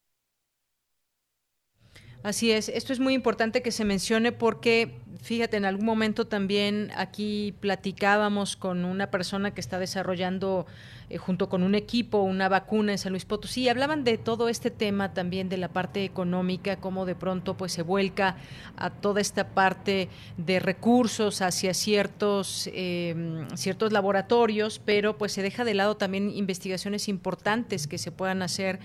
[2.23, 4.93] Así es, esto es muy importante que se mencione porque,
[5.23, 10.67] fíjate, en algún momento también aquí platicábamos con una persona que está desarrollando
[11.11, 13.69] eh, junto con un equipo una vacuna en San Luis Potosí.
[13.69, 17.83] Hablaban de todo este tema también de la parte económica, cómo de pronto pues se
[17.83, 18.37] vuelca
[18.77, 25.65] a toda esta parte de recursos hacia ciertos, eh, ciertos laboratorios, pero pues se deja
[25.65, 28.79] de lado también investigaciones importantes que se puedan hacer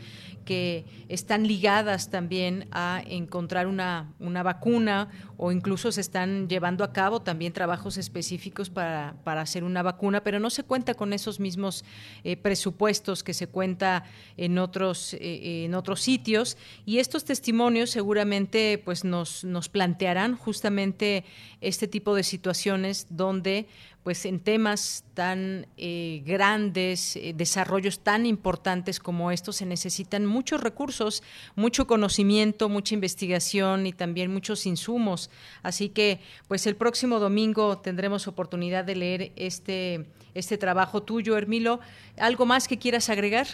[0.46, 6.94] que están ligadas también a encontrar una, una vacuna o incluso se están llevando a
[6.94, 11.40] cabo también trabajos específicos para, para hacer una vacuna, pero no se cuenta con esos
[11.40, 11.84] mismos
[12.24, 14.06] eh, presupuestos que se cuenta
[14.38, 16.58] en otros, eh, en otros sitios.
[16.86, 21.26] Y estos testimonios seguramente pues, nos, nos plantearán justamente
[21.62, 23.68] este tipo de situaciones donde
[24.06, 31.23] pues en temas tan eh, grandes, desarrollos tan importantes como estos, se necesitan muchos recursos,
[31.56, 35.32] mucho conocimiento, mucha investigación y también muchos insumos.
[35.64, 40.06] Así que, pues el próximo domingo tendremos oportunidad de leer este
[40.36, 41.80] este trabajo tuyo, Hermilo.
[42.19, 43.48] ¿Algo más que quieras agregar?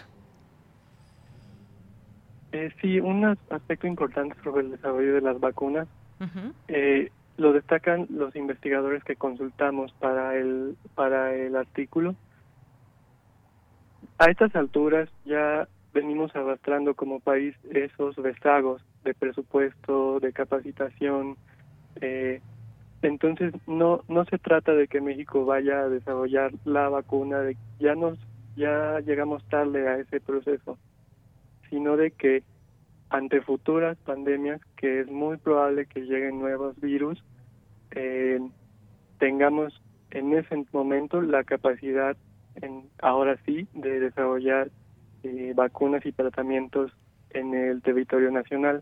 [2.52, 5.88] Eh, sí, un aspecto importante sobre el desarrollo de las vacunas
[6.68, 12.16] eh, lo destacan los investigadores que consultamos para el para el artículo.
[14.18, 21.38] A estas alturas ya venimos arrastrando como país esos rezagos de presupuesto, de capacitación,
[22.00, 22.42] eh,
[23.02, 27.96] entonces no no se trata de que México vaya a desarrollar la vacuna, de ya
[27.96, 28.20] nos
[28.56, 30.78] ya llegamos tarde a ese proceso,
[31.70, 32.44] sino de que
[33.12, 37.22] ante futuras pandemias, que es muy probable que lleguen nuevos virus,
[37.92, 38.40] eh,
[39.20, 39.82] tengamos
[40.12, 42.16] en ese momento la capacidad,
[42.56, 44.72] en, ahora sí, de desarrollar
[45.24, 46.94] eh, vacunas y tratamientos
[47.32, 48.82] en el territorio nacional.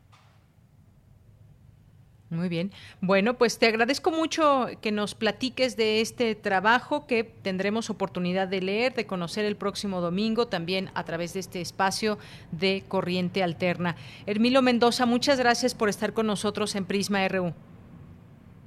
[2.29, 2.71] Muy bien.
[3.01, 8.61] Bueno, pues te agradezco mucho que nos platiques de este trabajo que tendremos oportunidad de
[8.61, 12.19] leer, de conocer el próximo domingo, también a través de este espacio
[12.51, 13.95] de Corriente Alterna.
[14.27, 17.51] Hermilo Mendoza, muchas gracias por estar con nosotros en Prisma RU.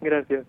[0.01, 0.44] Gracias.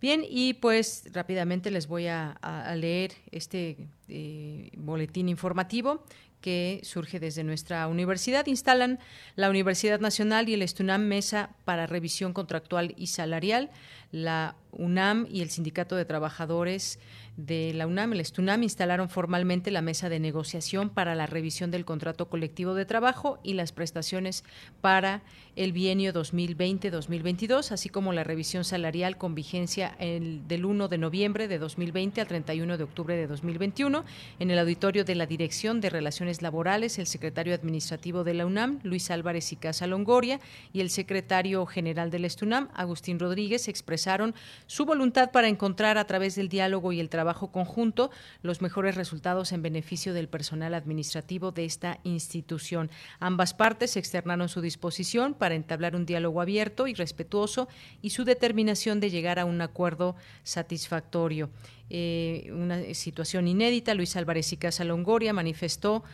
[0.00, 2.36] Bien, y pues rápidamente les voy a,
[2.76, 6.04] leer este eh, boletín informativo
[6.40, 8.46] que surge desde nuestra universidad.
[8.46, 8.98] Instalan
[9.36, 13.70] la Universidad Nacional y el Estunam Mesa para Revisión Contractual y Salarial.
[14.10, 16.98] La UNAM y el Sindicato de Trabajadores
[17.36, 21.86] de la UNAM, el Estunam, instalaron formalmente la mesa de negociación para la revisión del
[21.86, 24.44] contrato colectivo de trabajo y las prestaciones
[24.82, 25.22] para
[25.56, 31.58] el bienio 2020-2022, así como la revisión salarial con vigencia del 1 de noviembre de
[31.58, 34.04] 2020 al 31 de octubre de 2021.
[34.38, 38.80] En el auditorio de la Dirección de Relaciones Laborales, el secretario administrativo de la UNAM,
[38.82, 40.38] Luis Álvarez y Casa Longoria,
[40.72, 44.34] y el secretario general del Estunam, Agustín Rodríguez, expresaron
[44.66, 48.10] su voluntad para encontrar a través del diálogo y el trabajo conjunto
[48.42, 52.90] los mejores resultados en beneficio del personal administrativo de esta institución.
[53.20, 57.68] Ambas partes externaron su disposición para entablar un diálogo abierto y respetuoso
[58.00, 61.50] y su determinación de llegar a un acuerdo satisfactorio.
[61.90, 66.04] Eh, una situación inédita, Luis Álvarez y Casa Longoria manifestó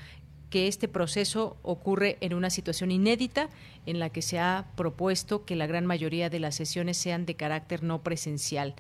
[0.51, 3.51] que este proceso ocurre en una situación inédita
[3.87, 7.35] en la que se ha propuesto que la gran mayoría de las sesiones sean de
[7.35, 8.75] carácter no presencial.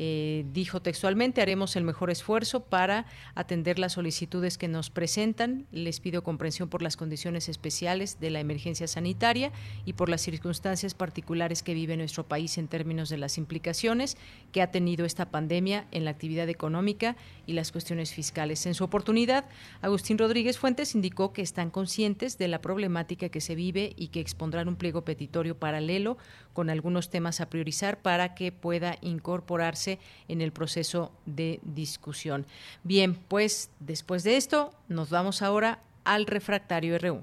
[0.00, 3.04] Eh, dijo textualmente, haremos el mejor esfuerzo para
[3.34, 5.66] atender las solicitudes que nos presentan.
[5.72, 9.50] Les pido comprensión por las condiciones especiales de la emergencia sanitaria
[9.84, 14.16] y por las circunstancias particulares que vive nuestro país en términos de las implicaciones
[14.52, 18.66] que ha tenido esta pandemia en la actividad económica y las cuestiones fiscales.
[18.66, 19.46] En su oportunidad,
[19.80, 24.20] Agustín Rodríguez Fuentes indicó que están conscientes de la problemática que se vive y que
[24.20, 26.18] expondrán un pliego petitorio paralelo
[26.52, 29.87] con algunos temas a priorizar para que pueda incorporarse
[30.28, 32.44] en el proceso de discusión.
[32.84, 37.22] Bien, pues después de esto nos vamos ahora al refractario RU.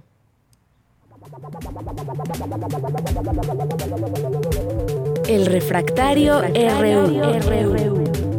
[5.27, 8.34] El refractario, RU.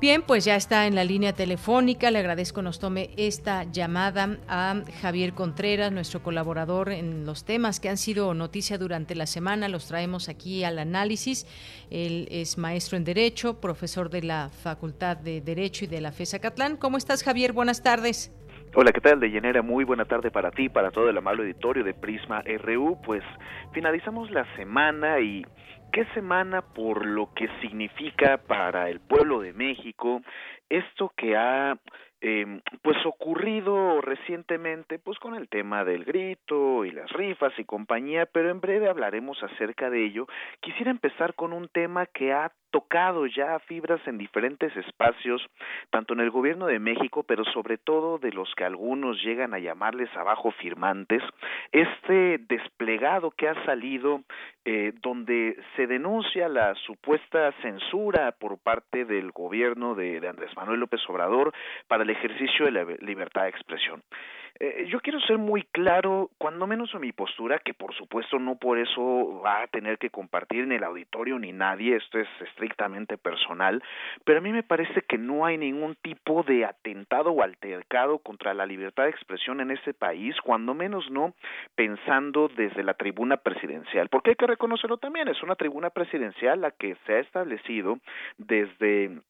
[0.00, 2.12] Bien, pues ya está en la línea telefónica.
[2.12, 7.88] Le agradezco nos tome esta llamada a Javier Contreras, nuestro colaborador en los temas que
[7.88, 9.66] han sido noticia durante la semana.
[9.66, 11.48] Los traemos aquí al análisis.
[11.90, 16.38] Él es maestro en Derecho, profesor de la Facultad de Derecho y de la FESA
[16.38, 16.76] Catlán.
[16.76, 17.52] ¿Cómo estás, Javier?
[17.52, 18.32] Buenas tardes.
[18.76, 19.62] Hola, ¿qué tal, Deyanera?
[19.62, 23.00] Muy buena tarde para ti, para todo el amable auditorio de Prisma RU.
[23.04, 23.24] Pues
[23.72, 25.44] finalizamos la semana y
[25.92, 30.22] qué semana por lo que significa para el pueblo de México
[30.68, 31.78] esto que ha
[32.20, 38.26] eh, pues ocurrido recientemente pues con el tema del grito y las rifas y compañía
[38.26, 40.26] pero en breve hablaremos acerca de ello.
[40.60, 45.42] Quisiera empezar con un tema que ha tocado ya fibras en diferentes espacios,
[45.90, 49.58] tanto en el gobierno de México, pero sobre todo de los que algunos llegan a
[49.58, 51.22] llamarles abajo firmantes,
[51.72, 54.22] este desplegado que ha salido
[54.64, 60.80] eh, donde se denuncia la supuesta censura por parte del gobierno de, de Andrés Manuel
[60.80, 61.54] López Obrador
[61.86, 64.02] para el ejercicio de la libertad de expresión.
[64.60, 68.56] Eh, yo quiero ser muy claro, cuando menos en mi postura, que por supuesto no
[68.56, 73.16] por eso va a tener que compartir en el auditorio ni nadie, esto es estrictamente
[73.18, 73.80] personal,
[74.24, 78.52] pero a mí me parece que no hay ningún tipo de atentado o altercado contra
[78.52, 81.34] la libertad de expresión en ese país, cuando menos no
[81.76, 86.72] pensando desde la tribuna presidencial, porque hay que reconocerlo también, es una tribuna presidencial la
[86.72, 87.98] que se ha establecido
[88.38, 89.20] desde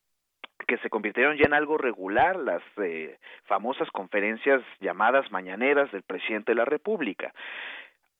[0.69, 6.53] que se convirtieron ya en algo regular las eh, famosas conferencias llamadas mañaneras del presidente
[6.53, 7.33] de la República.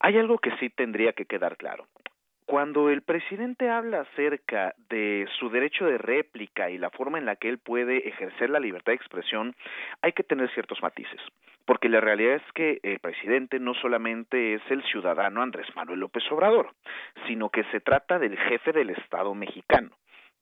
[0.01, 1.87] Hay algo que sí tendría que quedar claro.
[2.47, 7.37] Cuando el presidente habla acerca de su derecho de réplica y la forma en la
[7.37, 9.55] que él puede ejercer la libertad de expresión,
[10.01, 11.21] hay que tener ciertos matices,
[11.67, 16.25] porque la realidad es que el presidente no solamente es el ciudadano Andrés Manuel López
[16.33, 16.71] Obrador,
[17.27, 19.91] sino que se trata del jefe del Estado mexicano.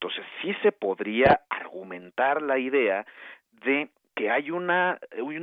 [0.00, 3.06] Entonces sí se podría argumentar la idea
[3.64, 4.98] de que hay una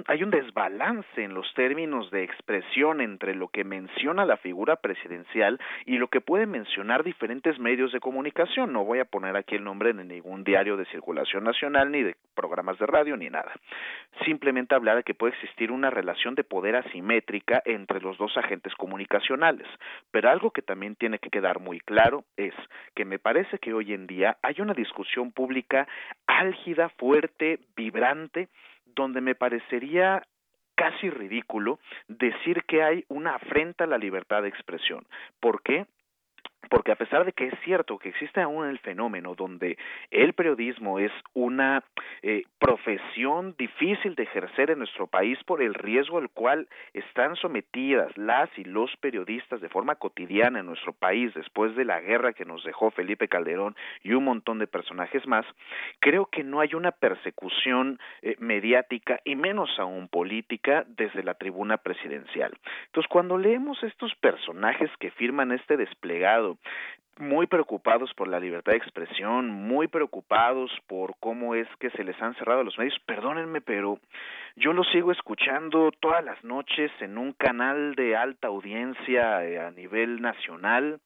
[0.08, 5.60] hay un desbalance en los términos de expresión entre lo que menciona la figura presidencial
[5.86, 8.74] y lo que pueden mencionar diferentes medios de comunicación.
[8.74, 12.16] No voy a poner aquí el nombre de ningún diario de circulación nacional ni de
[12.34, 13.54] programas de radio ni nada.
[14.26, 18.74] Simplemente hablar de que puede existir una relación de poder asimétrica entre los dos agentes
[18.74, 19.68] comunicacionales.
[20.10, 22.56] Pero algo que también tiene que quedar muy claro es
[22.96, 25.88] que me parece que hoy en día hay una discusión pública
[26.26, 28.50] álgida, fuerte, vibrante
[28.96, 30.24] donde me parecería
[30.76, 35.06] casi ridículo decir que hay una afrenta a la libertad de expresión.
[35.40, 35.86] ¿Por qué?
[36.70, 39.78] Porque a pesar de que es cierto que existe aún el fenómeno donde
[40.12, 41.84] el periodismo es una
[42.22, 48.16] eh, profesión difícil de ejercer en nuestro país por el riesgo al cual están sometidas
[48.18, 52.46] las y los periodistas de forma cotidiana en nuestro país después de la guerra que
[52.46, 55.46] nos dejó Felipe Calderón y un montón de personajes más,
[56.00, 61.78] creo que no hay una persecución eh, mediática y menos aún política desde la tribuna
[61.78, 62.54] presidencial.
[62.88, 66.53] Entonces, cuando leemos estos personajes que firman este desplegado
[67.20, 72.20] muy preocupados por la libertad de expresión, muy preocupados por cómo es que se les
[72.22, 72.98] han cerrado los medios.
[73.06, 74.00] Perdónenme, pero
[74.56, 79.72] yo lo sigo escuchando todas las noches en un canal de alta audiencia eh, a
[79.72, 81.00] nivel nacional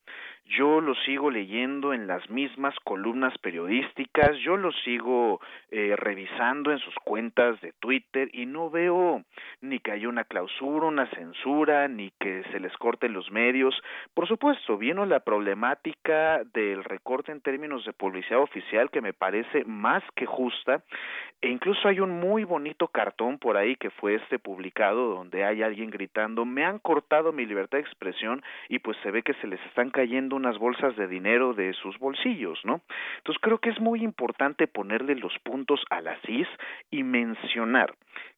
[0.49, 5.41] yo lo sigo leyendo en las mismas columnas periodísticas, yo lo sigo
[5.71, 9.23] eh, revisando en sus cuentas de Twitter y no veo
[9.61, 13.75] ni que haya una clausura, una censura, ni que se les corten los medios.
[14.13, 19.65] Por supuesto, vino la problemática del recorte en términos de publicidad oficial que me parece
[19.65, 20.83] más que justa
[21.41, 25.61] e incluso hay un muy bonito cartón por ahí que fue este publicado donde hay
[25.61, 29.47] alguien gritando me han cortado mi libertad de expresión y pues se ve que se
[29.47, 32.81] les están cayendo unas bolsas de dinero de sus bolsillos, ¿no?
[33.17, 36.47] Entonces creo que es muy importante ponerle los puntos a la CIS
[36.89, 37.93] y mencionar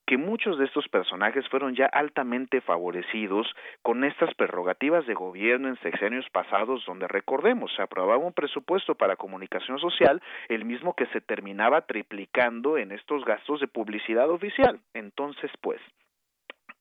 [0.09, 3.45] que muchos de estos personajes fueron ya altamente favorecidos
[3.83, 9.17] con estas prerrogativas de gobierno en sexenios pasados donde recordemos se aprobaba un presupuesto para
[9.17, 14.79] comunicación social el mismo que se terminaba triplicando en estos gastos de publicidad oficial.
[14.95, 15.79] Entonces, pues,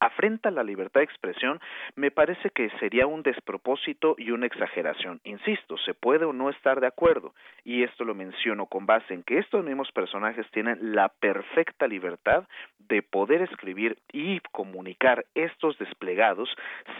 [0.00, 1.60] afrenta la libertad de expresión,
[1.96, 5.20] me parece que sería un despropósito y una exageración.
[5.24, 7.34] Insisto, se puede o no estar de acuerdo,
[7.64, 12.44] y esto lo menciono con base en que estos mismos personajes tienen la perfecta libertad
[12.78, 16.48] de poder escribir y comunicar estos desplegados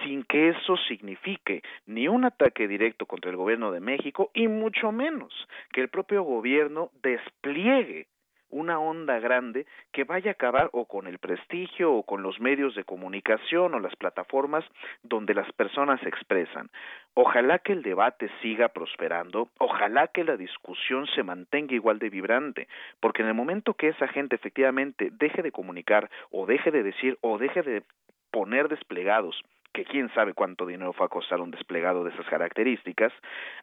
[0.04, 4.92] sin que eso signifique ni un ataque directo contra el gobierno de México y mucho
[4.92, 5.32] menos
[5.72, 8.06] que el propio gobierno despliegue
[8.50, 12.74] una onda grande que vaya a acabar o con el prestigio o con los medios
[12.74, 14.64] de comunicación o las plataformas
[15.02, 16.70] donde las personas se expresan.
[17.14, 22.68] Ojalá que el debate siga prosperando, ojalá que la discusión se mantenga igual de vibrante,
[23.00, 27.18] porque en el momento que esa gente efectivamente deje de comunicar o deje de decir
[27.20, 27.82] o deje de
[28.30, 29.42] poner desplegados
[29.72, 33.12] que quién sabe cuánto dinero fue a costar un desplegado de esas características,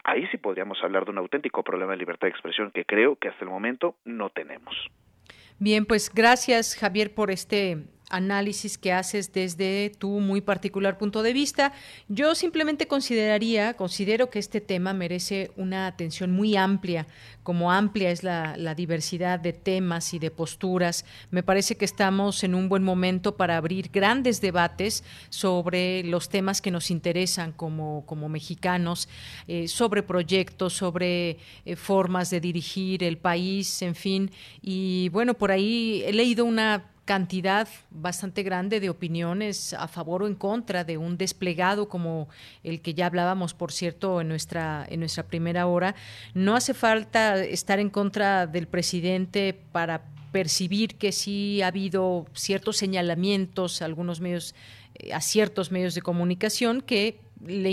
[0.03, 3.30] ahí sí podríamos hablar de un auténtico problema de libertad de expresión que creo que
[3.30, 4.76] hasta el momento no tenemos.
[5.60, 11.34] Bien, pues gracias Javier por este análisis que haces desde tu muy particular punto de
[11.34, 11.73] vista.
[12.07, 17.07] Yo simplemente consideraría, considero que este tema merece una atención muy amplia,
[17.44, 21.06] como amplia es la, diversidad de temas y de posturas.
[21.32, 26.61] Me parece que estamos en un buen momento para abrir grandes debates sobre los temas
[26.61, 29.07] que nos interesan como, como mexicanos,
[29.48, 34.32] eh, sobre proyectos, sobre eh, formas de dirigir el país, en fin.
[34.61, 40.27] Y bueno, por ahí he leído una cantidad bastante grande de opiniones a favor o
[40.27, 42.27] en contra de un desplegado como
[42.64, 45.95] el que ya hablábamos, por cierto, en nuestra, en nuestra primera hora.
[46.34, 52.76] No hace falta estar en contra del presidente para percibir que sí ha habido ciertos
[52.77, 54.53] señalamientos algunos medios
[54.95, 57.70] eh, a ciertos medios de comunicación que le,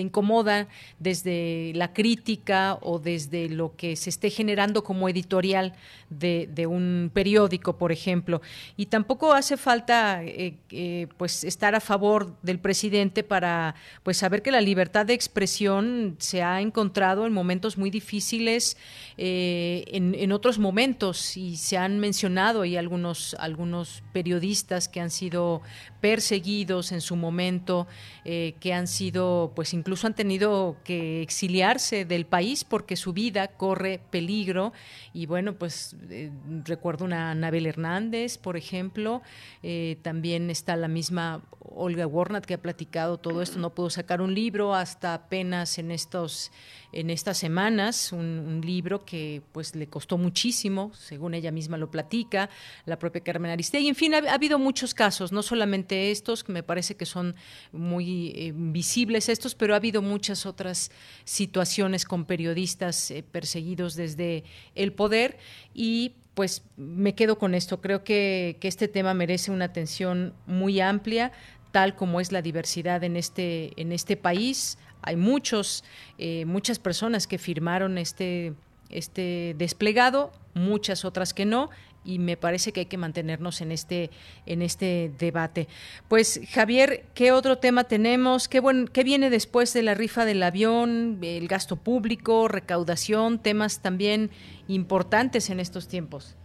[0.00, 0.68] incomoda
[0.98, 5.74] desde la crítica o desde lo que se esté generando como editorial
[6.10, 8.40] de, un periódico, por ejemplo.
[8.76, 14.50] Y tampoco hace falta eh, pues estar a favor del presidente para pues saber que
[14.50, 18.76] la libertad de expresión se ha encontrado en momentos muy difíciles,
[19.16, 25.10] eh, en, en, otros momentos, y se han mencionado y algunos, algunos periodistas que han
[25.10, 25.62] sido
[26.00, 27.86] perseguidos en su momento,
[28.24, 34.00] que han sido, pues incluso han tenido que exiliarse del país porque su vida corre
[34.10, 34.72] peligro.
[35.12, 36.30] Y bueno, pues eh,
[36.64, 39.22] recuerdo una Anabel Hernández, por ejemplo,
[39.62, 44.20] eh, también está la misma Olga Warnat que ha platicado todo esto, no pudo sacar
[44.20, 46.50] un libro hasta apenas en estos
[46.92, 52.50] en estas semanas, un, libro que pues le costó muchísimo, según ella misma lo platica,
[52.86, 56.62] la propia Carmen Aristegui, en fin, ha, habido muchos casos, no solamente estos, que me
[56.62, 57.36] parece que son
[57.72, 60.90] muy eh, visibles estos, pero ha habido muchas otras
[61.24, 64.44] situaciones con periodistas perseguidos desde
[64.74, 65.38] el poder
[65.74, 67.80] y pues me quedo con esto.
[67.80, 71.32] Creo que, este tema merece una atención muy amplia,
[71.72, 74.78] tal como es la diversidad en este, en este país.
[75.02, 75.84] Hay muchos,
[76.18, 78.54] eh, muchas personas que firmaron este,
[78.90, 81.70] este desplegado, muchas otras que no,
[82.04, 84.10] y me parece que hay que mantenernos en este,
[84.46, 85.68] en este debate.
[86.08, 88.48] Pues Javier, ¿qué otro tema tenemos?
[88.48, 93.82] ¿Qué, buen, ¿Qué viene después de la rifa del avión, el gasto público, recaudación, temas
[93.82, 94.30] también
[94.68, 96.36] importantes en estos tiempos?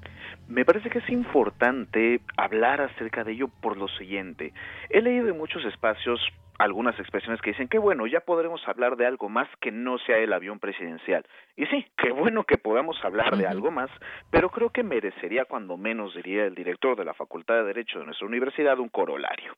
[0.47, 4.53] Me parece que es importante hablar acerca de ello por lo siguiente.
[4.89, 6.19] He leído en muchos espacios
[6.59, 10.17] algunas expresiones que dicen que bueno, ya podremos hablar de algo más que no sea
[10.17, 11.25] el avión presidencial.
[11.55, 13.89] Y sí, qué bueno que podamos hablar de algo más,
[14.29, 18.05] pero creo que merecería cuando menos, diría el director de la Facultad de Derecho de
[18.05, 19.55] nuestra universidad, un corolario.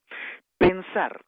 [0.58, 1.20] Pensar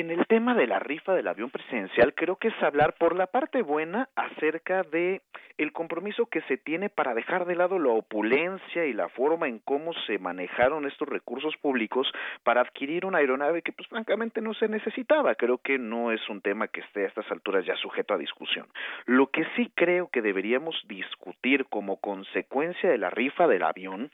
[0.00, 3.26] en el tema de la rifa del avión presidencial, creo que es hablar por la
[3.26, 5.22] parte buena acerca de
[5.56, 9.58] el compromiso que se tiene para dejar de lado la opulencia y la forma en
[9.58, 12.06] cómo se manejaron estos recursos públicos
[12.42, 15.34] para adquirir una aeronave que pues francamente no se necesitaba.
[15.34, 18.66] Creo que no es un tema que esté a estas alturas ya sujeto a discusión.
[19.06, 24.10] Lo que sí creo que deberíamos discutir como consecuencia de la rifa del avión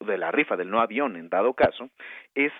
[0.00, 1.90] de la rifa del no avión en dado caso,
[2.34, 2.52] es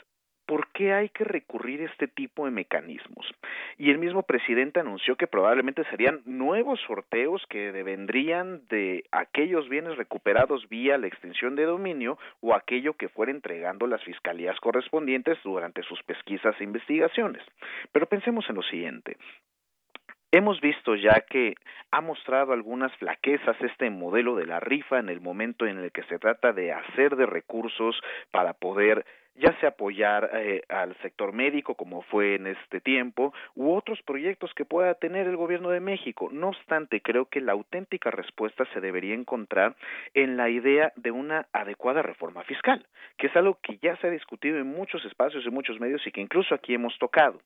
[0.49, 3.31] ¿por qué hay que recurrir a este tipo de mecanismos?
[3.77, 9.99] Y el mismo presidente anunció que probablemente serían nuevos sorteos que vendrían de aquellos bienes
[9.99, 15.83] recuperados vía la extensión de dominio o aquello que fuera entregando las fiscalías correspondientes durante
[15.83, 17.43] sus pesquisas e investigaciones.
[17.93, 19.19] Pero pensemos en lo siguiente.
[20.31, 21.55] Hemos visto ya que
[21.91, 26.03] ha mostrado algunas flaquezas este modelo de la rifa en el momento en el que
[26.05, 27.99] se trata de hacer de recursos
[28.31, 29.07] para poder
[29.39, 34.52] ya sea apoyar eh, al sector médico como fue en este tiempo u otros proyectos
[34.55, 36.28] que pueda tener el gobierno de México.
[36.32, 39.77] No obstante, creo que la auténtica respuesta se debería encontrar
[40.15, 42.85] en la idea de una adecuada reforma fiscal,
[43.16, 46.12] que es algo que ya se ha discutido en muchos espacios y muchos medios y
[46.12, 47.40] que incluso aquí hemos tocado.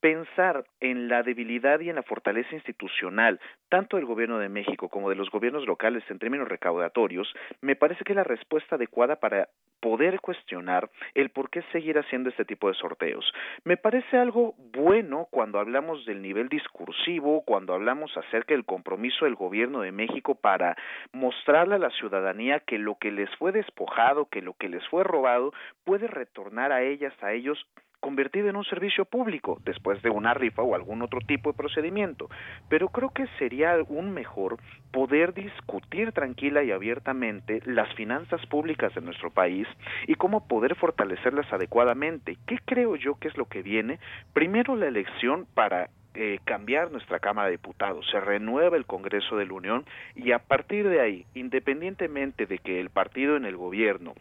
[0.00, 5.10] Pensar en la debilidad y en la fortaleza institucional, tanto del gobierno de México como
[5.10, 9.48] de los gobiernos locales en términos recaudatorios, me parece que es la respuesta adecuada para
[9.80, 13.32] poder cuestionar el por qué seguir haciendo este tipo de sorteos.
[13.64, 19.34] Me parece algo bueno cuando hablamos del nivel discursivo, cuando hablamos acerca del compromiso del
[19.34, 20.76] gobierno de México para
[21.12, 25.04] mostrarle a la ciudadanía que lo que les fue despojado, que lo que les fue
[25.04, 25.52] robado,
[25.84, 27.66] puede retornar a ellas, a ellos
[28.00, 32.28] convertido en un servicio público después de una rifa o algún otro tipo de procedimiento.
[32.68, 34.58] Pero creo que sería aún mejor
[34.92, 39.66] poder discutir tranquila y abiertamente las finanzas públicas de nuestro país
[40.06, 42.36] y cómo poder fortalecerlas adecuadamente.
[42.46, 43.98] ¿Qué creo yo que es lo que viene?
[44.32, 49.44] Primero la elección para eh, cambiar nuestra Cámara de Diputados, se renueva el Congreso de
[49.44, 54.14] la Unión y a partir de ahí, independientemente de que el partido en el gobierno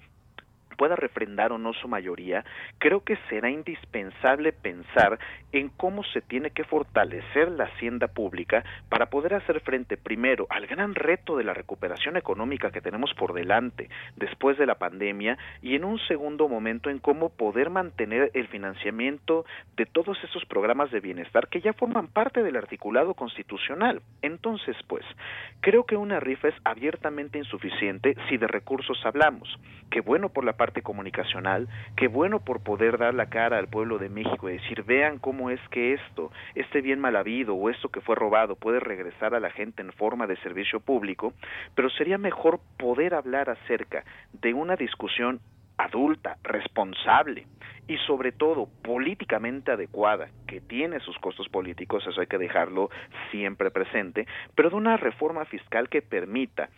[0.76, 2.46] pueda refrendar o no su mayoría,
[2.78, 5.20] creo que será indispensable pensar
[5.52, 10.68] en cómo se tiene que fortalecer la hacienda pública para poder hacer frente primero al
[10.68, 15.76] gran reto de la recuperación económica que tenemos por delante después de la pandemia y
[15.76, 19.46] en un segundo momento en cómo poder mantener el financiamiento
[19.78, 24.02] de todos esos programas de bienestar que ya forman parte del articulado constitucional.
[24.22, 25.06] Entonces, pues,
[25.62, 29.48] creo que una rifa es abiertamente insuficiente si de recursos hablamos.
[29.90, 33.98] Qué bueno por la parte comunicacional, qué bueno por poder dar la cara al pueblo
[33.98, 37.90] de México y decir, vean cómo es que esto, este bien mal habido o esto
[37.90, 41.34] que fue robado puede regresar a la gente en forma de servicio público,
[41.76, 45.40] pero sería mejor poder hablar acerca de una discusión
[45.78, 47.48] adulta, responsable
[47.88, 52.90] y sobre todo políticamente adecuada, que tiene sus costos políticos, eso hay que dejarlo
[53.32, 54.26] siempre presente,
[54.56, 56.70] pero de una reforma fiscal que permita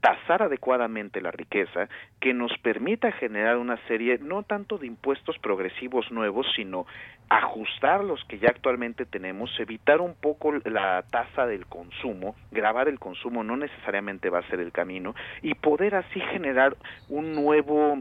[0.00, 1.88] tasar adecuadamente la riqueza,
[2.20, 6.86] que nos permita generar una serie no tanto de impuestos progresivos nuevos, sino
[7.28, 12.98] ajustar los que ya actualmente tenemos, evitar un poco la tasa del consumo, grabar el
[12.98, 16.76] consumo no necesariamente va a ser el camino, y poder así generar
[17.08, 17.98] un nuevo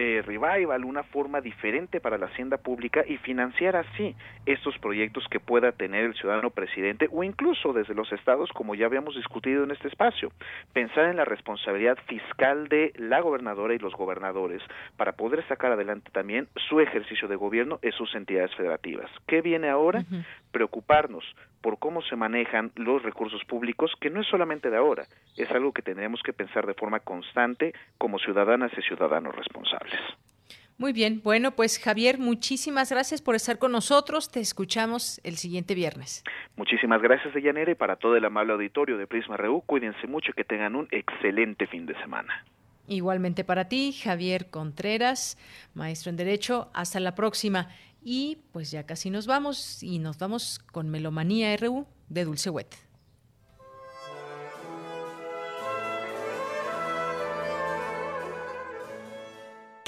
[0.00, 4.14] eh, revival, una forma diferente para la hacienda pública y financiar así
[4.46, 8.86] estos proyectos que pueda tener el ciudadano presidente o incluso desde los estados, como ya
[8.86, 10.30] habíamos discutido en este espacio.
[10.72, 14.62] Pensar en la responsabilidad fiscal de la gobernadora y los gobernadores
[14.96, 19.10] para poder sacar adelante también su ejercicio de gobierno en sus entidades federativas.
[19.26, 20.04] ¿Qué viene ahora?
[20.52, 21.24] Preocuparnos
[21.60, 25.06] por cómo se manejan los recursos públicos, que no es solamente de ahora,
[25.36, 30.00] es algo que tendremos que pensar de forma constante como ciudadanas y ciudadanos responsables.
[30.78, 34.30] Muy bien, bueno, pues Javier, muchísimas gracias por estar con nosotros.
[34.30, 36.22] Te escuchamos el siguiente viernes.
[36.54, 40.34] Muchísimas gracias, Deyanira, y para todo el amable auditorio de Prisma Reú, cuídense mucho y
[40.34, 42.44] que tengan un excelente fin de semana.
[42.86, 45.36] Igualmente para ti, Javier Contreras,
[45.74, 46.70] maestro en Derecho.
[46.72, 47.68] Hasta la próxima.
[48.02, 52.74] Y pues ya casi nos vamos y nos vamos con Melomanía RU de Dulce Wet.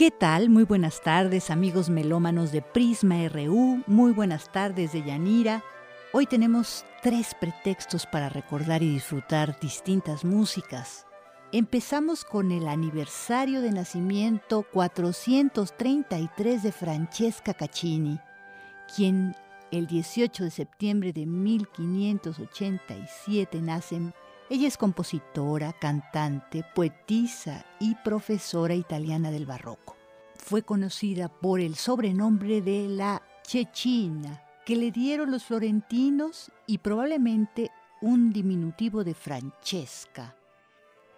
[0.00, 0.48] ¿Qué tal?
[0.48, 3.82] Muy buenas tardes, amigos melómanos de Prisma RU.
[3.86, 5.62] Muy buenas tardes de Yanira.
[6.14, 11.06] Hoy tenemos tres pretextos para recordar y disfrutar distintas músicas.
[11.52, 18.20] Empezamos con el aniversario de nacimiento 433 de Francesca Caccini,
[18.94, 19.34] quien
[19.72, 24.00] el 18 de septiembre de 1587 nace.
[24.48, 29.96] Ella es compositora, cantante, poetisa y profesora italiana del barroco.
[30.36, 37.72] Fue conocida por el sobrenombre de la Chechina, que le dieron los florentinos y probablemente
[38.00, 40.36] un diminutivo de Francesca.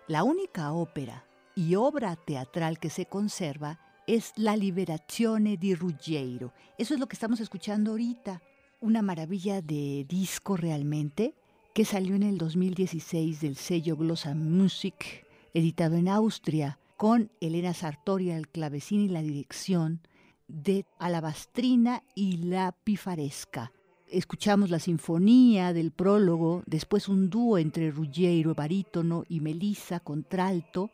[0.09, 1.25] La única ópera
[1.55, 6.53] y obra teatral que se conserva es La Liberazione di Ruggiero.
[6.77, 8.43] Eso es lo que estamos escuchando ahorita.
[8.81, 11.37] Una maravilla de disco realmente
[11.73, 15.25] que salió en el 2016 del sello Glossa Music,
[15.55, 20.01] editado en Austria, con Elena Sartoria al clavecín y la dirección
[20.49, 23.73] de Alabastrina y la Pifaresca.
[24.13, 30.91] Escuchamos la sinfonía del prólogo, después un dúo entre Ruggiero barítono y Melissa contralto,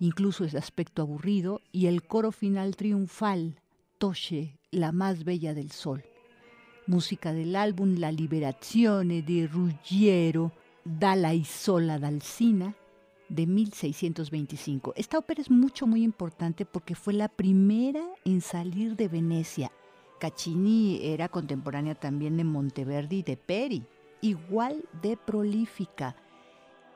[0.00, 3.58] incluso ese aspecto aburrido, y el coro final triunfal,
[3.96, 6.04] Tosche, la más bella del sol.
[6.86, 10.52] Música del álbum La Liberazione di Ruggiero
[10.84, 12.74] dalla Isola d'Alsina
[13.30, 14.92] de 1625.
[14.94, 19.72] Esta ópera es mucho, muy importante porque fue la primera en salir de Venecia.
[20.18, 23.86] Caccini era contemporánea también de Monteverdi y de Peri,
[24.20, 26.16] igual de prolífica,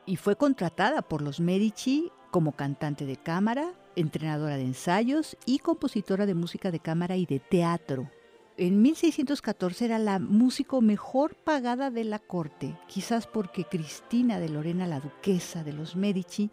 [0.06, 6.26] y fue contratada por los Medici como cantante de cámara, entrenadora de ensayos y compositora
[6.26, 8.10] de música de cámara y de teatro.
[8.56, 14.86] En 1614 era la músico mejor pagada de la corte, quizás porque Cristina de Lorena,
[14.86, 16.50] la duquesa de los Medici,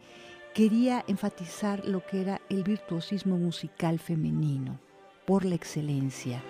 [0.54, 4.80] quería enfatizar lo que era el virtuosismo musical femenino,
[5.26, 6.42] por la excelencia.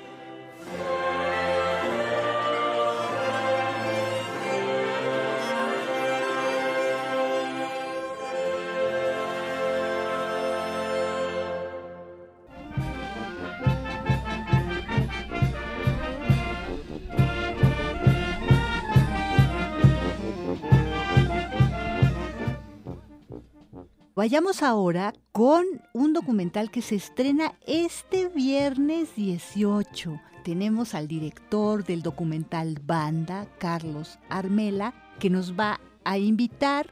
[24.19, 25.63] Vayamos ahora con
[25.93, 30.19] un documental que se estrena este viernes 18.
[30.43, 36.89] Tenemos al director del documental Banda, Carlos Armela, que nos va a invitar,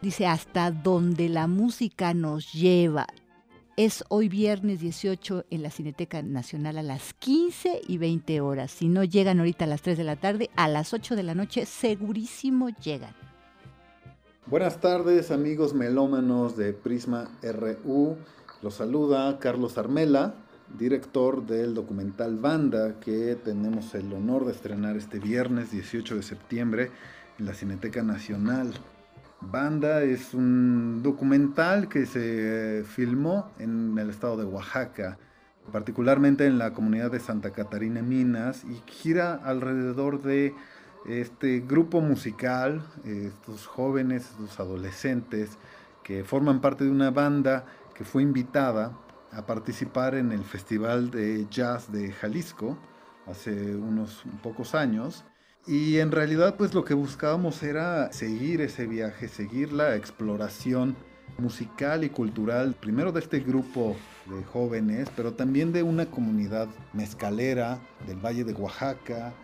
[0.00, 3.08] dice, hasta donde la música nos lleva.
[3.76, 8.70] Es hoy viernes 18 en la Cineteca Nacional a las 15 y 20 horas.
[8.70, 11.34] Si no llegan ahorita a las 3 de la tarde, a las 8 de la
[11.34, 13.25] noche segurísimo llegan.
[14.48, 18.16] Buenas tardes amigos melómanos de Prisma RU.
[18.62, 20.34] Los saluda Carlos Armela,
[20.78, 26.90] director del documental Banda que tenemos el honor de estrenar este viernes 18 de septiembre
[27.40, 28.72] en la Cineteca Nacional.
[29.40, 35.18] Banda es un documental que se filmó en el estado de Oaxaca,
[35.72, 40.54] particularmente en la comunidad de Santa Catarina Minas y gira alrededor de
[41.08, 45.58] este grupo musical, estos jóvenes, estos adolescentes
[46.02, 47.64] que forman parte de una banda
[47.94, 48.96] que fue invitada
[49.32, 52.78] a participar en el Festival de Jazz de Jalisco
[53.26, 55.24] hace unos pocos años.
[55.66, 60.96] Y en realidad pues lo que buscábamos era seguir ese viaje, seguir la exploración
[61.38, 63.96] musical y cultural, primero de este grupo
[64.26, 69.34] de jóvenes, pero también de una comunidad mezcalera del Valle de Oaxaca,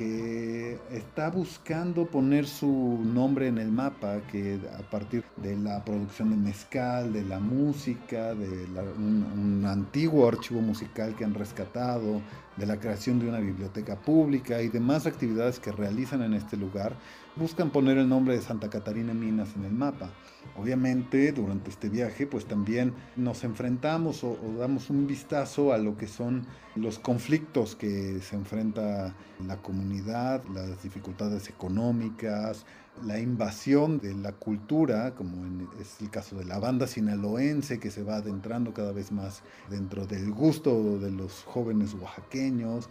[0.00, 6.30] que está buscando poner su nombre en el mapa, que a partir de la producción
[6.30, 8.64] de mezcal, de la música, de
[8.96, 12.22] un, antiguo archivo musical que han rescatado,
[12.56, 16.94] de la creación de una biblioteca pública y demás actividades que realizan en este lugar,
[17.36, 20.08] buscan poner el nombre de Santa Catarina Minas en el mapa.
[20.56, 26.06] Obviamente durante este viaje pues también nos enfrentamos o, damos un vistazo a lo que
[26.06, 26.46] son
[26.76, 29.14] los conflictos que se enfrenta
[29.46, 32.66] la comunidad, las dificultades económicas,
[33.04, 35.46] la invasión de la cultura, como
[35.80, 40.06] es el caso de la banda sinaloense que se va adentrando cada vez más dentro
[40.06, 42.90] del gusto de los jóvenes oaxaqueños.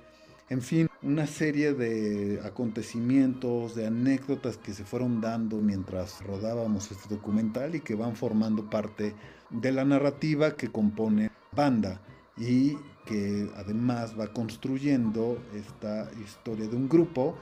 [0.49, 7.07] En fin, una serie de acontecimientos, de anécdotas que se fueron dando mientras rodábamos este
[7.13, 9.13] documental y que van formando parte
[9.51, 12.01] de la narrativa que compone Banda
[12.35, 17.35] y que además va construyendo esta historia de un grupo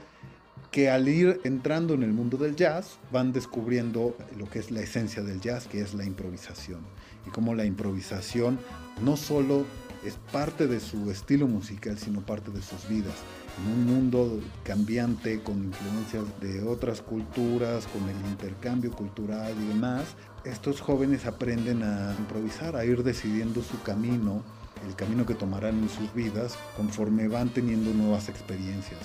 [0.70, 4.80] que al ir entrando en el mundo del jazz van descubriendo lo que es la
[4.80, 6.80] esencia del jazz, que es la improvisación.
[7.26, 8.58] Y cómo la improvisación
[9.02, 9.64] no solo
[10.04, 13.14] es parte de su estilo musical, sino parte de sus vidas.
[13.58, 20.04] En un mundo cambiante, con influencias de otras culturas, con el intercambio cultural y demás,
[20.44, 24.42] estos jóvenes aprenden a improvisar, a ir decidiendo su camino,
[24.86, 29.00] el camino que tomarán en sus vidas conforme van teniendo nuevas experiencias.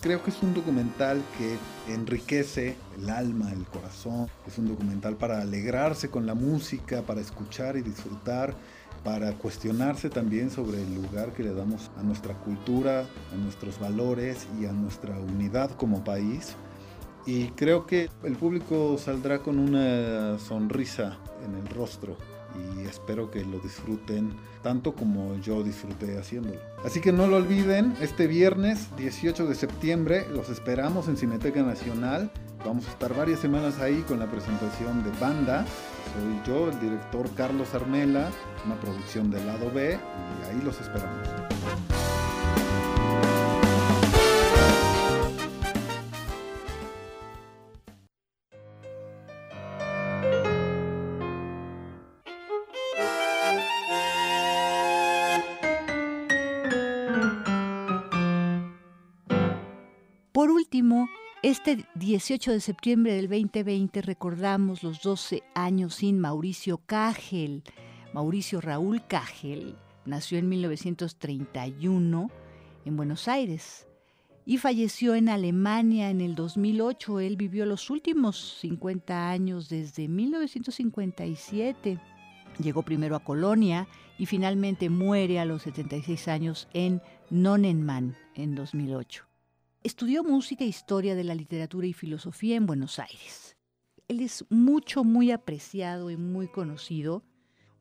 [0.00, 1.58] Creo que es un documental que
[1.92, 4.28] enriquece el alma, el corazón.
[4.46, 8.54] Es un documental para alegrarse con la música, para escuchar y disfrutar,
[9.06, 14.48] para cuestionarse también sobre el lugar que le damos a nuestra cultura, a nuestros valores
[14.60, 16.56] y a nuestra unidad como país.
[17.24, 22.16] Y creo que el público saldrá con una sonrisa en el rostro
[22.56, 26.58] y espero que lo disfruten tanto como yo disfruté haciéndolo.
[26.84, 32.30] Así que no lo olviden, este viernes 18 de septiembre los esperamos en Cineteca Nacional.
[32.64, 35.64] Vamos a estar varias semanas ahí con la presentación de banda.
[36.14, 38.30] Soy yo, el director Carlos Armela,
[38.64, 41.28] una producción del lado B y ahí los esperamos.
[61.66, 67.64] Este 18 de septiembre del 2020 recordamos los 12 años sin Mauricio Cagel.
[68.12, 69.74] Mauricio Raúl Cagel
[70.04, 72.30] nació en 1931
[72.84, 73.88] en Buenos Aires
[74.44, 77.18] y falleció en Alemania en el 2008.
[77.18, 81.98] Él vivió los últimos 50 años desde 1957.
[82.60, 83.88] Llegó primero a Colonia
[84.20, 89.25] y finalmente muere a los 76 años en Nonnenmann en 2008.
[89.86, 93.56] Estudió música e historia de la literatura y filosofía en Buenos Aires.
[94.08, 97.22] Él es mucho, muy apreciado y muy conocido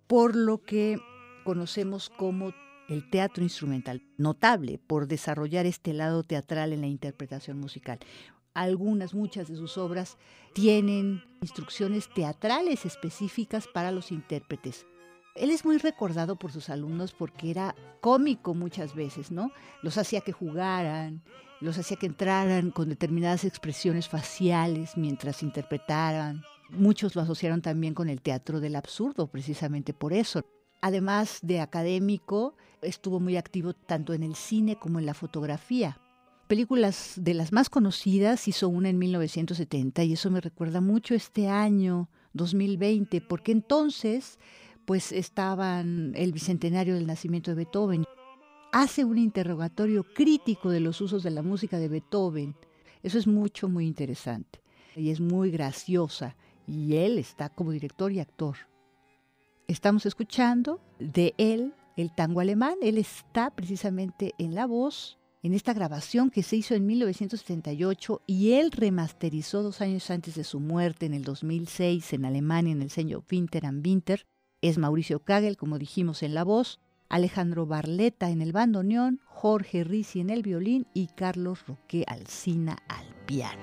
[0.06, 1.00] por lo que
[1.44, 2.54] conocemos como
[2.90, 7.98] el teatro instrumental, notable por desarrollar este lado teatral en la interpretación musical.
[8.54, 10.20] Algunas, muchas de sus obras
[10.54, 14.86] tienen instrucciones teatrales específicas para los intérpretes.
[15.36, 19.52] Él es muy recordado por sus alumnos porque era cómico muchas veces, ¿no?
[19.82, 21.22] Los hacía que jugaran,
[21.60, 26.42] los hacía que entraran con determinadas expresiones faciales mientras interpretaran.
[26.70, 30.46] Muchos lo asociaron también con el teatro del absurdo, precisamente por eso.
[30.80, 36.00] Además de académico, estuvo muy activo tanto en el cine como en la fotografía.
[36.48, 41.50] Películas de las más conocidas hizo una en 1970 y eso me recuerda mucho este
[41.50, 44.38] año 2020, porque entonces
[44.86, 48.06] pues estaban el bicentenario del nacimiento de Beethoven
[48.72, 52.56] hace un interrogatorio crítico de los usos de la música de Beethoven.
[53.04, 54.62] Eso es mucho, muy interesante.
[54.96, 56.36] Y es muy graciosa.
[56.68, 58.58] Y él está como director y actor.
[59.68, 62.76] Estamos escuchando de él el tango alemán.
[62.82, 68.54] Él está precisamente en la voz en esta grabación que se hizo en 1978 y
[68.54, 72.90] él remasterizó dos años antes de su muerte en el 2006 en Alemania en el
[72.90, 74.26] sello Winter and Winter.
[74.62, 76.80] Es Mauricio Kagel, como dijimos, en la voz.
[77.10, 83.06] Alejandro Barleta en el bandoneón, Jorge Risi en el violín y Carlos Roque Alcina al
[83.26, 83.62] piano.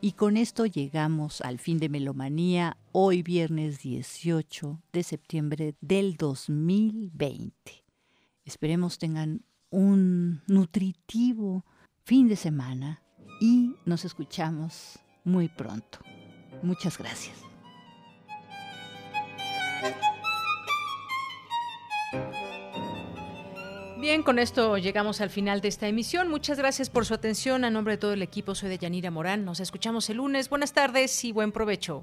[0.00, 7.52] Y con esto llegamos al fin de Melomanía, hoy viernes 18 de septiembre del 2020.
[8.44, 11.64] Esperemos tengan un nutritivo
[12.02, 13.00] fin de semana
[13.40, 16.00] y nos escuchamos muy pronto.
[16.64, 17.38] Muchas gracias.
[24.00, 26.28] Bien, con esto llegamos al final de esta emisión.
[26.28, 27.64] Muchas gracias por su atención.
[27.64, 29.44] A nombre de todo el equipo, soy de Yanira Morán.
[29.44, 30.48] Nos escuchamos el lunes.
[30.48, 32.02] Buenas tardes y buen provecho.